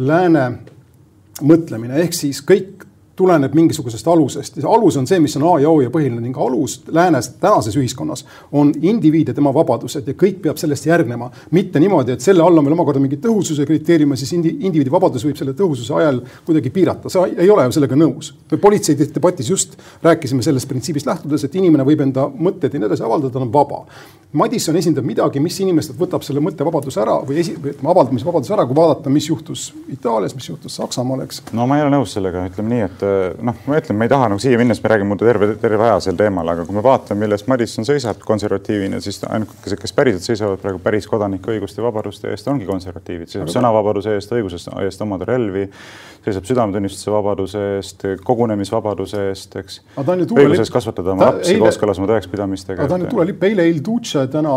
lääne 0.00 0.46
mõtlemine 1.46 2.00
ehk 2.04 2.16
siis 2.16 2.42
kõik 2.46 2.86
tuleneb 3.20 3.54
mingisugusest 3.56 4.08
alusest 4.08 4.56
ja 4.56 4.64
see 4.64 4.70
alus 4.70 4.96
on 5.00 5.08
see, 5.08 5.20
mis 5.22 5.36
on 5.38 5.46
A 5.50 5.54
ja 5.62 5.70
O 5.70 5.80
ja 5.84 5.92
põhiline 5.92 6.22
ning 6.24 6.36
alus 6.40 6.78
läänes 6.88 7.34
tänases 7.42 7.76
ühiskonnas 7.76 8.24
on 8.52 8.72
indiviid 8.80 9.32
ja 9.32 9.36
tema 9.36 9.52
vabadused 9.54 10.08
ja 10.08 10.16
kõik 10.18 10.40
peab 10.44 10.60
sellest 10.60 10.88
järgnema. 10.88 11.30
mitte 11.50 11.80
niimoodi, 11.82 12.16
et 12.16 12.24
selle 12.24 12.42
all 12.42 12.58
on 12.58 12.66
veel 12.66 12.76
omakorda 12.78 13.02
mingi 13.02 13.20
tõhususe 13.20 13.66
kriteerium 13.68 14.14
ja 14.14 14.20
siis 14.20 14.32
indi, 14.38 14.54
indiviidi 14.60 14.92
vabadus 14.92 15.26
võib 15.26 15.38
selle 15.40 15.54
tõhususe 15.58 15.94
ajal 16.00 16.22
kuidagi 16.46 16.72
piirata, 16.74 17.12
sa 17.12 17.26
ei 17.30 17.50
ole 17.50 17.66
ju 17.68 17.76
sellega 17.76 17.98
nõus. 17.98 18.32
me 18.50 18.58
politsei 18.58 18.96
debatis 19.00 19.50
just 19.50 19.76
rääkisime 20.02 20.42
sellest 20.42 20.68
printsiibist 20.68 21.06
lähtudes, 21.06 21.44
et 21.44 21.54
inimene 21.54 21.84
võib 21.84 22.06
enda 22.06 22.28
mõtteid 22.30 22.74
ja 22.74 22.80
nii 22.80 22.90
edasi 22.90 23.04
avaldada, 23.06 23.32
ta 23.32 23.44
on 23.44 23.52
vaba. 23.52 23.84
Madisson 24.32 24.76
esindab 24.78 25.02
midagi, 25.02 25.40
mis 25.42 25.56
inimestelt 25.58 25.98
võtab 25.98 26.22
selle 26.22 26.38
mõttevabaduse 26.44 27.00
ära 27.02 27.16
või 27.26 27.40
esi-, 27.42 27.56
ütleme, 27.56 27.88
avaldamisvabaduse 27.90 28.54
ära, 28.54 28.62
kui 28.68 28.76
vaadata, 28.78 29.10
mis 29.10 29.26
juhtus 29.26 29.64
Itaalias, 29.90 30.36
mis 30.38 30.46
juhtus 30.46 30.76
Saksamaal, 30.78 31.24
eks. 31.24 31.42
no 31.50 31.66
ma 31.66 31.80
ei 31.80 31.82
ole 31.82 31.96
nõus 31.96 32.14
sellega, 32.14 32.44
ütleme 32.46 32.70
nii, 32.76 32.84
et 32.86 33.02
noh, 33.44 33.56
ma 33.66 33.78
ütlen, 33.80 33.98
ma 33.98 34.06
ei 34.06 34.12
taha 34.12 34.28
nagu 34.32 34.42
siia 34.42 34.58
minnes, 34.60 34.80
me 34.82 34.90
räägime 34.92 35.10
muidu 35.12 35.26
terve, 35.28 35.48
terve 35.62 35.86
aja 35.86 35.98
sel 36.04 36.18
teemal, 36.18 36.48
aga 36.52 36.64
kui 36.68 36.76
me 36.76 36.82
vaatame, 36.84 37.24
millest 37.24 37.48
Madisson 37.50 37.86
seisab 37.88 38.20
konservatiivina, 38.26 39.00
siis 39.04 39.20
ainukesed, 39.28 39.80
kes 39.80 39.94
päriselt 39.96 40.26
seisavad 40.26 40.60
praegu 40.62 40.80
päris 40.82 41.08
kodanike 41.10 41.52
õiguste 41.54 41.82
ja 41.82 41.86
vabaduste 41.86 42.30
eest, 42.32 42.48
ongi 42.52 42.68
konservatiivid, 42.68 43.30
seisab 43.32 43.50
sõnavabaduse 43.52 44.14
eest, 44.18 44.36
õigusest 44.36 44.70
eest 44.84 45.04
omada 45.06 45.28
relvi, 45.30 45.66
seisab 46.26 46.46
südametunnistuse 46.50 47.14
vabaduse 47.14 47.64
eest, 47.78 48.06
kogunemisvabaduse 48.26 49.26
eest, 49.30 49.58
eks. 49.62 49.82
õiguses 50.04 50.72
kasvatada 50.72 51.16
oma 51.16 51.32
lapsi 51.32 51.58
kooskõlas 51.60 52.00
oma 52.02 52.12
tõekspidamistega. 52.14 52.82
aga 52.82 52.94
ta 52.94 53.00
on 53.00 53.08
ju 53.08 53.12
tulelipp, 53.16 53.50
eile 53.50 53.68
Il 53.70 53.84
Duce 53.84 54.26
täna 54.32 54.56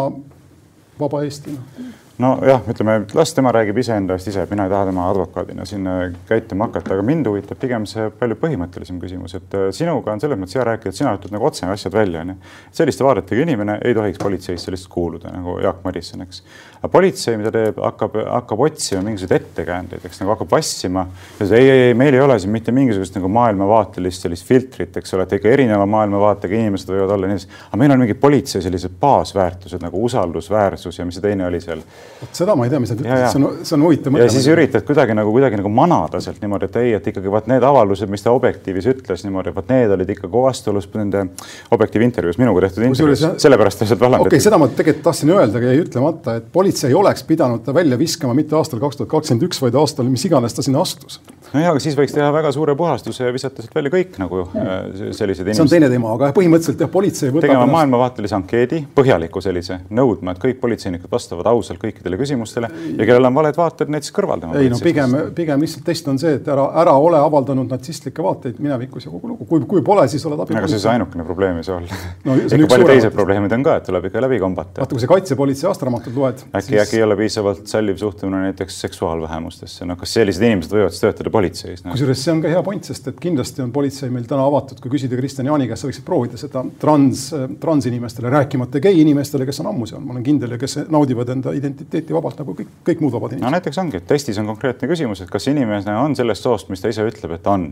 Vaba 0.99 1.23
Eesti 1.25 1.55
no 1.55 2.01
nojah, 2.17 2.61
ütleme, 2.69 2.99
las 3.17 3.33
tema 3.33 3.51
räägib 3.53 3.77
iseenda 3.81 4.13
eest 4.17 4.27
ise, 4.29 4.43
mina 4.51 4.67
ei 4.67 4.71
taha 4.71 4.85
tema 4.89 5.07
advokaadina 5.09 5.65
siin 5.65 5.87
käituma 6.29 6.67
hakata, 6.69 6.93
aga 6.93 7.05
mind 7.05 7.27
huvitab 7.29 7.57
pigem 7.61 7.87
see 7.89 8.09
palju 8.19 8.37
põhimõttelisem 8.41 8.99
küsimus, 9.01 9.33
et 9.39 9.57
äh, 9.57 9.65
sinuga 9.73 10.13
on 10.13 10.21
selles 10.21 10.39
mõttes 10.39 10.57
hea 10.59 10.65
rääkida, 10.69 10.93
et 10.93 10.99
sina 10.99 11.15
ütled 11.17 11.33
nagu 11.33 11.47
otse 11.49 11.65
asjad 11.65 11.95
välja, 11.95 12.21
onju. 12.21 12.37
selliste 12.71 13.07
vaadetega 13.07 13.47
inimene 13.47 13.79
ei 13.81 13.97
tohiks 13.97 14.21
politseisse 14.21 14.73
lihtsalt 14.73 14.93
kuuluda 14.93 15.33
nagu 15.33 15.57
Jaak 15.63 15.81
Madisson, 15.87 16.21
eks. 16.27 16.43
Aga 16.83 16.91
politsei, 16.91 17.37
mida 17.39 17.51
teeb, 17.53 17.77
hakkab, 17.79 18.17
hakkab 18.27 18.63
otsima 18.65 18.99
mingisuguseid 19.05 19.37
ettekäändeid, 19.39 20.03
eks 20.03 20.19
nagu 20.19 20.33
hakkab 20.33 20.51
vassima. 20.51 21.05
ei, 21.39 21.61
ei, 21.61 21.69
ei, 21.87 21.93
meil 21.95 22.17
ei 22.17 22.19
ole 22.19 22.35
siin 22.43 22.51
mitte 22.51 22.73
mingisugust 22.75 23.15
nagu 23.15 23.29
maailmavaatelist 23.31 24.25
sellist 24.25 24.47
filtrit, 24.47 24.97
eks 24.99 25.15
ole, 25.15 25.23
et 25.23 25.37
ikka 25.37 25.47
erineva 25.53 25.85
maailmavaatega 25.87 26.59
inimesed 26.59 26.91
võivad 26.91 27.15
olla 27.15 27.29
nii 27.29 27.39
edasi. 27.39 27.51
aga 27.69 27.79
meil 27.79 27.95
on 27.95 28.03
mingi 28.03 28.17
politsei 28.19 28.61
sellised 28.65 28.97
baasväärtused 28.99 29.85
nagu 29.85 30.03
usaldusväärsus 30.09 30.99
ja 30.99 31.07
mis 31.07 31.15
see 31.15 31.23
teine 31.23 31.47
oli 31.47 31.61
seal 31.63 31.79
vot 32.19 32.35
seda 32.35 32.57
ma 32.59 32.67
ei 32.67 32.73
tea, 32.73 32.81
mis 32.83 32.91
nad 32.91 32.99
ütlesid, 32.99 33.31
see 33.31 33.39
on, 33.39 33.63
see 33.63 33.77
on 33.77 33.85
huvitav 33.87 34.15
mõte. 34.15 34.27
ja 34.27 34.33
siis 34.35 34.49
üritad 34.51 34.83
kuidagi 34.87 35.15
nagu 35.15 35.31
kuidagi 35.31 35.59
nagu 35.59 35.71
manada 35.71 36.19
sealt 36.23 36.43
niimoodi, 36.43 36.67
et 36.67 36.77
ei, 36.81 36.93
et 36.99 37.09
ikkagi 37.13 37.31
vot 37.31 37.47
need 37.51 37.63
avaldused, 37.63 38.11
mis 38.11 38.23
ta 38.25 38.35
Objektiivis 38.35 38.89
ütles 38.91 39.23
niimoodi, 39.23 39.53
vot 39.55 39.71
need 39.71 39.95
olid 39.95 40.11
ikka 40.17 40.27
vastuolus 40.31 40.89
nende 40.97 41.25
Objektiivi 41.71 42.09
intervjuus, 42.09 42.39
minuga 42.41 42.67
tehtud 42.67 42.87
intervjuus, 42.89 43.25
sellepärast 43.43 43.79
ta 43.79 43.87
lihtsalt 43.87 44.03
vallandati. 44.03 44.33
okei 44.33 44.41
okay,, 44.41 44.47
seda 44.49 44.59
ma 44.59 44.67
tegelikult 44.67 45.07
tahtsin 45.07 45.33
öelda, 45.33 45.59
aga 45.61 45.71
jäi 45.71 45.83
ütlemata, 45.83 46.37
et 46.39 46.49
politsei 46.53 46.72
oleks 46.97 47.23
pidanud 47.27 47.63
ta 47.65 47.73
välja 47.75 47.99
viskama 47.99 48.35
mitte 48.37 48.57
aastal 48.59 48.81
kaks 48.83 48.99
tuhat 48.99 49.13
kakskümmend 49.13 49.47
üks, 49.49 49.61
vaid 49.63 49.77
aastal, 49.79 50.09
mis 50.09 50.25
iganes 50.25 50.57
ta 50.57 50.65
sinna 50.65 50.83
astus 50.83 51.21
nojah, 51.53 51.69
aga 51.73 51.81
siis 51.83 51.95
võiks 51.97 52.13
teha 52.15 52.27
väga 52.33 52.51
suure 52.53 52.73
puhastuse 52.77 53.27
ja 53.27 53.33
visata 53.33 53.63
sealt 53.63 53.75
välja 53.77 53.91
kõik 53.93 54.17
nagu 54.21 54.41
äh, 54.57 54.71
sellised 55.13 55.45
inimesed. 55.45 55.59
see 55.59 55.65
on 55.65 55.71
teine 55.71 55.89
teema, 55.91 56.13
aga 56.15 56.31
põhimõtteliselt 56.35 56.81
jah, 56.81 56.89
politsei 56.91 57.29
võtab. 57.29 57.45
tegema 57.45 57.61
ennast... 57.61 57.75
maailmavaatelise 57.75 58.37
ankeedi, 58.37 58.79
põhjaliku 58.97 59.41
sellise, 59.43 59.79
nõudma, 59.93 60.33
et 60.33 60.41
kõik 60.41 60.59
politseinikud 60.63 61.11
vastavad 61.13 61.49
ausalt 61.53 61.81
kõikidele 61.83 62.17
küsimustele 62.21 62.69
ja 62.97 63.05
kellel 63.05 63.29
on 63.29 63.37
valed 63.37 63.59
vaated, 63.59 63.91
need 63.93 64.07
siis 64.07 64.15
kõrvaldama. 64.15 64.57
ei 64.61 64.71
no 64.73 64.79
pigem, 64.83 65.15
pigem 65.37 65.65
lihtsalt 65.65 65.85
test 65.89 66.09
on 66.09 66.19
see, 66.21 66.39
et 66.39 66.49
ära, 66.49 66.65
ära 66.83 66.95
ole 66.97 67.21
avaldanud 67.21 67.69
natsistlikke 67.69 68.25
vaateid 68.25 68.61
minevikus 68.63 69.07
ja 69.07 69.13
kogu 69.13 69.33
lugu, 69.33 69.47
kui, 69.49 69.61
kui 69.69 69.85
pole, 69.85 70.07
siis 70.11 70.25
oled 70.29 70.41
abi. 70.41 70.57
aga 70.57 70.71
see 70.71 70.81
see 70.81 70.93
ainukene 70.95 71.27
probleem 71.27 71.61
ei 71.61 71.69
saa 71.69 71.77
olla 71.77 72.01
no,. 72.25 72.39
ikka 72.41 72.71
paljud 72.75 72.93
teised 72.95 73.13
probleemid 73.13 73.57
on 73.59 73.67
ka, 73.69 73.77
et 73.81 73.89
tuleb 73.91 74.09
ikka 74.09 74.25
läbi 74.25 74.41
kombata. 74.41 74.81
vaata, 74.81 74.97
kui 74.97 75.05
sa 75.05 75.11
kaitsepolitsei 75.13 75.69
aastaraamatut 75.69 76.17
loed. 76.17 76.45
Äkki 76.63 76.75
siis..., 76.75 76.87
äkki 76.87 76.97
ei 76.99 77.03
ole 77.03 77.17
piisavalt 77.19 77.67
salliv 77.67 77.97
suhtumine 78.01 78.41
näiteks 78.47 78.79
seksuaalvähemustesse, 78.85 79.87
noh, 79.89 79.97
kas 79.99 80.13
sellised 80.17 80.43
inimesed 80.45 80.73
võivad 80.73 80.93
siis 80.93 81.03
töötada 81.03 81.33
politseis 81.33 81.83
no.? 81.83 81.93
kusjuures 81.93 82.23
see 82.25 82.33
on 82.33 82.41
ka 82.43 82.51
hea 82.53 82.63
point, 82.65 82.87
sest 82.89 83.09
et 83.11 83.19
kindlasti 83.23 83.63
on 83.65 83.73
politsei 83.75 84.11
meil 84.13 84.25
täna 84.29 84.45
avatud, 84.47 84.79
kui 84.83 84.93
küsida 84.95 85.19
Kristjan 85.19 85.49
Jaani 85.51 85.67
käest, 85.69 85.83
sa 85.83 85.89
võiksid 85.89 86.07
proovida 86.07 86.39
seda 86.41 86.63
trans, 86.81 87.25
transinimestele, 87.61 88.31
rääkimata 88.33 88.81
gei 88.83 89.01
inimestele, 89.03 89.47
kes 89.49 89.61
on 89.63 89.71
ammu 89.73 89.89
seal, 89.89 90.03
ma 90.03 90.15
olen 90.15 90.25
kindel 90.25 90.55
ja 90.55 90.61
kes 90.61 90.79
naudivad 90.93 91.33
enda 91.35 91.53
identiteeti 91.57 92.15
vabalt 92.15 92.41
nagu 92.41 92.57
kõik, 92.57 92.73
kõik 92.89 93.03
muud 93.03 93.15
vabad 93.15 93.35
inimesed. 93.35 93.49
no 93.49 93.53
näiteks 93.57 93.81
ongi, 93.83 94.01
et 94.01 94.09
testis 94.09 94.39
on 94.41 94.49
konkreetne 94.49 94.89
küsimus, 94.91 95.23
et 95.23 95.31
kas 95.33 95.47
inimene 95.51 95.97
on 95.99 96.17
sellest 96.17 96.45
soost, 96.45 96.71
mis 96.73 96.83
ta 96.83 96.91
ise 96.91 97.05
ütleb, 97.07 97.37
et 97.37 97.45
ta 97.45 97.57
on, 97.57 97.69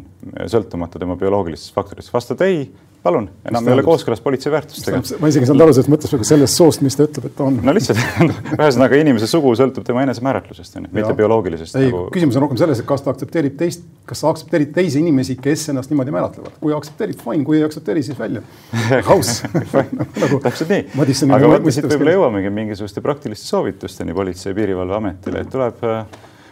sõltumata 0.51 1.01
tema 1.01 1.17
bioloogilistest 1.19 1.75
faktoritest. 1.75 2.13
vastad 2.13 2.41
ei, 2.47 2.65
palun, 3.03 3.27
enam 3.49 3.67
ei 3.67 3.73
ole 3.73 3.83
kooskõlas 3.85 4.21
politsei 4.21 4.51
väärtustega. 4.53 4.99
ma 5.21 5.29
isegi 5.31 5.45
ei 5.45 5.49
saanud 5.49 5.63
aru 5.65 5.73
sellest 5.73 5.91
mõttest, 5.91 6.25
sellest 6.27 6.59
soost, 6.59 6.83
mis 6.85 6.97
ta 6.97 7.07
ütleb, 7.07 7.27
et 7.31 7.35
ta 7.37 7.47
on. 7.47 7.57
no 7.65 7.73
lihtsalt 7.73 7.97
ühesõnaga 8.59 8.99
inimese 9.01 9.29
sugu 9.29 9.53
sõltub 9.57 9.85
tema 9.87 10.03
enesemääratlusest, 10.05 10.77
on 10.77 10.85
ju, 10.85 10.91
mitte 10.99 11.15
bioloogilisest. 11.17 11.79
ei 11.81 11.89
nagu..., 11.89 12.03
küsimus 12.13 12.37
on 12.37 12.45
rohkem 12.45 12.61
selles, 12.61 12.83
et 12.83 12.89
kas 12.89 13.05
ta 13.05 13.13
aktsepteerib 13.15 13.57
teist, 13.57 13.87
kas 14.09 14.21
sa 14.21 14.29
aktsepteerid 14.29 14.73
teisi 14.77 15.01
inimesi, 15.01 15.37
kes 15.41 15.67
ennast 15.73 15.93
niimoodi 15.93 16.13
määratlevad. 16.13 16.57
kui 16.61 16.75
aktsepteerib, 16.77 17.21
fine, 17.25 17.45
kui 17.47 17.57
ei 17.57 17.65
aktsepteeri, 17.65 18.05
siis 18.05 18.19
välja. 18.21 18.43
aus 19.15 19.41
nagu, 20.21 20.41
täpselt 20.43 20.69
nii. 20.69 20.85
aga 21.33 21.53
vot 21.55 21.71
siit 21.73 21.89
võib-olla 21.89 22.17
jõuamegi 22.19 22.53
mingisuguste 22.53 23.01
praktiliste 23.01 23.49
soovitusteni 23.49 24.13
Politsei- 24.13 24.51
ja 24.51 24.61
Piirivalveametile, 24.61 25.41
et 25.41 25.49
tuleb 25.49 25.81
äh, 25.89 26.03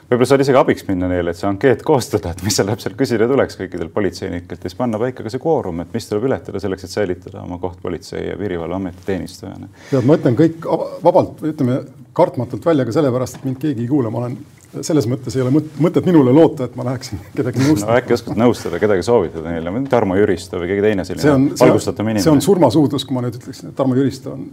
võib-olla 0.10 0.30
saad 0.32 0.44
isegi 0.44 0.58
abiks 0.60 0.86
minna 0.88 1.10
neile, 1.12 1.34
et 1.34 1.40
see 1.40 1.48
ankeet 1.50 1.84
koostada, 1.86 2.34
et 2.34 2.44
mis 2.46 2.56
seal 2.58 2.70
täpselt 2.72 2.98
küsida 3.00 3.28
tuleks 3.30 3.60
kõikidelt 3.60 3.94
politseinikelt 3.94 4.64
ja 4.64 4.72
siis 4.72 4.78
panna 4.80 5.00
paika 5.02 5.26
ka 5.26 5.34
see 5.34 5.42
kvoorum, 5.44 5.84
et 5.84 5.94
mis 5.94 6.10
tuleb 6.10 6.30
ületada 6.32 6.62
selleks, 6.62 6.88
et 6.88 6.96
säilitada 6.96 7.44
oma 7.44 7.60
koht 7.62 7.82
Politsei- 7.84 8.28
ja 8.32 8.38
Piirivalveameti 8.38 9.06
teenistujana. 9.06 9.70
tead, 9.90 10.06
ma 10.06 10.18
ütlen 10.18 10.38
kõik 10.40 10.66
vabalt, 11.04 11.44
ütleme 11.46 11.84
kartmatult 12.14 12.66
välja 12.66 12.86
ka 12.86 12.96
sellepärast, 12.98 13.40
et 13.40 13.46
mind 13.46 13.62
keegi 13.62 13.86
ei 13.86 13.92
kuula, 13.92 14.10
ma 14.10 14.24
olen 14.24 14.40
selles 14.86 15.08
mõttes 15.10 15.36
ei 15.38 15.42
ole 15.42 15.54
mõtet 15.82 16.06
minule 16.06 16.34
loota, 16.34 16.68
et 16.70 16.76
ma 16.78 16.86
läheksin 16.90 17.22
kedagi 17.38 17.62
nõustama 17.64 17.94
no,. 17.94 18.02
äkki 18.02 18.18
oskad 18.18 18.42
nõustada, 18.42 18.82
kedagi 18.82 19.06
soovitada 19.06 19.54
neile, 19.54 19.74
Tarmo 19.90 20.18
Jüristo 20.18 20.62
või 20.62 20.74
keegi 20.74 20.86
teine 20.90 21.06
selline 21.08 21.56
valgustatum 21.60 22.12
inimene. 22.12 22.26
see 22.26 22.34
on 22.34 22.44
surmasuudlus, 22.46 23.06
kui 23.06 23.18
ma 23.18 23.26
nüüd 23.26 23.40
ütleksin, 23.40 23.72
et 23.72 23.78
Tarmo 23.78 23.98
Jüristo 23.98 24.36
on 24.36 24.46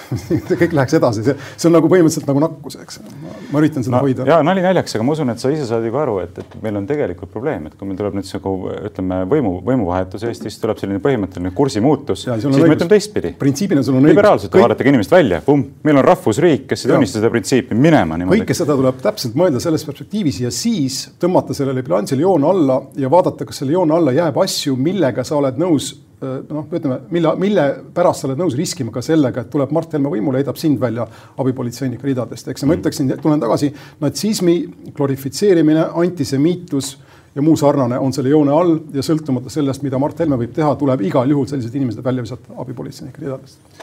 kõik 0.60 0.74
läheks 0.76 0.96
edasi, 0.98 1.24
see, 1.26 1.36
on 1.68 1.74
nagu 1.76 1.88
põhimõtteliselt 1.90 2.28
nagu 2.28 2.42
nakkus, 2.42 2.76
eks. 2.82 3.00
ma 3.52 3.60
üritan 3.60 3.84
seda 3.84 3.96
no, 3.96 4.02
hoida. 4.06 4.26
ja 4.28 4.38
nali 4.44 4.64
naljaks, 4.64 4.96
aga 4.96 5.06
ma 5.06 5.14
usun, 5.16 5.32
et 5.32 5.42
sa 5.42 5.52
ise 5.52 5.66
saad 5.68 5.84
ju 5.86 5.92
ka 5.94 6.02
aru, 6.04 6.18
et, 6.24 6.38
et 6.42 6.54
meil 6.64 6.78
on 6.80 6.86
tegelikult 6.88 7.32
probleem, 7.32 7.66
et 7.68 7.76
kui 7.78 7.88
meil 7.88 7.98
tuleb 8.00 8.16
nüüd 8.18 8.28
nagu 8.36 8.54
ütleme, 8.90 9.20
võimu, 9.30 9.54
võimuvahetus 9.66 10.26
Eestis, 10.28 10.58
tuleb 10.62 10.80
selline 10.80 11.02
põhimõtteline 11.04 11.52
kursimuutus, 11.56 12.24
siis 12.26 12.46
me 12.48 12.62
ütleme 12.62 12.90
teistpidi. 12.90 13.34
printsiibina 13.40 13.84
sul 13.84 13.98
on 13.98 14.04
õigus. 14.04 14.16
liberaalselt 14.16 14.54
kõik... 14.54 14.66
vaadatage 14.66 14.94
inimest 14.94 15.16
välja, 15.16 15.42
pumm, 15.46 15.66
meil 15.84 16.00
on 16.00 16.06
rahvusriik, 16.08 16.68
kes 16.70 16.86
ei 16.86 16.94
tunnista 16.94 17.20
seda 17.20 17.32
printsiipi, 17.32 17.76
minema 17.88 18.20
niimoodi. 18.20 18.44
kõike 18.44 18.56
seda 18.56 18.76
tuleb 18.78 19.02
täpselt 19.04 19.36
mõelda 19.38 19.60
selles 19.62 19.84
perspektiivis 19.88 20.40
ja 20.46 20.54
siis 20.54 21.02
tõmmata 21.20 21.56
sellele 21.56 21.84
bilansile 21.84 22.24
joon 22.24 22.48
alla 22.48 22.80
ja 22.96 23.10
vaadata, 23.12 23.48
kas 23.48 23.62
selle 23.62 23.76
joone 23.76 23.96
alla 23.96 24.14
jääb 24.16 24.40
asju, 24.42 24.76
millega 24.80 25.24
sa 25.26 25.38
oled 25.40 25.60
nõus 25.60 25.92
noh, 26.22 26.66
ütleme, 26.66 26.98
mille, 27.12 27.34
mille 27.40 27.66
pärast 27.94 28.22
sa 28.22 28.28
oled 28.28 28.40
nõus 28.40 28.56
riskima 28.58 28.94
ka 28.94 29.02
sellega, 29.04 29.44
et 29.44 29.52
tuleb 29.52 29.72
Mart 29.74 29.94
Helme 29.96 30.12
võimule, 30.12 30.40
heidab 30.42 30.58
sind 30.60 30.80
välja 30.82 31.06
abipolitseinike 31.42 32.06
ridadest, 32.08 32.48
eks. 32.48 32.64
ja 32.64 32.68
ma 32.68 32.74
mm. 32.74 32.82
ütleksin, 32.82 33.14
tulen 33.22 33.42
tagasi, 33.42 33.72
natsismi 34.02 34.56
glorifitseerimine, 34.96 35.88
antisemiitlus 36.04 36.94
ja 37.34 37.42
muu 37.44 37.56
sarnane 37.56 37.98
on 37.98 38.12
selle 38.12 38.32
joone 38.32 38.52
all 38.52 38.76
ja 38.94 39.04
sõltumata 39.04 39.52
sellest, 39.52 39.84
mida 39.86 40.00
Mart 40.02 40.20
Helme 40.20 40.38
võib 40.40 40.52
teha, 40.56 40.74
tuleb 40.80 41.04
igal 41.08 41.30
juhul 41.32 41.48
sellised 41.50 41.74
inimesed 41.80 42.04
välja 42.04 42.24
visata 42.26 42.60
abipolitseinike 42.62 43.24
ridadest 43.24 43.82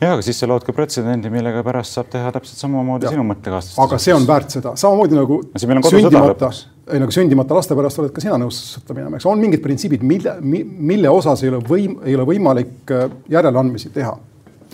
ja, 0.00 0.12
aga 0.12 0.22
siis 0.24 0.40
sa 0.40 0.48
lood 0.50 0.64
ka 0.66 0.74
pretsedendi, 0.76 1.30
millega 1.32 1.62
pärast 1.66 1.96
saab 1.96 2.10
teha 2.12 2.32
täpselt 2.34 2.60
samamoodi 2.60 3.08
ja. 3.08 3.14
sinu 3.14 3.24
mõttekaaslastest. 3.30 3.82
aga 3.86 4.00
see 4.02 4.16
on 4.16 4.26
väärt 4.28 4.56
seda, 4.58 4.74
samamoodi 4.80 5.18
nagu 5.18 5.40
sündimata, 5.56 6.50
ei 6.92 7.02
nagu 7.02 7.14
sündimata 7.14 7.56
laste 7.56 7.74
pärast 7.78 7.98
oled 8.02 8.14
ka 8.14 8.22
sina 8.22 8.38
nõus 8.40 8.58
sõtta 8.76 8.94
minema, 8.94 9.18
eks 9.18 9.26
on 9.28 9.42
mingid 9.42 9.62
printsiibid, 9.64 10.04
mille, 10.06 10.36
mille 10.42 11.10
osas 11.10 11.42
ei 11.42 11.50
ole 11.50 11.60
võim-, 11.66 11.98
ei 12.06 12.14
ole 12.18 12.26
võimalik 12.28 12.94
äh, 12.94 13.10
järeleandmisi 13.32 13.92
teha. 13.94 14.14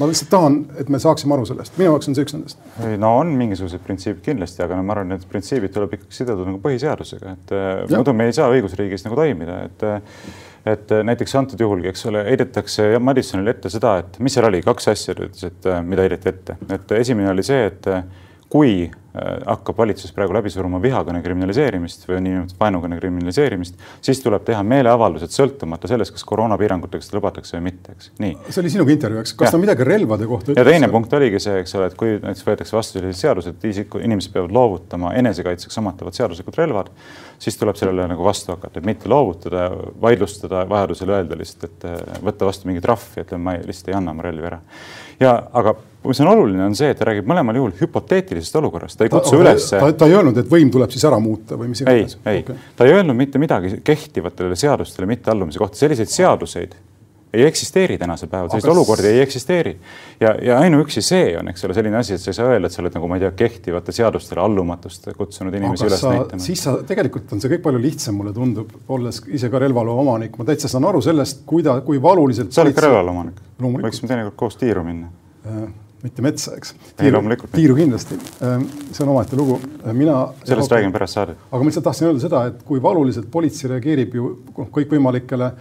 Ma 0.01 0.07
lihtsalt 0.09 0.31
tahan, 0.33 0.55
et 0.81 0.89
me 0.89 0.97
saaksime 1.01 1.35
aru 1.37 1.45
sellest, 1.45 1.75
minu 1.77 1.91
jaoks 1.91 2.09
on 2.09 2.15
see 2.17 2.25
üks 2.25 2.33
nendest. 2.33 2.61
ei 2.89 2.97
no 3.01 3.11
on 3.21 3.35
mingisugused 3.37 3.83
printsiibid 3.85 4.23
kindlasti, 4.25 4.63
aga 4.65 4.79
no 4.79 4.87
ma 4.89 4.97
arvan, 4.97 5.13
et 5.19 5.27
printsiibid 5.29 5.75
tuleb 5.75 5.99
ikkagi 5.99 6.17
siduda 6.17 6.47
nagu 6.49 6.61
põhiseadusega, 6.65 7.35
et 7.37 7.53
äh, 7.57 7.69
muidu 7.93 8.15
me 8.17 8.31
ei 8.31 8.37
saa 8.37 8.49
õigusriigis 8.53 9.05
nagu 9.07 9.21
toimida, 9.21 9.61
et 9.69 9.87
äh, 9.89 10.01
et 10.73 10.93
näiteks 11.05 11.33
antud 11.35 11.59
juhulgi, 11.59 11.89
eks 11.91 12.05
ole, 12.07 12.21
heidetakse 12.23 12.85
Madisonile 13.03 13.51
ette 13.51 13.71
seda, 13.73 13.97
et 13.99 14.21
mis 14.23 14.37
seal 14.37 14.47
oli, 14.47 14.61
kaks 14.63 14.93
asja 14.93 15.17
et 15.19 15.67
mida 15.83 16.05
heideti 16.05 16.31
ette, 16.31 16.55
et 16.71 16.93
esimene 17.01 17.33
oli 17.33 17.43
see, 17.43 17.65
et 17.67 17.89
kui 18.53 18.91
Äh, 19.13 19.43
hakkab 19.45 19.77
valitsus 19.77 20.09
praegu 20.17 20.33
läbi 20.33 20.49
suruma 20.49 20.79
vihakõne 20.81 21.19
kriminaliseerimist 21.21 22.07
või 22.09 22.23
niinimetatud 22.25 22.57
vaenukõne 22.63 22.97
kriminaliseerimist, 22.97 23.75
siis 24.01 24.23
tuleb 24.25 24.47
teha 24.47 24.63
meeleavaldused 24.65 25.35
sõltumata 25.35 25.91
sellest, 25.91 26.15
kas 26.17 26.25
koroonapiirangutega 26.31 27.05
seda 27.05 27.19
lubatakse 27.19 27.59
või 27.59 27.67
mitte, 27.67 27.93
eks. 27.93 28.09
nii. 28.25 28.39
see 28.49 28.63
oli 28.63 28.73
sinuga 28.73 28.95
intervjuu, 28.95 29.27
eks, 29.27 29.35
kas 29.37 29.51
ja. 29.51 29.53
ta 29.53 29.61
midagi 29.61 29.85
relvade 29.85 30.31
kohta 30.31 30.55
ütles? 30.55 30.63
ja 30.63 30.65
teine 30.65 30.89
punkt 30.95 31.13
oligi 31.21 31.43
see, 31.45 31.59
eks 31.61 31.77
ole, 31.77 31.91
et 31.93 31.99
kui 32.01 32.15
näiteks 32.15 32.49
võetakse 32.49 32.79
vastu 32.79 32.97
sellised 33.03 33.21
seadused, 33.21 33.61
et 33.61 33.69
isiku, 33.75 34.01
inimesed 34.01 34.33
peavad 34.33 34.57
loovutama 34.57 35.13
enesekaitseks 35.21 35.83
omatavad 35.85 36.17
seaduslikud 36.17 36.57
relvad, 36.65 36.89
siis 37.37 37.61
tuleb 37.61 37.77
sellele 37.77 38.09
nagu 38.15 38.25
vastu 38.25 38.57
hakata, 38.57 38.81
et 38.81 38.89
mitte 38.95 39.13
loovutada, 39.13 39.69
vaidlustada, 40.09 40.65
vajadusel 40.73 41.13
öelda 41.19 41.37
lihtsalt, 41.37 41.69
et 41.69 41.91
äh, 41.93 42.21
võtta 42.25 42.49
vastu 42.49 42.73
mingi 42.73 42.81
trahv 42.81 43.13
ja 43.21 43.29
ütleme, 43.29 43.45
ma 43.45 43.59
ei, 43.61 43.67
lihtsalt 43.69 43.93
ei 43.93 44.01
anna 44.01 44.17
oma 44.17 44.25
relvi 44.25 44.55
ära. 44.55 44.65
ja 45.21 45.37
aga 45.53 45.77
mis 46.05 46.21
on 46.21 46.31
oluline, 46.33 46.65
on 46.65 46.77
see, 46.79 46.91
et 46.93 46.99
ta 46.99 47.07
räägib 47.09 47.29
mõlemal 47.31 47.59
juhul 47.59 47.75
hüpoteetilisest 47.79 48.57
olukorrast, 48.59 48.99
ta 48.99 49.07
ei 49.07 49.13
kutsu 49.13 49.37
ta, 49.37 49.43
üles. 49.43 49.69
ta, 49.71 50.09
ei 50.09 50.17
öelnud, 50.19 50.39
et 50.43 50.49
võim 50.51 50.71
tuleb 50.73 50.95
siis 50.95 51.05
ära 51.09 51.19
muuta 51.23 51.59
või 51.59 51.73
mis 51.73 51.85
iganes. 51.85 52.17
ei, 52.25 52.33
ei 52.39 52.47
okay., 52.47 52.71
ta 52.79 52.89
ei 52.89 52.97
öelnud 52.97 53.19
mitte 53.19 53.43
midagi 53.43 53.77
kehtivatele 53.85 54.59
seadustele 54.59 55.07
mitteallumise 55.11 55.63
kohta, 55.63 55.79
selliseid 55.85 56.11
seaduseid 56.11 56.75
ei 57.33 57.47
eksisteeri 57.47 57.99
tänasel 57.99 58.29
päeval, 58.29 58.51
selliseid 58.53 58.73
olukordi 58.73 59.07
ei 59.09 59.21
eksisteeri. 59.21 59.77
ja, 60.21 60.35
ja 60.43 60.59
ainuüksi 60.59 61.03
see 61.03 61.37
on, 61.39 61.49
eks 61.49 61.65
ole, 61.65 61.75
selline 61.75 61.97
asi, 61.97 62.15
et 62.15 62.21
sa 62.21 62.31
ei 62.31 62.37
saa 62.37 62.51
öelda, 62.53 62.69
et 62.69 62.77
sa 62.77 62.83
oled 62.83 62.97
nagu 62.99 63.09
ma 63.09 63.17
ei 63.17 63.25
tea, 63.25 63.31
kehtivate 63.37 63.95
seadustele 63.97 64.43
allumatust 64.45 65.09
kutsunud 65.17 65.55
inimesi 65.57 65.87
üles 65.89 66.05
näitama. 66.05 66.45
siis 66.45 66.65
sa, 66.67 66.77
tegelikult 66.89 67.33
on 67.33 67.41
see 67.41 67.55
kõik 67.55 67.65
palju 67.69 67.81
lihtsam, 67.83 68.19
mulle 68.21 68.35
tundub, 68.37 68.75
olles 68.93 69.23
ise 69.33 69.49
ka 69.53 69.63
relvaloa 69.65 70.05
omanik, 70.05 70.37
ma 70.37 70.49
täitsa 70.51 70.69
saan 70.73 70.89
aru 70.91 71.01
sellest, 71.05 71.47
kuida-, 71.49 71.79
kui 71.87 72.03
valuliselt. 72.03 72.53
sa 72.53 72.67
oled 72.67 72.77
ka 72.77 72.85
relvaloa 72.85 73.17
omanik? 73.17 73.41
võiksime 73.63 74.13
teinekord 74.13 74.37
koos 74.45 74.61
tiiru 74.61 74.85
minna 74.85 75.09
äh, 75.49 75.65
mitte 76.03 76.25
metsa, 76.25 76.57
eks. 76.59 76.75
tiiru, 76.99 77.23
tiiru 77.53 77.77
kindlasti, 77.79 78.19
ähm, 78.43 78.67
see 78.91 79.05
on 79.05 79.13
omaette 79.15 79.39
lugu, 79.39 79.61
äh, 79.85 79.93
mina. 79.95 80.33
sellest 80.45 80.75
räägime 80.75 80.95
pärast 80.95 81.19
saadet. 81.19 81.39
aga 81.51 81.63
ma 81.63 81.71
lihtsalt 81.71 81.87
tahtsin 81.87 82.11
öelda 82.11 82.25
seda, 82.27 82.43
et 82.51 82.67
kui 82.67 82.83
valuliselt 82.83 83.31
politsei 83.31 83.71
reageerib 83.71 84.19
ju 84.19 84.35
noh, 84.57 84.71
kõikvõimalikele 84.75 85.53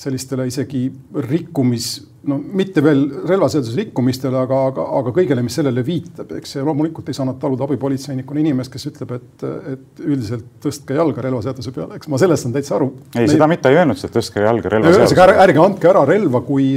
sellistele 0.00 0.46
isegi 0.48 0.86
rikkumis, 1.28 1.86
no 2.30 2.38
mitte 2.40 2.80
veel 2.82 3.02
relvaseaduse 3.28 3.76
rikkumistele, 3.82 4.38
aga, 4.42 4.60
aga, 4.70 4.86
aga 5.00 5.12
kõigele, 5.16 5.44
mis 5.44 5.58
sellele 5.60 5.84
viitab, 5.84 6.32
eks. 6.38 6.56
ja 6.56 6.64
loomulikult 6.64 7.12
ei 7.12 7.16
saa 7.16 7.28
nad 7.28 7.36
taluda 7.40 7.66
abipolitseinikuna 7.68 8.40
inimest, 8.40 8.72
kes 8.72 8.88
ütleb, 8.90 9.12
et, 9.18 9.44
et 9.74 10.02
üldiselt 10.02 10.46
tõstke 10.64 10.96
jalga 10.96 11.26
relvaseaduse 11.28 11.74
peale, 11.76 12.00
eks 12.00 12.10
ma 12.10 12.20
sellest 12.22 12.48
saan 12.48 12.56
täitsa 12.56 12.78
aru. 12.80 12.94
ei, 13.14 13.28
seda 13.28 13.48
mitte 13.50 13.70
ei 13.70 13.82
öelnud, 13.82 14.00
et 14.08 14.16
tõstke 14.16 14.46
jalga 14.46 14.72
relvaseaduse 14.76 15.20
peale. 15.20 15.36
ärge 15.44 15.66
andke 15.68 15.92
ära 15.92 16.06
relva, 16.08 16.42
kui, 16.48 16.70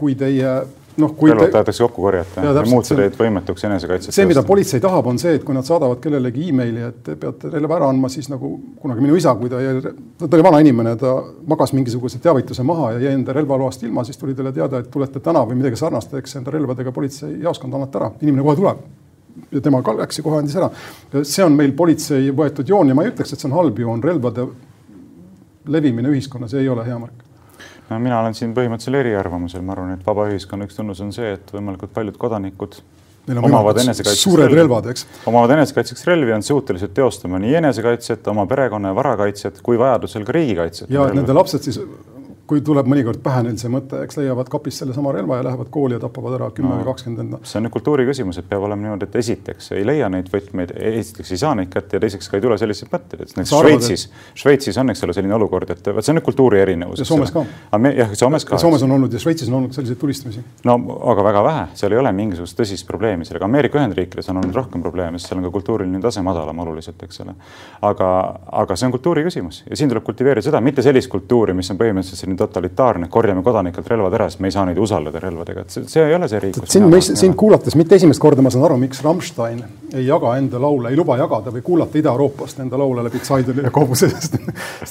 kui 0.00 0.16
teie 0.18 0.56
noh, 1.00 1.12
kui 1.16 1.30
relvad 1.30 1.52
tahetakse 1.52 1.84
kokku 1.86 2.02
korjata 2.04 2.44
ja, 2.44 2.52
ja 2.56 2.64
muuta 2.68 2.96
teid 2.98 3.16
võimetuks 3.18 3.64
enesekaitseks. 3.68 4.16
see, 4.16 4.26
mida 4.28 4.42
politsei 4.46 4.80
tahab, 4.82 5.08
on 5.08 5.20
see, 5.20 5.34
et 5.38 5.44
kui 5.46 5.56
nad 5.56 5.66
saadavad 5.66 6.00
kellelegi 6.04 6.48
emaili, 6.50 6.82
et 6.88 6.98
te 7.06 7.16
peate 7.20 7.50
relva 7.52 7.78
ära 7.78 7.90
andma, 7.92 8.10
siis 8.12 8.28
nagu 8.32 8.52
kunagi 8.82 9.04
minu 9.04 9.16
isa, 9.18 9.34
kui 9.38 9.52
ta 9.52 9.60
jäi, 9.62 9.92
ta 10.20 10.28
oli 10.28 10.46
vana 10.46 10.60
inimene, 10.64 10.94
ta 11.00 11.14
magas 11.48 11.72
mingisuguse 11.76 12.20
teavituse 12.22 12.66
maha 12.66 12.92
ja 12.96 13.06
jäi 13.06 13.14
enda 13.16 13.36
relvaloast 13.36 13.86
ilma, 13.88 14.04
siis 14.08 14.20
tuli 14.20 14.36
talle 14.38 14.52
teada, 14.56 14.82
et 14.82 14.90
tulete 14.92 15.22
täna 15.24 15.44
või 15.48 15.60
midagi 15.62 15.80
sarnast, 15.80 16.12
eks 16.20 16.40
enda 16.42 16.54
relvadega 16.54 16.92
politseijaoskonda 16.92 17.80
annate 17.80 18.02
ära, 18.02 18.12
inimene 18.20 18.46
kohe 18.48 18.60
tuleb 18.60 18.84
ja 19.52 19.60
tema 19.64 19.80
ka 19.82 19.96
läks 19.96 20.20
ja 20.20 20.26
kohe 20.26 20.42
andis 20.42 20.56
ära. 20.60 20.68
see 21.22 21.44
on 21.44 21.56
meil 21.56 21.72
politsei 21.72 22.28
võetud 22.36 22.68
joon 22.68 22.92
ja 22.92 22.94
ma 22.94 23.06
ei 23.06 23.14
ütleks, 23.14 23.32
et 23.32 23.40
see 23.40 23.48
on 23.48 23.56
halb 23.56 23.78
joon, 23.80 24.02
relvade 24.04 24.46
levimine 25.72 26.12
ühiskonnas 26.12 26.52
ei 26.58 26.68
ole 26.68 26.84
hea 26.84 26.98
märk 26.98 27.21
no 27.90 27.98
mina 28.02 28.20
olen 28.22 28.34
siin 28.38 28.54
põhimõtteliselt 28.56 29.02
eriarvamusel, 29.02 29.62
ma 29.66 29.76
arvan, 29.76 29.94
et 29.96 30.06
vaba 30.06 30.28
ühiskonna 30.30 30.68
üks 30.68 30.78
tunnus 30.78 31.02
on 31.04 31.12
see, 31.14 31.34
et 31.36 31.54
võimalikult 31.54 31.94
paljud 31.94 32.18
kodanikud 32.20 32.80
omavad 33.30 33.78
enesekaitseks 33.78 34.22
suured 34.24 34.50
relvad, 34.50 34.58
relvad, 34.58 34.88
eks. 34.90 35.04
omavad 35.30 35.54
enesekaitseks 35.56 36.06
relvi, 36.08 36.32
on 36.34 36.42
suutelised 36.42 36.94
teostama 36.96 37.38
nii 37.42 37.54
enesekaitset, 37.60 38.26
oma 38.32 38.46
perekonna 38.50 38.90
ja 38.90 38.98
vara 38.98 39.14
kaitset 39.20 39.60
kui 39.62 39.78
vajadusel 39.78 40.26
ka 40.26 40.34
riigikaitset. 40.38 40.90
ja 40.90 41.06
nende 41.14 41.36
lapsed 41.36 41.62
siis 41.68 41.78
kui 42.50 42.60
tuleb 42.64 42.88
mõnikord 42.90 43.20
pähe 43.22 43.44
neil 43.46 43.56
see 43.60 43.70
mõte, 43.70 44.00
eks 44.04 44.18
leiavad 44.18 44.48
kapist 44.50 44.82
sellesama 44.82 45.12
relva 45.14 45.38
ja 45.38 45.44
lähevad 45.46 45.68
kooli 45.72 45.94
ja 45.96 46.00
tapavad 46.02 46.34
ära 46.36 46.48
kümme 46.54 46.74
või 46.80 46.86
kakskümmend 46.88 47.22
enda. 47.22 47.38
see 47.46 47.60
on 47.60 47.66
nüüd 47.66 47.74
kultuuri 47.76 48.06
küsimus, 48.08 48.38
et 48.40 48.48
peab 48.48 48.64
olema 48.66 48.82
niimoodi, 48.82 49.06
et 49.08 49.16
esiteks 49.22 49.70
ei 49.76 49.84
leia 49.86 50.08
neid 50.12 50.28
võtmeid, 50.32 50.74
esiteks 50.90 51.32
ei 51.32 51.40
saa 51.40 51.54
neid 51.58 51.70
kätte 51.72 51.96
ja 51.96 52.02
teiseks 52.02 52.28
ka 52.28 52.38
ei 52.38 52.44
tule 52.44 52.58
selliseid 52.58 52.90
mõtteid, 52.92 53.22
et 53.22 53.36
näiteks 53.38 53.54
Šveitsis 53.54 54.06
Šveitsis 54.42 54.80
on, 54.82 54.90
eks 54.90 55.04
ole, 55.06 55.14
selline 55.16 55.36
olukord, 55.38 55.70
et 55.70 55.92
vot 55.94 56.04
see 56.04 56.12
on 56.12 56.18
nüüd 56.18 56.26
kultuuri 56.26 56.60
erinevus. 56.64 57.04
ja 57.04 57.06
Soomes 57.08 57.32
ka. 57.34 57.44
jah, 57.96 58.12
Soomes 58.18 58.46
ka. 58.48 58.58
Soomes 58.58 58.82
on 58.88 58.96
olnud 58.98 59.14
ja 59.14 59.22
Šveitsis 59.22 59.48
on 59.52 59.60
olnud 59.60 59.76
selliseid 59.76 60.00
tulistamisi. 60.02 60.42
no 60.68 60.76
aga 61.12 61.26
väga 61.28 61.44
vähe, 61.46 61.64
seal 61.78 61.94
ei 61.94 62.02
ole 62.02 62.12
mingisugust 62.16 62.58
tõsist 62.58 62.88
probleemi 62.90 63.28
sellega, 63.28 63.46
Ameerika 63.46 63.78
Ühendriikides 63.78 64.28
on 64.34 64.42
olnud 64.42 64.58
rohkem 64.58 64.82
probleeme, 64.82 65.20
sest 65.20 65.30
seal 65.30 65.40
on 65.40 65.46
ka 65.46 65.54
kultuuriline 65.54 66.02
tase 66.02 66.24
madalam 66.26 66.58
oluliselt, 66.66 67.00
eks 67.06 67.22
ole. 67.24 67.36
aga, 67.82 68.10
aga 68.64 68.76
see 68.76 68.90
on 68.90 68.96
kultuuri 68.98 69.24
küsimus 69.28 69.62
ja 69.68 69.78
siin 69.78 69.92
tuleb 69.92 70.04
kultiveerida 70.04 70.44
seda, 70.50 70.60
mitte 70.60 70.82
sellist 70.84 71.10
kultuuri, 71.12 71.54
mis 71.56 71.70
on 71.70 71.80
põhimõtteliselt 71.80 72.31
selline 72.32 72.38
totalitaarne 72.38 73.08
korjame 73.08 73.42
kodanikelt 73.42 73.86
relvad 73.88 74.16
ära, 74.16 74.28
sest 74.30 74.40
me 74.40 74.48
ei 74.48 74.56
saa 74.56 74.64
neid 74.66 74.78
usaldada 74.78 75.20
relvadega, 75.20 75.64
et 75.66 75.70
see, 75.70 75.84
see 75.88 76.04
ei 76.06 76.14
ole 76.14 76.28
see 76.28 76.40
riik. 76.40 76.58
sind, 76.66 76.98
sind 77.00 77.36
kuulates 77.36 77.76
mitte 77.76 77.96
esimest 77.96 78.20
korda 78.20 78.42
ma 78.42 78.50
saan 78.50 78.64
aru, 78.68 78.78
miks 78.80 79.02
Rammstein 79.04 79.62
ei 79.92 80.06
jaga 80.06 80.36
enda 80.40 80.60
laule, 80.60 80.90
ei 80.90 80.96
luba 80.96 81.16
jagada 81.20 81.52
või 81.52 81.62
kuulata 81.64 81.98
Ida-Euroopast 82.00 82.62
enda 82.64 82.78
laule 82.80 83.04
läbi 83.04 83.20
Zaideli 83.24 83.64
ja 83.66 83.70
Kobuse, 83.74 84.08
sest 84.08 84.38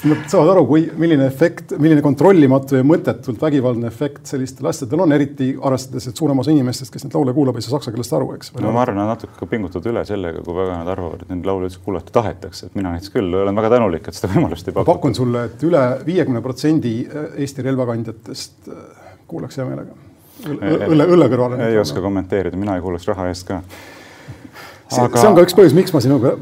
nad 0.06 0.26
saavad 0.30 0.52
aru, 0.54 0.64
kui, 0.68 0.84
milline 0.98 1.26
efekt, 1.26 1.74
milline 1.82 2.04
kontrollimatu 2.04 2.78
ja 2.78 2.86
mõttetult 2.86 3.40
vägivaldne 3.42 3.90
efekt 3.90 4.30
sellistel 4.30 4.70
asjadel 4.70 5.02
on, 5.02 5.14
eriti 5.16 5.52
arvestades, 5.58 6.06
et 6.10 6.22
suurem 6.22 6.38
osa 6.42 6.54
inimestest, 6.54 6.92
kes 6.94 7.06
neid 7.06 7.16
laule 7.18 7.34
kuulab, 7.34 7.58
ei 7.58 7.66
saa 7.66 7.76
saksa 7.76 7.94
keelest 7.94 8.14
aru, 8.18 8.30
eks. 8.36 8.52
no 8.62 8.74
ma 8.74 8.84
arvan, 8.84 9.00
nad 9.02 9.10
natuke 9.16 9.48
pingutavad 9.50 9.90
üle 9.90 10.04
sellega, 10.06 10.44
kui 10.46 10.56
väga 10.60 10.78
nad 10.78 10.92
arvavad, 10.94 11.26
et 11.26 11.34
neid 11.34 11.50
laule 11.50 11.66
üldse 11.66 11.82
kuulata 11.82 12.14
tahetakse, 12.14 12.70
et 12.70 12.78
mina 12.78 12.94
näiteks 12.94 13.14
küll 13.16 13.40
olen 13.42 13.58
väga 13.58 13.72
tänulik, 13.74 14.06
et 14.06 14.18
seda 14.18 14.30
võimalust 14.36 14.70
ei 14.70 14.76
pakuta. 14.76 14.92
pakun 14.92 15.18
sulle, 15.18 15.46
et 15.50 15.66
üle 15.66 15.82
viiekümne 16.06 16.44
protsendi 16.44 16.94
Eesti 17.36 17.64
relvakandjatest 17.66 18.68
äh, 18.68 19.10
kuulaks 19.30 19.58
hea 19.58 19.66
meelega. 19.68 19.98
Õlle, 20.42 21.06
õlle 21.06 21.28
kõrvale. 21.30 21.58
ei 21.68 21.78
oska 21.78 22.00
kommenteerida, 22.02 22.56
mina 22.58 22.76
ei 22.76 22.82
kuulaks 22.82 23.06
raha 23.06 23.28
eest 23.30 23.46
ka. 23.48 23.60
Aga... 24.92 25.18
see 25.18 25.28
on 25.28 25.36
ka 25.36 25.44
üks 25.46 25.54
põhjus, 25.56 25.76
miks 25.76 25.92
ma 25.94 26.00
sinuga 26.04 26.34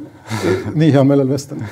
nii 0.74 0.90
heal 0.94 1.04
meelel 1.06 1.28
vestlen 1.30 1.62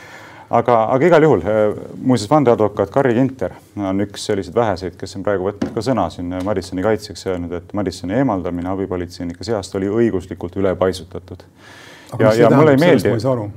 aga, 0.58 0.76
aga 0.94 1.08
igal 1.08 1.26
juhul, 1.26 1.42
eh, 1.42 1.80
muuseas 1.98 2.30
vandeadvokaat 2.30 2.92
Carri 2.94 3.14
Ginter 3.16 3.54
on 3.76 4.04
üks 4.04 4.28
selliseid 4.28 4.56
väheseid, 4.56 4.96
kes 5.00 5.16
on 5.18 5.24
praegu 5.26 5.48
võtnud 5.48 5.74
ka 5.74 5.84
sõna 5.84 6.08
siin 6.14 6.34
Madissoni 6.46 6.84
kaitseks 6.84 7.26
ja 7.26 7.34
öelnud, 7.34 7.56
et 7.58 7.74
Madissoni 7.74 8.18
eemaldamine 8.20 8.70
abipolitseinike 8.72 9.46
seast 9.46 9.74
oli 9.78 9.90
õiguslikult 9.90 10.58
ülepaisutatud 10.60 11.44
ja, 12.18 12.32
ja 12.34 12.50
mulle 12.50 12.70
ei 12.70 12.80
meeldi, 12.80 13.12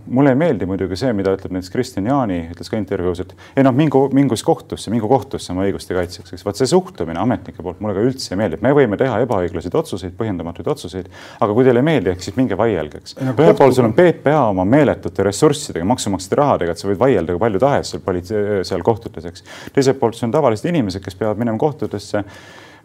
mulle 0.06 0.34
ei 0.34 0.36
meeldi 0.39 0.68
muidugi 0.70 0.97
see, 0.99 1.12
mida 1.16 1.34
ütleb 1.36 1.54
näiteks 1.56 1.72
Kristjan 1.74 2.08
Jaani, 2.10 2.39
ütles 2.52 2.72
ka 2.72 2.80
intervjuus, 2.80 3.22
et 3.24 3.34
ei 3.58 3.66
noh, 3.66 3.74
mingu, 3.76 4.04
mingu 4.16 4.38
siis 4.38 4.45
kohtusse, 4.47 4.91
mingu 4.93 5.10
kohtusse 5.12 5.54
oma 5.54 5.66
õiguste 5.68 5.95
kaitseks, 5.95 6.34
eks. 6.36 6.45
vaat 6.47 6.60
see 6.60 6.70
suhtumine 6.72 7.22
ametnike 7.22 7.64
poolt 7.64 7.80
mulle 7.84 7.95
ka 7.97 8.06
üldse 8.10 8.34
ei 8.34 8.41
meeldi, 8.41 8.60
et 8.60 8.66
me 8.66 8.74
võime 8.76 8.99
teha 8.99 9.22
ebaõiglaseid 9.26 9.78
otsuseid, 9.82 10.16
põhjendamatuid 10.20 10.72
otsuseid, 10.74 11.12
aga 11.39 11.58
kui 11.58 11.68
teile 11.68 11.84
ei 11.84 11.89
meeldi, 11.91 12.14
ehk 12.16 12.26
siis 12.28 12.39
minge 12.39 12.58
vaielge, 12.60 13.04
eks. 13.04 13.18
ühel 13.32 13.56
pool 13.60 13.76
sul 13.78 13.88
on 13.88 13.95
PPA 13.97 14.41
oma 14.49 14.66
meeletute 14.68 15.28
ressurssidega, 15.28 15.88
maksumaksjate 15.93 16.41
rahadega, 16.41 16.76
et 16.76 16.84
sa 16.84 16.89
võid 16.91 16.99
vaielda 17.02 17.38
kui 17.38 17.45
palju 17.45 17.64
tahes 17.64 17.93
seal 17.93 18.04
politsei, 18.04 18.66
seal 18.68 18.84
kohtutes, 18.86 19.30
eks. 19.32 19.47
teiselt 19.76 19.99
poolt 20.02 20.20
sul 20.20 20.30
on 20.30 20.36
tavalised 20.36 20.68
inimesed, 20.72 21.04
kes 21.04 21.18
peavad 21.20 21.39
minema 21.39 21.60
kohtutesse 21.62 22.26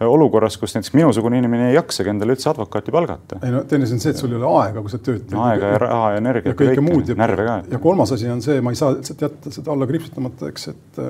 olukorras, 0.04 0.58
kus 0.60 0.74
näiteks 0.76 0.92
minusugune 0.96 1.38
inimene 1.40 1.70
ei 1.70 1.76
jaksagi 1.78 2.12
endale 2.12 2.36
üldse 2.36 2.50
advokaati 2.50 2.92
palgata. 2.92 3.38
ei 3.42 3.54
no 3.54 3.62
teine 3.68 3.88
asi 3.88 3.96
on 3.96 4.02
see, 4.02 4.12
et 4.12 4.20
sul 4.20 4.34
ei 4.34 4.40
ole 4.40 4.50
aega, 4.60 4.82
kui 4.84 4.92
sa 4.92 5.00
no,. 5.00 5.44
aega 5.46 5.72
ja 5.72 5.78
raha 5.80 6.10
ja 6.12 6.20
energiat 6.20 6.52
ja 6.52 6.58
kõike 6.60 6.84
muud 6.84 7.12
ja 7.12 7.16
närve 7.18 7.46
ka. 7.48 7.56
ja 7.72 7.80
kolmas 7.82 8.12
asi 8.16 8.28
on 8.32 8.42
see, 8.44 8.60
ma 8.60 8.74
ei 8.74 8.80
saa 8.80 8.92
lihtsalt 8.96 9.26
jätta 9.26 9.52
seda 9.54 9.72
alla 9.72 9.88
kriipsutamata, 9.88 10.52
eks, 10.52 10.68
et 10.74 11.02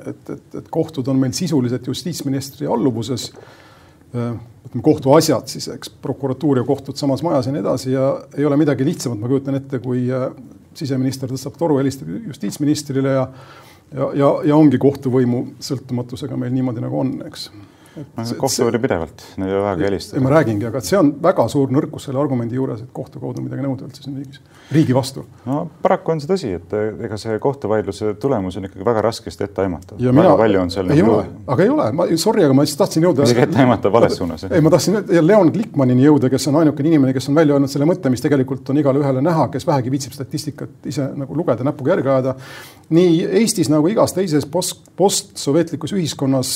et, 0.00 0.30
et, 0.32 0.54
et 0.56 0.68
kohtud 0.72 1.08
on 1.12 1.18
meil 1.20 1.34
sisuliselt 1.36 1.84
justiitsministri 1.86 2.64
alluvuses 2.64 3.26
ütleme 4.10 4.82
kohtuasjad 4.82 5.50
siis, 5.52 5.68
eks, 5.70 5.90
prokuratuur 6.02 6.58
ja 6.58 6.64
kohtud 6.66 6.96
samas 6.96 7.20
majas 7.22 7.46
ja 7.46 7.52
nii 7.52 7.60
edasi 7.60 7.92
ja 7.92 8.06
ei 8.38 8.46
ole 8.48 8.56
midagi 8.58 8.86
lihtsamat, 8.88 9.20
ma 9.20 9.28
kujutan 9.28 9.58
ette, 9.60 9.78
kui 9.84 10.06
siseminister 10.74 11.30
tõstab 11.30 11.58
toru, 11.60 11.76
helistab 11.82 12.08
justiitsministrile 12.30 13.12
ja 13.18 13.26
ja, 13.94 14.08
ja, 14.14 14.30
ja 14.46 14.56
ongi 14.56 14.78
kohtuvõimu 14.78 15.44
sõltumatusega 15.62 16.38
meil 16.38 16.52
niimoodi, 16.54 16.82
nagu 16.84 16.98
on, 17.00 17.16
eks 17.26 17.48
kohtu 18.38 18.66
oli 18.66 18.78
pidevalt, 18.78 19.22
neil 19.40 19.50
ei 19.50 19.58
ole 19.58 19.68
aega 19.72 19.84
helistada. 19.88 20.22
ma 20.22 20.30
räägingi, 20.30 20.66
aga 20.68 20.80
see 20.84 20.98
on 20.98 21.10
väga 21.22 21.46
suur 21.50 21.72
nõrkus 21.74 22.06
selle 22.06 22.20
argumendi 22.22 22.54
juures, 22.54 22.82
et 22.84 22.90
kohtu 22.94 23.20
kaudu 23.22 23.42
midagi 23.42 23.64
nõuda 23.64 23.86
üldse 23.88 24.04
siin 24.04 24.18
riigis, 24.20 24.40
riigi 24.70 24.94
vastu. 24.94 25.24
no 25.46 25.64
paraku 25.82 26.14
on 26.14 26.22
see 26.22 26.30
tõsi, 26.30 26.52
et 26.60 26.74
ega 27.08 27.18
see 27.20 27.38
kohtuvaidluse 27.42 28.12
tulemus 28.22 28.60
on 28.60 28.68
ikkagi 28.68 28.86
väga 28.86 29.02
raskesti 29.08 29.46
ette 29.46 29.64
aimatav. 29.64 29.98
väga 29.98 30.14
mina, 30.20 30.36
palju 30.38 30.62
on 30.62 30.70
seal. 30.74 30.92
ei 30.94 31.02
nagu... 31.02 31.16
ole, 31.16 31.26
aga 31.56 31.66
ei 31.66 31.72
ole, 31.74 31.88
ma 31.98 32.06
sorry, 32.24 32.44
aga 32.46 32.56
ma 32.56 32.66
lihtsalt 32.66 32.84
tahtsin 32.84 33.08
jõuda. 33.08 33.26
isegi 33.26 33.44
ette 33.48 33.62
aimatav 33.64 33.96
vales 33.98 34.16
suunas. 34.20 34.46
ei, 34.46 34.62
ma 34.62 34.74
tahtsin 34.76 35.02
Leon 35.26 35.52
Glikmanini 35.56 36.06
jõuda, 36.06 36.30
kes 36.30 36.48
on 36.52 36.60
ainukene 36.62 36.94
inimene, 36.94 37.16
kes 37.16 37.28
on 37.32 37.42
välja 37.42 37.58
öelnud 37.58 37.74
selle 37.74 37.90
mõtte, 37.90 38.14
mis 38.14 38.22
tegelikult 38.22 38.70
on 38.70 38.80
igale 38.80 39.02
ühele 39.02 39.24
näha, 39.24 39.48
kes 39.50 39.66
vähegi 39.66 39.90
viitsib 39.96 40.14
statistikat 40.14 40.86
ise 40.90 41.10
nagu 41.18 41.36
lugeda, 41.36 41.66
näpuga 41.66 41.96
järge 41.96 42.14
ajada. 42.14 42.38
nii 42.94 43.20
Eestis 43.42 43.70
nagu 43.72 43.90
igas 43.90 44.14
teises 44.14 44.46
post, 44.46 44.86
postsovetlikus 44.96 45.98
ühiskonnas 45.98 46.54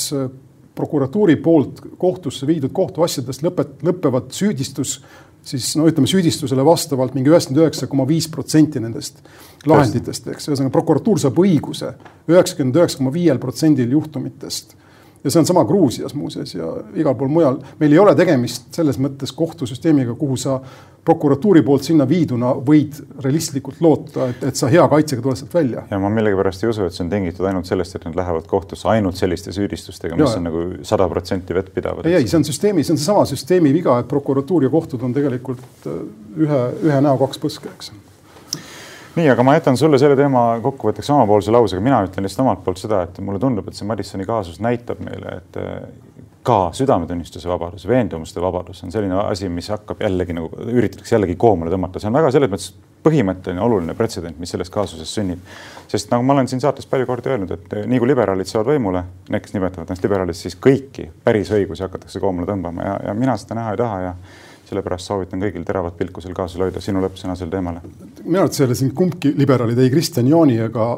prokuratuuri 0.74 1.36
poolt 1.36 1.80
kohtusse 1.98 2.46
viidud 2.46 2.72
kohtuasjadest 2.74 3.44
lõpet-, 3.46 3.76
lõpevad 3.86 4.32
süüdistus 4.34 4.98
siis 5.44 5.74
no 5.76 5.88
ütleme 5.88 6.08
süüdistusele 6.08 6.64
vastavalt 6.64 7.14
mingi 7.14 7.30
üheksakümmend 7.32 7.62
üheksa 7.62 7.88
koma 7.90 8.06
viis 8.08 8.28
protsenti 8.32 8.80
nendest 8.80 9.20
lahenditest, 9.68 10.28
eks, 10.32 10.48
ühesõnaga 10.48 10.72
prokuratuur 10.72 11.20
saab 11.20 11.38
õiguse 11.40 11.92
üheksakümmend 12.30 12.80
üheksa 12.80 13.00
koma 13.00 13.12
viiel 13.14 13.40
protsendil 13.42 13.92
juhtumitest. 13.96 14.74
ja 15.24 15.30
see 15.30 15.40
on 15.40 15.46
sama 15.48 15.64
Gruusias 15.64 16.14
muuseas 16.14 16.54
ja 16.54 16.70
igal 16.96 17.14
pool 17.14 17.28
mujal. 17.28 17.60
meil 17.80 17.92
ei 17.92 17.98
ole 17.98 18.14
tegemist 18.14 18.72
selles 18.74 18.98
mõttes 18.98 19.32
kohtusüsteemiga, 19.36 20.14
kuhu 20.14 20.36
sa 20.36 20.60
prokuratuuri 21.04 21.62
poolt 21.62 21.84
sinna 21.84 22.06
viiduna 22.08 22.54
võid 22.66 22.96
realistlikult 23.24 23.80
loota, 23.84 24.28
et, 24.32 24.44
et 24.48 24.56
sa 24.56 24.70
hea 24.72 24.84
kaitsega 24.88 25.24
tuled 25.24 25.40
sealt 25.40 25.54
välja. 25.54 25.84
ja 25.90 25.98
ma 26.00 26.10
millegipärast 26.12 26.64
ei 26.64 26.70
usu, 26.72 26.86
et 26.88 26.96
see 26.96 27.04
on 27.04 27.10
tingitud 27.12 27.48
ainult 27.48 27.68
sellest, 27.68 27.98
et 27.98 28.06
nad 28.08 28.16
lähevad 28.20 28.48
kohtusse 28.50 28.88
ainult 28.92 29.20
selliste 29.20 29.52
süüdistustega, 29.52 30.16
mis 30.16 30.30
ja. 30.30 30.40
on 30.40 30.48
nagu 30.48 30.64
sada 30.86 31.08
protsenti 31.12 31.56
vettpidavad. 31.56 32.08
ei, 32.08 32.22
ei, 32.22 32.30
see 32.30 32.40
on 32.40 32.48
süsteemi, 32.48 32.86
see 32.86 32.96
on 32.96 33.02
seesama 33.02 33.26
süsteemi 33.28 33.74
viga, 33.76 33.98
et 34.00 34.08
prokuratuur 34.08 34.64
ja 34.64 34.72
kohtud 34.72 35.04
on 35.04 35.12
tegelikult 35.16 35.88
äh, 35.90 36.00
ühe, 36.46 36.64
ühe 36.88 37.04
näo 37.04 37.20
kaks 37.20 37.42
põske, 37.42 37.72
eks 37.74 37.92
nii, 39.14 39.28
aga 39.30 39.44
ma 39.46 39.54
jätan 39.54 39.76
sulle 39.78 39.98
selle 40.00 40.16
teema 40.18 40.46
kokkuvõtteks 40.62 41.10
omapoolse 41.14 41.52
lausega, 41.54 41.82
mina 41.84 42.00
ütlen 42.06 42.26
lihtsalt 42.26 42.42
omalt 42.46 42.64
poolt 42.64 42.80
seda, 42.82 43.04
et 43.06 43.20
mulle 43.22 43.38
tundub, 43.42 43.68
et 43.68 43.78
see 43.78 43.86
Madissoni 43.86 44.26
kaasus 44.26 44.58
näitab 44.64 45.04
meile, 45.04 45.38
et 45.38 45.60
ka 46.44 46.58
südametunnistuse 46.76 47.48
vabadus, 47.48 47.86
veendumuste 47.88 48.42
vabadus 48.42 48.82
on 48.84 48.92
selline 48.92 49.16
asi, 49.22 49.48
mis 49.48 49.70
hakkab 49.72 50.02
jällegi 50.04 50.36
nagu 50.36 50.50
üritatakse 50.68 51.16
jällegi 51.16 51.38
koomale 51.40 51.72
tõmmata, 51.72 52.02
see 52.02 52.10
on 52.10 52.18
väga 52.18 52.32
selles 52.34 52.50
mõttes 52.52 52.74
põhimõtteline 53.04 53.60
oluline 53.64 53.94
pretsedent, 53.96 54.38
mis 54.40 54.52
selles 54.52 54.70
kaasuses 54.72 55.10
sünnib. 55.16 55.40
sest 55.88 56.10
nagu 56.12 56.24
ma 56.24 56.32
olen 56.34 56.48
siin 56.48 56.60
saates 56.60 56.88
palju 56.90 57.06
kordi 57.06 57.30
öelnud, 57.32 57.50
et 57.54 57.74
nii 57.88 58.00
kui 58.00 58.08
liberaalid 58.08 58.48
saavad 58.48 58.72
võimule, 58.72 59.04
need, 59.28 59.44
kes 59.44 59.54
nimetavad 59.54 59.88
ennast 59.88 60.04
liberaalideks, 60.04 60.42
siis 60.46 60.56
kõiki 60.66 61.10
päris 61.24 61.52
õigusi 61.52 61.84
hakatakse 61.84 62.20
koomale 62.20 62.48
tõmbama 62.48 62.88
ja, 62.88 62.96
ja 63.08 63.14
mina 63.16 63.36
seda 63.40 63.60
näha 63.60 63.72
ei 63.76 63.80
taha 63.80 64.00
ja 64.02 64.12
sellepärast 64.68 65.10
soovitan 65.10 65.44
kõigil 65.44 65.64
teravat 65.64 65.96
pilku 65.96 66.24
sel 66.24 66.36
kaasusel 66.36 66.66
hoida. 66.66 66.80
sinu 66.80 67.04
lõppsõna 67.04 67.36
sel 67.36 67.52
teemal? 67.52 67.80
minu 68.24 68.42
arvates 68.42 68.60
ei 68.60 68.66
ole 68.66 68.76
siin 68.80 68.92
kumbki 68.96 69.34
liberaalid, 69.36 69.78
ei 69.78 69.92
Kristjan 69.92 70.28
Jaani 70.28 70.58
ega 70.66 70.88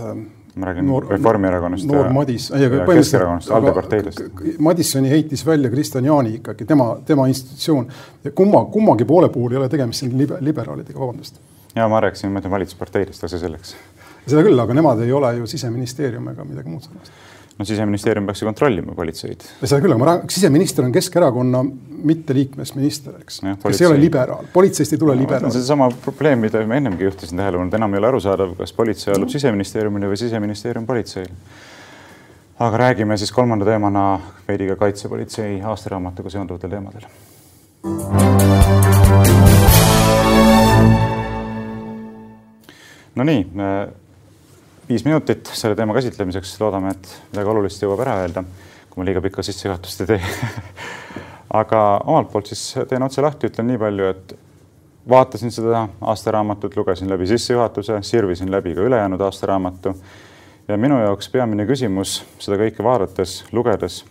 ähm, 0.00 0.26
ma 0.54 0.66
räägin 0.66 0.86
noor, 0.86 1.06
Reformierakonnast 1.10 1.86
noor 1.86 2.06
ja, 2.06 2.12
Madis, 2.12 2.50
ei 2.56 2.66
aga 2.66 2.84
Keskerakonnast, 2.88 3.50
ALDE 3.54 3.72
parteidest. 3.76 4.22
Madissoni 4.58 5.10
heitis 5.10 5.46
välja 5.46 5.70
Kristjan 5.70 6.04
Jaani 6.04 6.34
ikkagi, 6.40 6.64
tema, 6.66 6.90
tema 7.06 7.26
institutsioon. 7.30 7.88
kumma, 8.34 8.64
kummagi 8.64 9.04
poole 9.04 9.28
puhul 9.28 9.52
ei 9.54 9.62
ole 9.62 9.68
tegemist 9.68 10.04
siin 10.04 10.18
libe, 10.18 10.38
liberaalidega, 10.40 11.00
vabandust. 11.00 11.40
ja 11.74 11.88
ma 11.88 12.00
rääkisin, 12.00 12.32
ma 12.34 12.42
ütlen 12.42 12.56
valitsusparteidest, 12.56 13.22
aga 13.22 13.34
see 13.34 13.44
selleks. 13.46 13.74
seda 14.26 14.42
küll, 14.46 14.58
aga 14.58 14.74
nemad 14.74 15.02
ei 15.06 15.12
ole 15.12 15.36
ju 15.38 15.46
siseministeerium 15.50 16.32
ega 16.34 16.44
midagi 16.44 16.72
muud 16.72 16.88
sarnast 16.88 17.29
no 17.60 17.64
siseministeerium 17.68 18.24
peaks 18.26 18.40
ju 18.40 18.46
kontrollima 18.48 18.94
politseid. 18.96 19.42
seda 19.60 19.80
küll, 19.84 19.92
aga 19.92 20.00
ma 20.00 20.06
räägin, 20.08 20.30
siseminister 20.32 20.86
on 20.86 20.92
Keskerakonna 20.94 21.60
mitteliikmesminister, 22.10 23.18
eks, 23.20 23.42
kes 23.66 23.82
ei 23.82 23.88
ole 23.90 23.98
liberaal, 24.00 24.48
politseist 24.54 24.96
ei 24.96 25.00
tule 25.02 25.12
no, 25.12 25.20
liberaal. 25.20 25.52
see 25.52 25.60
on 25.60 25.66
seesama 25.66 25.90
probleem, 26.06 26.40
mida 26.46 26.62
ma 26.66 26.78
ennemgi 26.80 27.04
juhtisin 27.04 27.42
tähelepanu, 27.42 27.68
et 27.68 27.76
enam 27.76 27.94
ei 27.94 28.00
ole 28.00 28.08
arusaadav, 28.14 28.56
kas 28.56 28.72
politsei 28.76 29.12
allub 29.12 29.28
no. 29.28 29.34
siseministeeriumile 29.36 30.08
või 30.08 30.22
siseministeerium 30.22 30.88
politseile. 30.88 31.36
aga 32.64 32.82
räägime 32.86 33.20
siis 33.20 33.32
kolmanda 33.32 33.68
teemana 33.68 34.04
veidi 34.48 34.72
ka 34.72 34.80
kaitsepolitsei 34.86 35.60
aastaraamatuga 35.60 36.32
seonduvatel 36.32 36.70
teemadel. 36.78 37.08
Nonii 43.20 43.42
viis 44.90 45.04
minutit 45.06 45.46
selle 45.54 45.76
teema 45.78 45.94
käsitlemiseks, 45.94 46.56
loodame, 46.60 46.90
et 46.96 47.10
midagi 47.30 47.50
olulist 47.52 47.82
jõuab 47.82 48.02
ära 48.02 48.16
öelda, 48.24 48.42
kui 48.90 49.00
ma 49.00 49.06
liiga 49.06 49.22
pikka 49.22 49.44
sissejuhatust 49.46 50.02
ei 50.02 50.08
tee. 50.14 50.20
Aga 51.60 51.82
omalt 52.10 52.30
poolt 52.32 52.50
siis 52.50 52.64
teen 52.90 53.06
otse 53.06 53.22
lahti, 53.22 53.50
ütlen 53.50 53.70
nii 53.70 53.78
palju, 53.78 54.10
et 54.10 54.34
vaatasin 55.10 55.54
seda 55.54 55.84
aastaraamatut, 56.12 56.76
lugesin 56.78 57.10
läbi 57.10 57.26
sissejuhatuse, 57.30 58.02
sirvisin 58.06 58.50
läbi 58.50 58.74
ka 58.74 58.86
ülejäänud 58.86 59.22
aastaraamatu. 59.26 59.94
ja 60.68 60.76
minu 60.76 61.00
jaoks 61.00 61.28
peamine 61.28 61.66
küsimus 61.66 62.20
seda 62.38 62.58
kõike 62.58 62.82
vaadates, 62.82 63.44
lugedes 63.52 64.04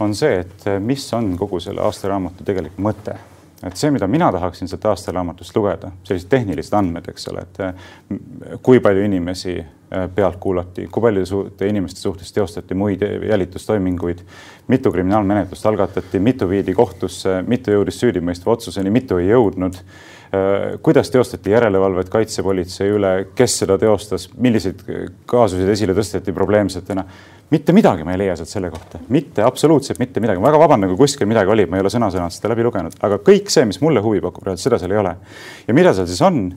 on 0.00 0.14
see, 0.14 0.40
et 0.40 0.66
mis 0.80 1.12
on 1.14 1.36
kogu 1.38 1.60
selle 1.60 1.82
aastaraamatu 1.82 2.44
tegelik 2.44 2.78
mõte 2.78 3.18
et 3.66 3.76
see, 3.76 3.90
mida 3.94 4.08
mina 4.10 4.30
tahaksin 4.32 4.68
sealt 4.68 4.84
aastaraamatust 4.90 5.56
lugeda, 5.56 5.90
sellised 6.04 6.28
tehnilised 6.32 6.74
andmed, 6.76 7.08
eks 7.12 7.28
ole, 7.32 7.44
et 7.46 7.60
eh, 7.64 8.58
kui 8.62 8.80
palju 8.84 9.04
inimesi 9.06 9.54
eh, 9.58 10.08
pealt 10.14 10.40
kuulati, 10.42 10.88
kui 10.92 11.04
paljude 11.04 11.68
inimeste 11.68 12.04
suhtes 12.04 12.32
teostati 12.32 12.76
muid 12.76 13.04
jälitustoiminguid, 13.28 14.24
mitu 14.68 14.92
kriminaalmenetlust 14.92 15.66
algatati, 15.66 16.20
mitu 16.20 16.48
viidi 16.48 16.74
kohtusse, 16.74 17.40
mitu 17.46 17.72
jõudis 17.74 18.00
süüdimõistva 18.02 18.58
otsuseni, 18.58 18.92
mitu 18.92 19.20
ei 19.22 19.32
jõudnud 19.32 19.80
kuidas 20.82 21.10
teostati 21.12 21.52
järelevalvet 21.52 22.08
kaitsepolitsei 22.12 22.92
üle, 22.94 23.12
kes 23.36 23.58
seda 23.62 23.76
teostas, 23.80 24.28
milliseid 24.40 24.84
kaasuseid 25.30 25.72
esile 25.74 25.96
tõsteti 25.96 26.34
probleemsetena? 26.36 27.04
Mitte 27.52 27.74
midagi 27.76 28.06
ma 28.06 28.14
ei 28.14 28.22
leia 28.22 28.36
sealt 28.38 28.50
selle 28.50 28.70
kohta, 28.72 28.98
mitte 29.12 29.44
absoluutselt 29.44 30.00
mitte 30.00 30.22
midagi, 30.22 30.40
ma 30.40 30.48
väga 30.48 30.62
vabandan, 30.62 30.90
kui 30.90 31.04
kuskil 31.04 31.28
midagi 31.30 31.52
oli, 31.52 31.66
ma 31.68 31.76
ei 31.76 31.84
ole 31.84 31.92
sõna-sõnalt 31.92 32.34
seda 32.34 32.50
läbi 32.54 32.64
lugenud, 32.66 32.96
aga 33.04 33.20
kõik 33.22 33.52
see, 33.52 33.66
mis 33.68 33.82
mulle 33.84 34.02
huvi 34.02 34.22
pakub, 34.24 34.48
seda 34.60 34.80
seal 34.80 34.96
ei 34.96 35.02
ole. 35.02 35.12
ja 35.68 35.76
mida 35.76 35.92
seal 35.94 36.08
siis 36.10 36.24
on? 36.24 36.48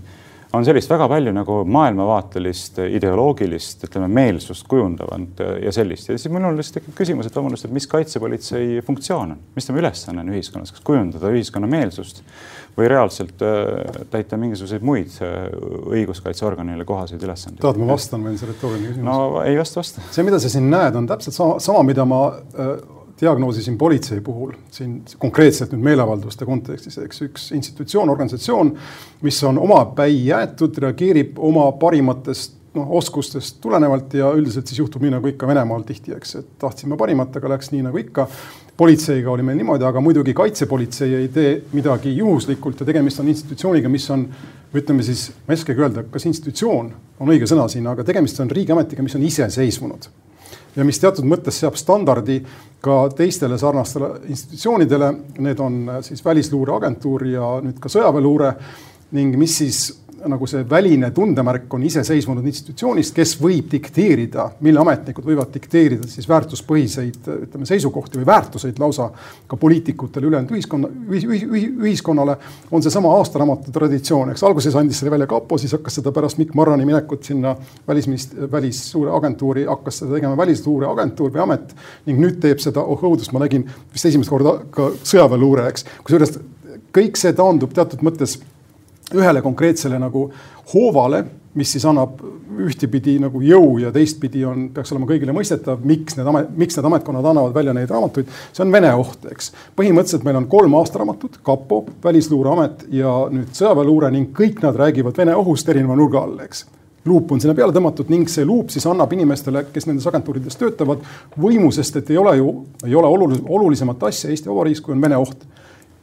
on 0.55 0.65
sellist 0.65 0.89
väga 0.89 1.07
palju 1.11 1.34
nagu 1.36 1.57
maailmavaatelist, 1.67 2.80
ideoloogilist, 2.95 3.84
ütleme 3.88 4.07
meelsust 4.07 4.67
kujundavat 4.71 5.41
ja 5.63 5.73
sellist. 5.75 6.07
Ja 6.09 6.15
siis 6.15 6.32
minul 6.34 6.55
lihtsalt 6.57 6.80
tekib 6.80 6.95
küsimus, 6.97 7.28
et 7.28 7.36
vabandust, 7.36 7.67
et 7.67 7.73
mis 7.75 7.88
kaitsepolitsei 7.91 8.80
funktsioon 8.88 9.36
on, 9.36 9.41
mis 9.57 9.67
tema 9.67 9.82
ülesanne 9.84 10.23
on 10.23 10.32
ühiskonnas, 10.32 10.71
kas 10.71 10.86
kujundada 10.88 11.34
ühiskonna 11.36 11.69
meelsust 11.69 12.23
või 12.78 12.89
reaalselt 12.91 13.41
äh, 13.41 14.03
täita 14.11 14.38
mingisuguseid 14.38 14.86
muid 14.86 15.15
äh, 15.25 15.47
õiguskaitseorganile 15.97 16.86
kohaseid 16.86 17.23
ülesandeid. 17.23 17.61
tahad, 17.63 17.80
ma 17.82 17.89
vastan 17.93 18.28
on 18.28 18.38
see 18.38 18.49
retooriline 18.51 18.91
küsimus? 18.91 19.07
no 19.07 19.41
ei 19.43 19.57
vasta, 19.57 19.82
vasta. 19.82 20.05
see, 20.11 20.28
mida 20.28 20.39
sa 20.41 20.51
siin 20.53 20.69
näed, 20.71 20.99
on 20.99 21.09
täpselt 21.09 21.38
sama, 21.38 21.57
sama, 21.63 21.84
mida 21.88 22.05
ma 22.07 22.21
äh, 22.36 22.75
diagnoosisin 23.21 23.78
politsei 23.78 24.21
puhul 24.21 24.53
siin 24.71 24.99
konkreetselt 25.17 25.73
nüüd 25.73 25.88
meeleavalduste 25.89 26.45
kontekstis, 26.45 26.99
eks 27.01 27.23
üks 27.25 27.47
institutsioon, 27.57 28.11
organisatsioon, 28.13 28.75
mis 29.25 29.41
on 29.49 29.57
omapäi 29.61 30.19
jäetud, 30.28 30.78
reageerib 30.86 31.39
oma 31.41 31.71
parimatest 31.82 32.56
noh, 32.78 32.91
oskustest 32.99 33.59
tulenevalt 33.63 34.13
ja 34.19 34.30
üldiselt 34.38 34.69
siis 34.69 34.82
juhtub 34.84 35.03
nii 35.03 35.15
nagu 35.17 35.32
ikka 35.32 35.49
Venemaal 35.49 35.84
tihti, 35.88 36.13
eks, 36.17 36.36
et 36.41 36.53
tahtsime 36.61 36.97
parimat, 36.99 37.36
aga 37.39 37.55
läks 37.55 37.73
nii 37.73 37.88
nagu 37.89 38.01
ikka. 38.01 38.28
politseiga 38.78 39.32
oli 39.32 39.41
meil 39.41 39.57
niimoodi, 39.57 39.84
aga 39.88 40.01
muidugi 40.05 40.36
kaitsepolitsei 40.38 41.15
ei 41.17 41.28
tee 41.34 41.55
midagi 41.73 42.11
juhuslikult 42.13 42.80
ja 42.80 42.86
tegemist 42.86 43.19
on 43.19 43.32
institutsiooniga, 43.32 43.89
mis 43.89 44.05
on, 44.13 44.28
ütleme 44.78 45.03
siis, 45.03 45.32
ma 45.47 45.55
ei 45.55 45.57
oskagi 45.57 45.82
öelda, 45.82 46.03
kas 46.13 46.28
institutsioon 46.30 46.93
on 47.19 47.34
õige 47.34 47.49
sõna 47.49 47.65
siin, 47.73 47.88
aga 47.89 48.05
tegemist 48.05 48.39
on 48.43 48.53
riigiametiga, 48.53 49.01
mis 49.01 49.17
on 49.17 49.25
iseseisvunud 49.25 50.09
ja 50.78 50.86
mis 50.86 50.99
teatud 51.01 51.25
mõttes 51.25 51.57
seab 51.57 51.78
standardi 51.80 52.38
ka 52.86 53.07
teistele 53.17 53.57
sarnastele 53.57 54.11
institutsioonidele. 54.30 55.13
Need 55.41 55.63
on 55.63 55.80
siis 56.05 56.21
Välisluureagentuur 56.25 57.25
ja 57.32 57.55
nüüd 57.63 57.80
ka 57.82 57.89
sõjaväeluure 57.89 58.53
ning 59.17 59.38
mis 59.39 59.57
siis 59.63 59.88
nagu 60.32 60.47
see 60.49 60.63
väline 60.69 61.09
tundemärk 61.15 61.73
on 61.73 61.84
iseseisvunud 61.88 62.45
institutsioonist, 62.47 63.13
kes 63.15 63.36
võib 63.41 63.69
dikteerida, 63.71 64.49
mille 64.65 64.82
ametnikud 64.82 65.25
võivad 65.28 65.51
dikteerida 65.53 66.07
siis 66.09 66.28
väärtuspõhiseid, 66.30 67.30
ütleme, 67.47 67.67
seisukohti 67.69 68.21
või 68.21 68.28
väärtuseid 68.30 68.80
lausa 68.82 69.09
ka 69.47 69.59
poliitikutele, 69.59 70.30
ülejäänud 70.30 70.53
ühiskonna, 70.55 70.91
ühiskonnale, 71.88 72.38
on 72.71 72.86
seesama 72.86 73.13
aastaraamatu 73.19 73.73
traditsioon, 73.75 74.34
eks 74.34 74.45
alguses 74.47 74.75
andis 74.80 75.01
selle 75.01 75.13
välja 75.15 75.30
kapo, 75.30 75.57
siis 75.61 75.75
hakkas 75.78 75.99
seda 75.99 76.13
pärast 76.15 76.41
Mikk 76.41 76.55
Marrani 76.57 76.86
minekut 76.88 77.23
sinna 77.28 77.55
välisminist-, 77.88 78.36
välisluureagentuuri, 78.51 79.65
hakkas 79.69 80.03
seda 80.03 80.17
tegema 80.17 80.38
Välisluureagentuur 80.38 81.34
või 81.34 81.45
amet 81.47 81.73
ning 82.05 82.21
nüüd 82.21 82.41
teeb 82.43 82.61
seda, 82.63 82.84
oh 82.84 83.01
õudust, 83.07 83.34
ma 83.34 83.43
nägin 83.43 83.65
vist 83.93 84.09
esimest 84.09 84.32
korda 84.32 84.57
ka 84.71 84.91
sõjaväeluure, 85.03 85.67
eks, 85.71 85.88
kusjuures 86.03 86.38
kõik 86.95 87.19
see 87.19 87.34
taandub 87.38 87.73
teatud 87.75 88.03
mõttes 88.05 88.38
ühele 89.15 89.41
konkreetsele 89.41 89.99
nagu 89.99 90.27
hoovale, 90.73 91.23
mis 91.57 91.71
siis 91.73 91.85
annab 91.89 92.19
ühtepidi 92.67 93.17
nagu 93.21 93.39
jõu 93.41 93.77
ja 93.81 93.91
teistpidi 93.93 94.43
on, 94.45 94.67
peaks 94.73 94.91
olema 94.93 95.07
kõigile 95.09 95.33
mõistetav, 95.35 95.81
miks 95.87 96.17
need 96.17 96.29
amet, 96.29 96.49
miks 96.59 96.77
need 96.77 96.87
ametkonnad 96.89 97.25
annavad 97.31 97.55
välja 97.55 97.73
neid 97.73 97.89
raamatuid. 97.93 98.29
see 98.53 98.65
on 98.65 98.71
Vene 98.73 98.93
oht, 98.93 99.25
eks. 99.31 99.51
põhimõtteliselt 99.77 100.25
meil 100.27 100.39
on 100.41 100.47
kolm 100.51 100.75
aastaraamatut, 100.79 101.39
kapo, 101.45 101.85
Välisluureamet 102.03 102.87
ja 102.93 103.13
nüüd 103.33 103.53
sõjaväeluure 103.57 104.11
ning 104.13 104.33
kõik 104.37 104.61
nad 104.65 104.75
räägivad 104.75 105.17
Vene 105.17 105.35
ohust 105.35 105.69
erineva 105.69 105.97
nurga 105.97 106.25
all, 106.27 106.39
eks 106.45 106.65
luup 107.07 107.31
on 107.31 107.39
sinna 107.39 107.55
peale 107.55 107.71
tõmmatud 107.71 108.09
ning 108.11 108.27
see 108.27 108.43
luup 108.45 108.71
siis 108.73 108.85
annab 108.89 109.13
inimestele, 109.15 109.63
kes 109.71 109.87
nendes 109.87 110.07
agentuurides 110.09 110.59
töötavad, 110.59 111.05
võimu, 111.39 111.71
sest 111.71 112.01
et 112.01 112.11
ei 112.11 112.17
ole 112.19 112.33
ju, 112.35 112.49
ei 112.83 112.95
ole 112.99 113.07
olulisemat 113.39 114.03
asja 114.09 114.33
Eesti 114.33 114.51
Vabariigis, 114.51 114.83
kui 114.83 114.91
on 114.95 115.05
Vene 115.05 115.19
oht 115.21 115.45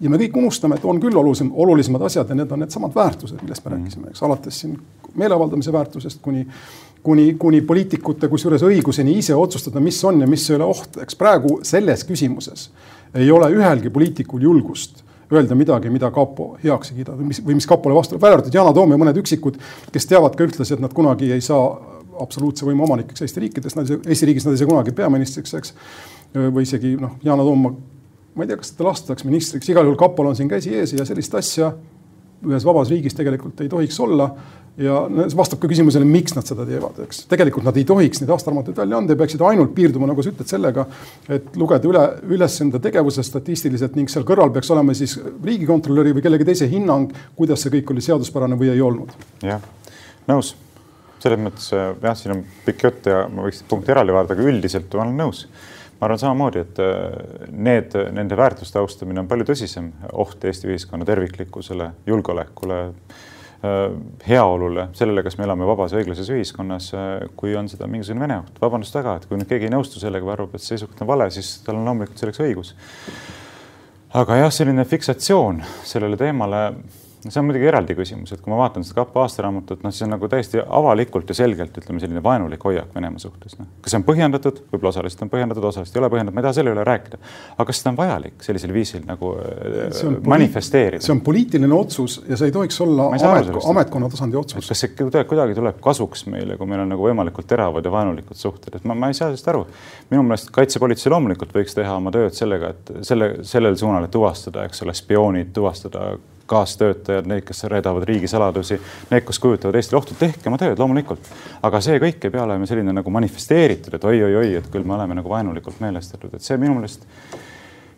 ja 0.00 0.10
me 0.10 0.18
kõik 0.20 0.36
unustame, 0.40 0.78
et 0.78 0.84
on 0.84 0.98
küll 1.02 1.16
olulisem, 1.16 1.50
olulisemad 1.54 2.02
asjad 2.08 2.30
ja 2.30 2.38
need 2.38 2.50
on 2.52 2.64
needsamad 2.64 2.94
väärtused, 2.94 3.38
millest 3.42 3.64
me 3.64 3.70
mm. 3.70 3.76
rääkisime, 3.76 4.10
eks, 4.10 4.22
alates 4.26 4.60
siin 4.64 4.74
meeleavaldamise 5.14 5.72
väärtusest 5.72 6.20
kuni, 6.22 6.46
kuni, 7.02 7.28
kuni 7.38 7.62
poliitikute 7.62 8.28
kusjuures 8.28 8.64
õiguseni 8.66 9.18
ise 9.20 9.36
otsustada, 9.38 9.80
mis 9.80 10.00
on 10.04 10.20
ja 10.24 10.28
mis 10.30 10.48
ei 10.50 10.58
ole 10.58 10.68
oht, 10.74 10.98
eks 11.04 11.18
praegu 11.18 11.60
selles 11.62 12.04
küsimuses 12.08 12.68
ei 13.14 13.30
ole 13.30 13.50
ühelgi 13.54 13.90
poliitikul 13.94 14.42
julgust 14.42 15.04
öelda 15.32 15.54
midagi, 15.54 15.90
mida 15.90 16.10
kapo 16.14 16.54
heaks 16.62 16.92
ei 16.92 17.00
kiida 17.00 17.14
või 17.16 17.30
mis, 17.30 17.40
või 17.44 17.56
mis 17.58 17.66
kapole 17.68 17.96
vastu, 17.96 18.18
välja 18.20 18.38
arvatud 18.38 18.54
Yana 18.54 18.74
Toom 18.76 18.92
ja 18.92 18.98
mõned 19.00 19.18
üksikud, 19.22 19.56
kes 19.94 20.06
teavad 20.10 20.36
ka 20.36 20.46
ühtlasi, 20.46 20.76
et 20.76 20.82
nad 20.82 20.92
kunagi 20.94 21.30
ei 21.32 21.42
saa 21.44 21.64
absoluutse 22.20 22.66
võimu 22.66 22.84
omanikeks 22.86 23.24
Eesti 23.24 23.42
riikides, 23.46 23.74
nad 23.78 23.90
Eesti 23.96 24.28
riigis 24.28 24.46
nad 24.46 24.54
ei 24.54 24.60
saa 24.60 24.70
kunagi 24.70 24.94
peaministriks, 24.94 25.54
eks. 25.58 25.74
või 26.34 26.66
isegi 26.66 26.94
noh, 27.00 27.16
Yana 27.24 27.46
Toom 27.46 27.64
ma 27.64 27.72
ei 28.42 28.50
tea, 28.50 28.58
kas 28.58 28.72
teda 28.74 28.88
lastakse 28.90 29.28
ministriks, 29.28 29.68
igal 29.70 29.86
juhul 29.86 29.98
kapol 29.98 30.26
on 30.26 30.36
siin 30.38 30.50
käsi 30.50 30.74
ees 30.74 30.92
ja 30.96 31.06
sellist 31.06 31.34
asja 31.38 31.70
ühes 32.48 32.66
vabas 32.66 32.90
riigis 32.92 33.16
tegelikult 33.16 33.62
ei 33.64 33.70
tohiks 33.72 33.98
olla. 34.04 34.28
ja 34.74 35.04
vastab 35.38 35.60
ka 35.62 35.68
küsimusele, 35.70 36.02
miks 36.02 36.32
nad 36.34 36.48
seda 36.48 36.64
teevad, 36.66 36.96
eks. 37.04 37.20
tegelikult 37.30 37.62
nad 37.62 37.76
ei 37.78 37.84
tohiks 37.86 38.18
neid 38.18 38.32
aastaraamatuid 38.34 38.80
välja 38.80 38.98
anda 38.98 39.14
ja 39.14 39.18
peaksid 39.20 39.44
ainult 39.46 39.70
piirduma, 39.76 40.08
nagu 40.10 40.22
sa 40.24 40.32
ütled, 40.32 40.48
sellega, 40.50 40.82
et 41.30 41.54
lugeda 41.60 41.86
üle, 41.86 42.02
üles 42.34 42.56
enda 42.64 42.80
tegevuse 42.82 43.22
statistiliselt 43.22 43.94
ning 43.94 44.10
seal 44.10 44.26
kõrval 44.26 44.50
peaks 44.56 44.72
olema 44.74 44.96
siis 44.98 45.14
riigikontrolöri 45.22 46.16
või 46.16 46.24
kellegi 46.26 46.48
teise 46.48 46.66
hinnang, 46.72 47.14
kuidas 47.38 47.62
see 47.62 47.70
kõik 47.76 47.94
oli 47.94 48.02
seaduspärane 48.02 48.58
või 48.58 48.72
ei 48.72 48.82
olnud. 48.82 49.14
jah, 49.46 49.62
nõus. 50.26 50.56
selles 51.22 51.44
mõttes 51.46 51.70
jah, 51.70 52.18
siin 52.18 52.34
on 52.34 52.42
pikk 52.66 52.88
jutt 52.88 53.06
ja 53.14 53.28
ma 53.30 53.46
võiks 53.46 53.62
punkti 53.70 53.94
eraldi 53.94 54.18
vaadata, 54.18 54.34
aga 54.34 54.50
üldiselt 54.50 54.90
ma 54.90 55.06
olen 55.06 55.22
nõus 55.22 55.46
ma 56.04 56.08
arvan 56.10 56.20
samamoodi, 56.20 56.60
et 56.60 56.80
äh, 56.84 57.46
need, 57.48 57.94
nende 58.12 58.36
väärtuste 58.36 58.76
austamine 58.76 59.22
on 59.22 59.28
palju 59.30 59.46
tõsisem 59.48 59.88
oht 60.12 60.42
Eesti 60.44 60.68
ühiskonna 60.68 61.06
terviklikkusele, 61.08 61.86
julgeolekule, 62.06 62.80
äh, 63.64 63.78
heaolule, 64.28 64.90
sellele, 64.98 65.24
kas 65.24 65.38
me 65.40 65.46
elame 65.48 65.68
vabas 65.68 65.94
ja 65.94 66.02
õiglases 66.02 66.28
ühiskonnas, 66.34 66.90
äh, 66.98 67.14
kui 67.40 67.56
on 67.56 67.70
seda 67.72 67.88
mingisugune 67.88 68.26
Vene 68.26 68.42
oht. 68.42 68.60
vabandust 68.60 68.98
väga, 69.00 69.16
et 69.16 69.24
kui 69.30 69.40
nüüd 69.40 69.48
keegi 69.48 69.70
ei 69.70 69.72
nõustu 69.72 70.02
sellega 70.02 70.28
või 70.28 70.34
arvab, 70.36 70.58
et 70.58 70.66
seisukoht 70.66 71.00
on 71.00 71.08
vale, 71.08 71.30
siis 71.32 71.56
tal 71.64 71.80
on 71.80 71.88
loomulikult 71.88 72.20
selleks 72.20 72.44
õigus. 72.44 72.74
aga 74.20 74.42
jah, 74.42 74.52
selline 74.52 74.84
fiksatsioon 74.84 75.64
sellele 75.88 76.20
teemale 76.20 76.66
see 77.32 77.40
on 77.40 77.46
muidugi 77.48 77.68
eraldi 77.70 77.94
küsimus, 77.96 78.32
et 78.34 78.42
kui 78.44 78.52
ma 78.52 78.58
vaatan 78.58 78.84
seda 78.84 79.00
kapo 79.00 79.22
aastaraamatut, 79.22 79.82
noh, 79.84 79.92
siis 79.94 80.04
on 80.06 80.12
nagu 80.12 80.28
täiesti 80.30 80.60
avalikult 80.62 81.30
ja 81.30 81.36
selgelt 81.38 81.76
ütleme, 81.80 82.02
selline 82.02 82.22
vaenulik 82.24 82.64
hoiak 82.66 82.90
Venemaa 82.94 83.22
suhtes. 83.22 83.56
noh, 83.58 83.68
kas 83.80 83.94
see 83.94 84.00
on 84.00 84.04
põhjendatud, 84.06 84.60
võib-olla 84.72 84.92
osaliselt 84.92 85.24
on 85.24 85.30
põhjendatud, 85.32 85.64
osaliselt 85.70 85.96
ei 85.96 86.02
ole 86.02 86.10
põhjendatud, 86.12 86.36
ma 86.36 86.42
ei 86.42 86.46
taha 86.48 86.56
selle 86.58 86.74
üle 86.74 86.84
rääkida. 86.88 87.20
aga 87.56 87.66
kas 87.70 87.80
seda 87.80 87.92
on 87.94 87.98
vajalik 88.00 88.44
sellisel 88.44 88.74
viisil 88.76 89.06
nagu 89.08 89.30
äh, 89.40 90.18
manifesteerida? 90.34 91.04
see 91.04 91.14
on 91.14 91.22
poliitiline 91.24 91.78
otsus 91.78 92.18
ja 92.28 92.36
see 92.40 92.50
ei 92.52 92.56
tohiks 92.58 92.80
olla 92.84 93.08
amet, 93.14 93.50
ametkonna 93.72 94.12
tasandi 94.12 94.40
otsus. 94.40 94.68
kas 94.68 94.84
see 94.84 94.92
kuidagi 95.24 95.56
tuleb 95.56 95.80
kasuks 95.84 96.26
meile, 96.32 96.58
kui 96.60 96.68
meil 96.68 96.84
on 96.84 96.94
nagu 96.94 97.08
võimalikult 97.08 97.48
teravad 97.48 97.84
ja 97.84 97.94
vaenulikud 97.94 98.38
suhted, 98.38 98.76
et 98.76 98.84
ma, 98.84 98.98
ma 98.98 99.12
ei 99.12 99.16
saa 99.16 99.30
sellest 99.30 99.48
aru. 99.54 99.64
minu 100.12 100.26
meelest 100.28 100.52
kaitsepolitsei 100.54 101.12
loomulikult 101.14 101.56
võiks 101.56 101.76
teha 101.76 101.96
oma 101.96 102.12
tööd 102.14 102.36
sellega, 102.36 102.74
et 102.74 102.94
selle, 103.06 103.32
sellel 103.48 103.80
suunal, 103.80 104.04
et 104.04 104.12
tuvastada, 104.14 104.68
eks 104.68 104.84
ole, 104.84 104.94
spioonid, 104.96 105.52
tuvastada 105.56 106.12
kaastöötajad, 106.46 107.26
need, 107.30 107.44
kes 107.46 107.64
reedavad 107.72 108.04
riigisaladusi, 108.08 108.78
need, 109.10 109.24
kes 109.26 109.38
kujutavad 109.40 109.78
Eestile 109.78 110.00
ohtu, 110.00 110.16
tehke 110.18 110.50
oma 110.50 110.58
tööd 110.60 110.78
loomulikult. 110.78 111.30
aga 111.62 111.80
see 111.80 111.98
kõik 112.02 112.24
ei 112.24 112.34
pea 112.34 112.44
olema 112.44 112.68
selline 112.68 112.92
nagu 112.92 113.10
manifesteeritud, 113.10 113.96
et 113.96 114.04
oi-oi-oi, 114.04 114.54
et 114.60 114.70
küll 114.72 114.84
me 114.84 114.98
oleme 114.98 115.16
nagu 115.20 115.32
vaenulikult 115.32 115.80
meelestatud, 115.80 116.34
et 116.34 116.44
see 116.44 116.60
minu 116.60 116.76
meelest 116.76 117.06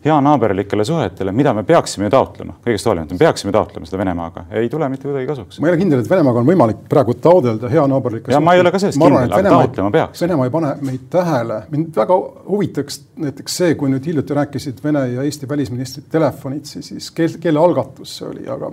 heanaaberlikele 0.05 0.85
suhetele, 0.85 1.31
mida 1.35 1.53
me 1.53 1.63
peaksime 1.67 2.09
taotlema, 2.13 2.57
kõigest 2.65 2.87
hoolimata, 2.89 3.15
me 3.15 3.21
peaksime 3.21 3.53
taotlema 3.55 3.89
seda 3.89 4.01
Venemaaga, 4.01 4.45
ei 4.59 4.69
tule 4.69 4.89
mitte 4.91 5.07
kuidagi 5.07 5.29
kasuks. 5.29 5.59
ma 5.61 5.69
ei 5.69 5.75
ole 5.75 5.81
kindel, 5.81 6.03
et 6.03 6.09
Venemaaga 6.09 6.43
on 6.43 6.49
võimalik 6.49 6.83
praegu 6.89 7.15
taodelda 7.21 7.71
heanaaberlikke 7.71 8.33
ja 8.33 8.41
ma 8.43 8.55
ei 8.55 8.63
ole 8.63 8.73
ka 8.73 8.81
selles 8.83 8.99
kindel, 8.99 9.31
aga 9.31 9.53
taotlema 9.55 9.93
peaks. 9.95 10.21
Venemaa 10.25 10.49
ei 10.49 10.53
pane 10.57 10.73
meid 10.89 11.07
tähele, 11.13 11.61
mind 11.73 11.97
väga 11.97 12.19
huvitaks 12.47 13.01
näiteks 13.27 13.57
see, 13.61 13.79
kui 13.79 13.91
nüüd 13.93 14.05
hiljuti 14.05 14.37
rääkisid 14.37 14.83
Vene 14.83 15.07
ja 15.15 15.25
Eesti 15.25 15.49
välisministrid 15.49 16.07
telefonitsi, 16.11 16.83
siis 16.85 17.09
kelle, 17.11 17.41
kelle 17.41 17.59
algatus 17.59 18.19
see 18.19 18.29
oli, 18.29 18.45
aga 18.51 18.71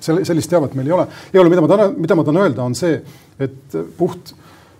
selle, 0.00 0.24
sellist 0.26 0.50
teavet 0.50 0.74
meil 0.78 0.90
ei 0.90 0.96
ole. 0.98 1.06
ei 1.32 1.40
ole, 1.40 1.52
mida 1.52 1.64
ma 1.64 1.70
tahan, 1.70 1.96
mida 1.98 2.18
ma 2.18 2.26
tahan 2.26 2.42
öelda, 2.42 2.66
on 2.66 2.76
see, 2.78 3.00
et 3.38 3.78
puht 3.98 4.34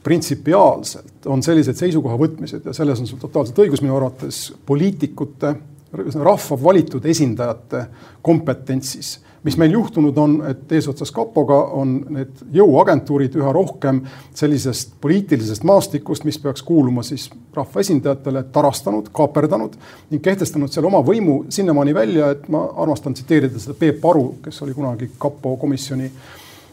printsipiaalselt 0.04 1.26
on 1.26 1.42
sellised 1.42 1.78
seisukoha 1.78 2.18
võtmised 2.20 2.66
ja 2.68 2.74
selles 2.76 3.00
on 3.00 3.08
sul 3.10 3.20
totaalselt 3.22 3.58
õigus 3.64 3.82
minu 3.84 3.96
arvates 3.96 4.48
poliitikute 4.66 5.54
rahva 5.92 6.62
valitud 6.62 7.04
esindajate 7.04 7.86
kompetentsis. 8.22 9.20
mis 9.42 9.56
meil 9.56 9.70
juhtunud 9.72 10.16
on, 10.18 10.32
et 10.50 10.72
eesotsas 10.72 11.12
kapoga 11.14 11.56
on 11.78 11.92
need 12.10 12.40
jõuagentuurid 12.52 13.36
üha 13.38 13.52
rohkem 13.54 14.00
sellisest 14.34 14.96
poliitilisest 15.00 15.62
maastikust, 15.64 16.24
mis 16.26 16.38
peaks 16.42 16.62
kuuluma 16.62 17.02
siis 17.06 17.30
rahvaesindajatele, 17.54 18.42
tarastanud, 18.52 19.08
kaaperdanud 19.14 19.78
ning 20.10 20.22
kehtestanud 20.22 20.74
seal 20.74 20.90
oma 20.90 21.00
võimu 21.06 21.44
sinnamaani 21.54 21.94
välja, 21.94 22.32
et 22.34 22.48
ma 22.52 22.66
armastan 22.76 23.14
tsiteerida 23.14 23.62
seda 23.62 23.78
Peep 23.78 24.04
Aru, 24.04 24.34
kes 24.42 24.62
oli 24.66 24.74
kunagi 24.74 25.10
kapo 25.18 25.56
komisjoni 25.56 26.10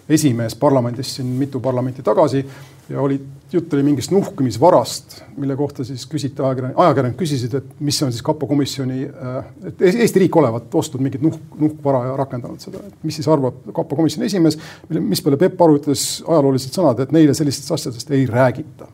esimees 0.10 0.56
parlamendis 0.56 1.16
siin 1.16 1.30
mitu 1.38 1.60
parlamenti 1.60 2.04
tagasi 2.04 2.44
ja 2.90 3.02
oli, 3.02 3.20
jutt 3.52 3.74
oli 3.74 3.84
mingist 3.84 4.12
nuhkimisvarast, 4.12 5.16
mille 5.38 5.56
kohta 5.56 5.84
siis 5.84 6.06
küsiti 6.10 6.44
ajakirjanik, 6.44 6.78
ajakirjanikud 6.80 7.22
küsisid, 7.24 7.56
et 7.58 7.80
mis 7.80 8.02
on 8.06 8.14
siis 8.14 8.26
kapo 8.26 8.48
komisjoni, 8.50 9.08
äh, 9.08 9.50
et 9.72 9.82
Eesti 9.88 10.26
riik 10.26 10.38
olevat 10.42 10.76
ostnud 10.76 11.04
mingit 11.06 11.24
nuhk, 11.26 11.42
nuhkvara 11.60 12.04
ja 12.10 12.20
rakendanud 12.22 12.62
seda, 12.62 12.84
et 12.86 13.08
mis 13.08 13.18
siis 13.20 13.30
arvab 13.32 13.64
kapo 13.74 13.98
komisjoni 13.98 14.30
esimees, 14.30 14.60
mis 15.00 15.24
peale 15.26 15.42
Peep 15.42 15.62
Aru 15.62 15.80
ütles 15.80 16.06
ajaloolised 16.28 16.78
sõnad, 16.78 17.02
et 17.02 17.16
neile 17.16 17.34
sellistest 17.38 17.74
asjadest 17.80 18.14
ei 18.14 18.30
räägita. 18.30 18.88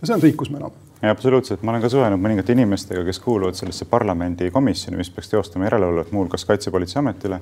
ja 0.00 0.06
see 0.06 0.16
on 0.16 0.22
riik, 0.22 0.38
kus 0.38 0.50
me 0.50 0.62
elame 0.62 0.92
ja 1.02 1.10
absoluutselt, 1.10 1.62
ma 1.62 1.72
olen 1.72 1.82
ka 1.82 1.88
suhelnud 1.90 2.20
mõningate 2.22 2.54
inimestega, 2.54 3.02
kes 3.06 3.18
kuuluvad 3.24 3.58
sellesse 3.58 3.88
parlamendikomisjoni, 3.90 5.00
mis 5.00 5.10
peaks 5.10 5.32
teostama 5.32 5.66
järelevalvet 5.66 6.12
muuhulgas 6.14 6.44
Kaitsepolitseiametile. 6.46 7.40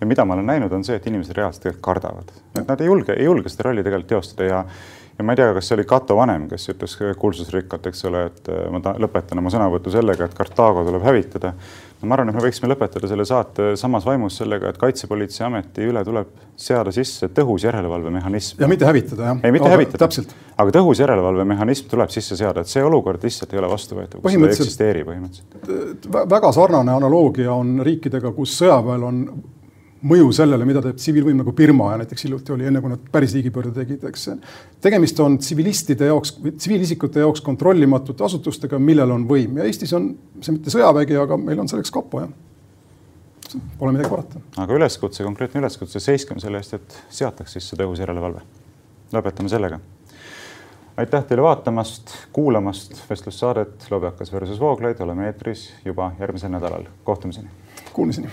ja 0.00 0.06
mida 0.06 0.24
ma 0.24 0.34
olen 0.34 0.46
näinud, 0.46 0.72
on 0.72 0.84
see, 0.84 0.96
et 0.96 1.06
inimesed 1.10 1.34
reaalselt 1.36 1.62
tegelikult 1.62 1.84
kardavad, 1.88 2.30
et 2.54 2.68
nad 2.68 2.80
ei 2.80 2.86
julge, 2.86 3.12
ei 3.18 3.26
julge 3.26 3.50
seda 3.50 3.66
rolli 3.66 3.82
tegelikult 3.82 4.12
teostada 4.14 4.48
ja 4.48 4.64
ja 5.20 5.24
ma 5.24 5.34
ei 5.34 5.40
tea, 5.40 5.52
kas 5.52 5.68
see 5.68 5.76
oli 5.76 5.84
Cato 5.88 6.16
Vanem, 6.16 6.46
kes 6.48 6.70
ütles 6.72 6.96
kuulsusrikkalt, 7.20 7.86
eks 7.90 8.06
ole, 8.08 8.24
et 8.30 8.48
äh, 8.48 8.66
ma 8.72 8.94
lõpetan 9.04 9.40
oma 9.42 9.52
sõnavõttu 9.52 9.92
sellega, 9.92 10.26
et 10.26 10.36
Kartaago 10.36 10.84
tuleb 10.86 11.04
hävitada. 11.04 11.52
no 12.00 12.08
ma 12.08 12.16
arvan, 12.16 12.30
et 12.32 12.38
me 12.38 12.44
võiksime 12.46 12.70
lõpetada 12.72 13.10
selle 13.10 13.26
saate 13.28 13.74
samas 13.76 14.06
vaimus 14.08 14.38
sellega, 14.40 14.72
et 14.72 14.80
Kaitsepolitseiameti 14.80 15.84
üle 15.90 16.04
tuleb 16.06 16.32
seada 16.56 16.92
sisse 16.96 17.28
tõhus 17.36 17.68
järelevalvemehhanism. 17.68 18.62
ja 18.64 18.70
mitte 18.70 18.88
hävitada, 18.88 19.28
jah. 19.28 19.44
ei, 19.44 19.52
mitte 19.52 19.68
aga, 19.68 19.76
hävitada. 19.76 20.08
aga 20.64 20.76
tõhus 20.78 21.04
järelevalvemehhanism 21.04 21.92
tuleb 21.92 22.16
sisse 22.16 22.40
seada, 22.40 22.64
et 22.64 22.72
see 22.72 22.84
olukord 22.84 23.28
lihtsalt 23.28 23.52
ei 23.52 23.60
ole 23.60 23.72
vastuvõetav, 23.76 24.24
see 24.24 24.40
ei 24.40 24.50
eksisteeri 24.56 25.04
põhimõtteliselt. 25.04 26.10
väga 26.32 26.52
sarnane 26.56 26.96
analoogia 26.96 27.52
on 27.52 27.80
riikidega, 27.84 28.32
kus 28.32 28.56
sõjaväel 28.62 29.08
on 29.12 29.24
mõju 30.06 30.30
sellele, 30.32 30.64
mida 30.68 30.80
teeb 30.84 30.98
tsiviilvõim 30.98 31.40
nagu 31.42 31.52
Birma 31.56 31.90
ja 31.92 32.00
näiteks 32.00 32.24
hiljuti 32.24 32.54
oli, 32.54 32.66
enne 32.68 32.80
kui 32.80 32.92
nad 32.92 33.02
päris 33.12 33.34
riigipöörde 33.36 33.72
tegid, 33.76 34.04
eks. 34.08 34.28
tegemist 34.80 35.20
on 35.20 35.36
tsivilistide 35.38 36.08
jaoks, 36.08 36.36
tsiviilisikute 36.56 37.20
jaoks 37.20 37.44
kontrollimatute 37.44 38.24
asutustega, 38.24 38.80
millel 38.80 39.12
on 39.16 39.26
võim 39.28 39.60
ja 39.60 39.68
Eestis 39.68 39.92
on 39.96 40.12
see 40.40 40.56
mitte 40.56 40.72
sõjavägi, 40.72 41.18
aga 41.20 41.36
meil 41.40 41.60
on 41.60 41.68
selleks 41.68 41.92
kapo, 41.94 42.24
jah. 42.24 42.32
Pole 43.78 43.90
midagi 43.90 44.08
parata. 44.12 44.40
aga 44.62 44.76
üleskutse, 44.78 45.24
konkreetne 45.26 45.60
üleskutse, 45.60 46.00
seiskem 46.00 46.38
selle 46.38 46.60
eest, 46.62 46.76
et 46.78 47.00
seataks 47.10 47.58
sisse 47.58 47.76
tõhus 47.76 48.00
järelevalve. 48.00 48.44
lõpetame 49.12 49.50
sellega. 49.52 49.80
aitäh 50.96 51.26
teile 51.26 51.42
vaatamast, 51.42 52.14
kuulamast 52.32 53.02
vestlussaadet 53.10 53.90
Lobjakas 53.90 54.32
versus 54.32 54.60
Vooglaid, 54.60 55.00
oleme 55.00 55.26
eetris 55.26 55.72
juba 55.84 56.12
järgmisel 56.20 56.54
nädalal, 56.54 56.86
kohtumiseni. 57.04 57.50
Kuulmiseni. 57.92 58.30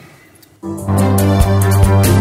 Música 0.62 2.17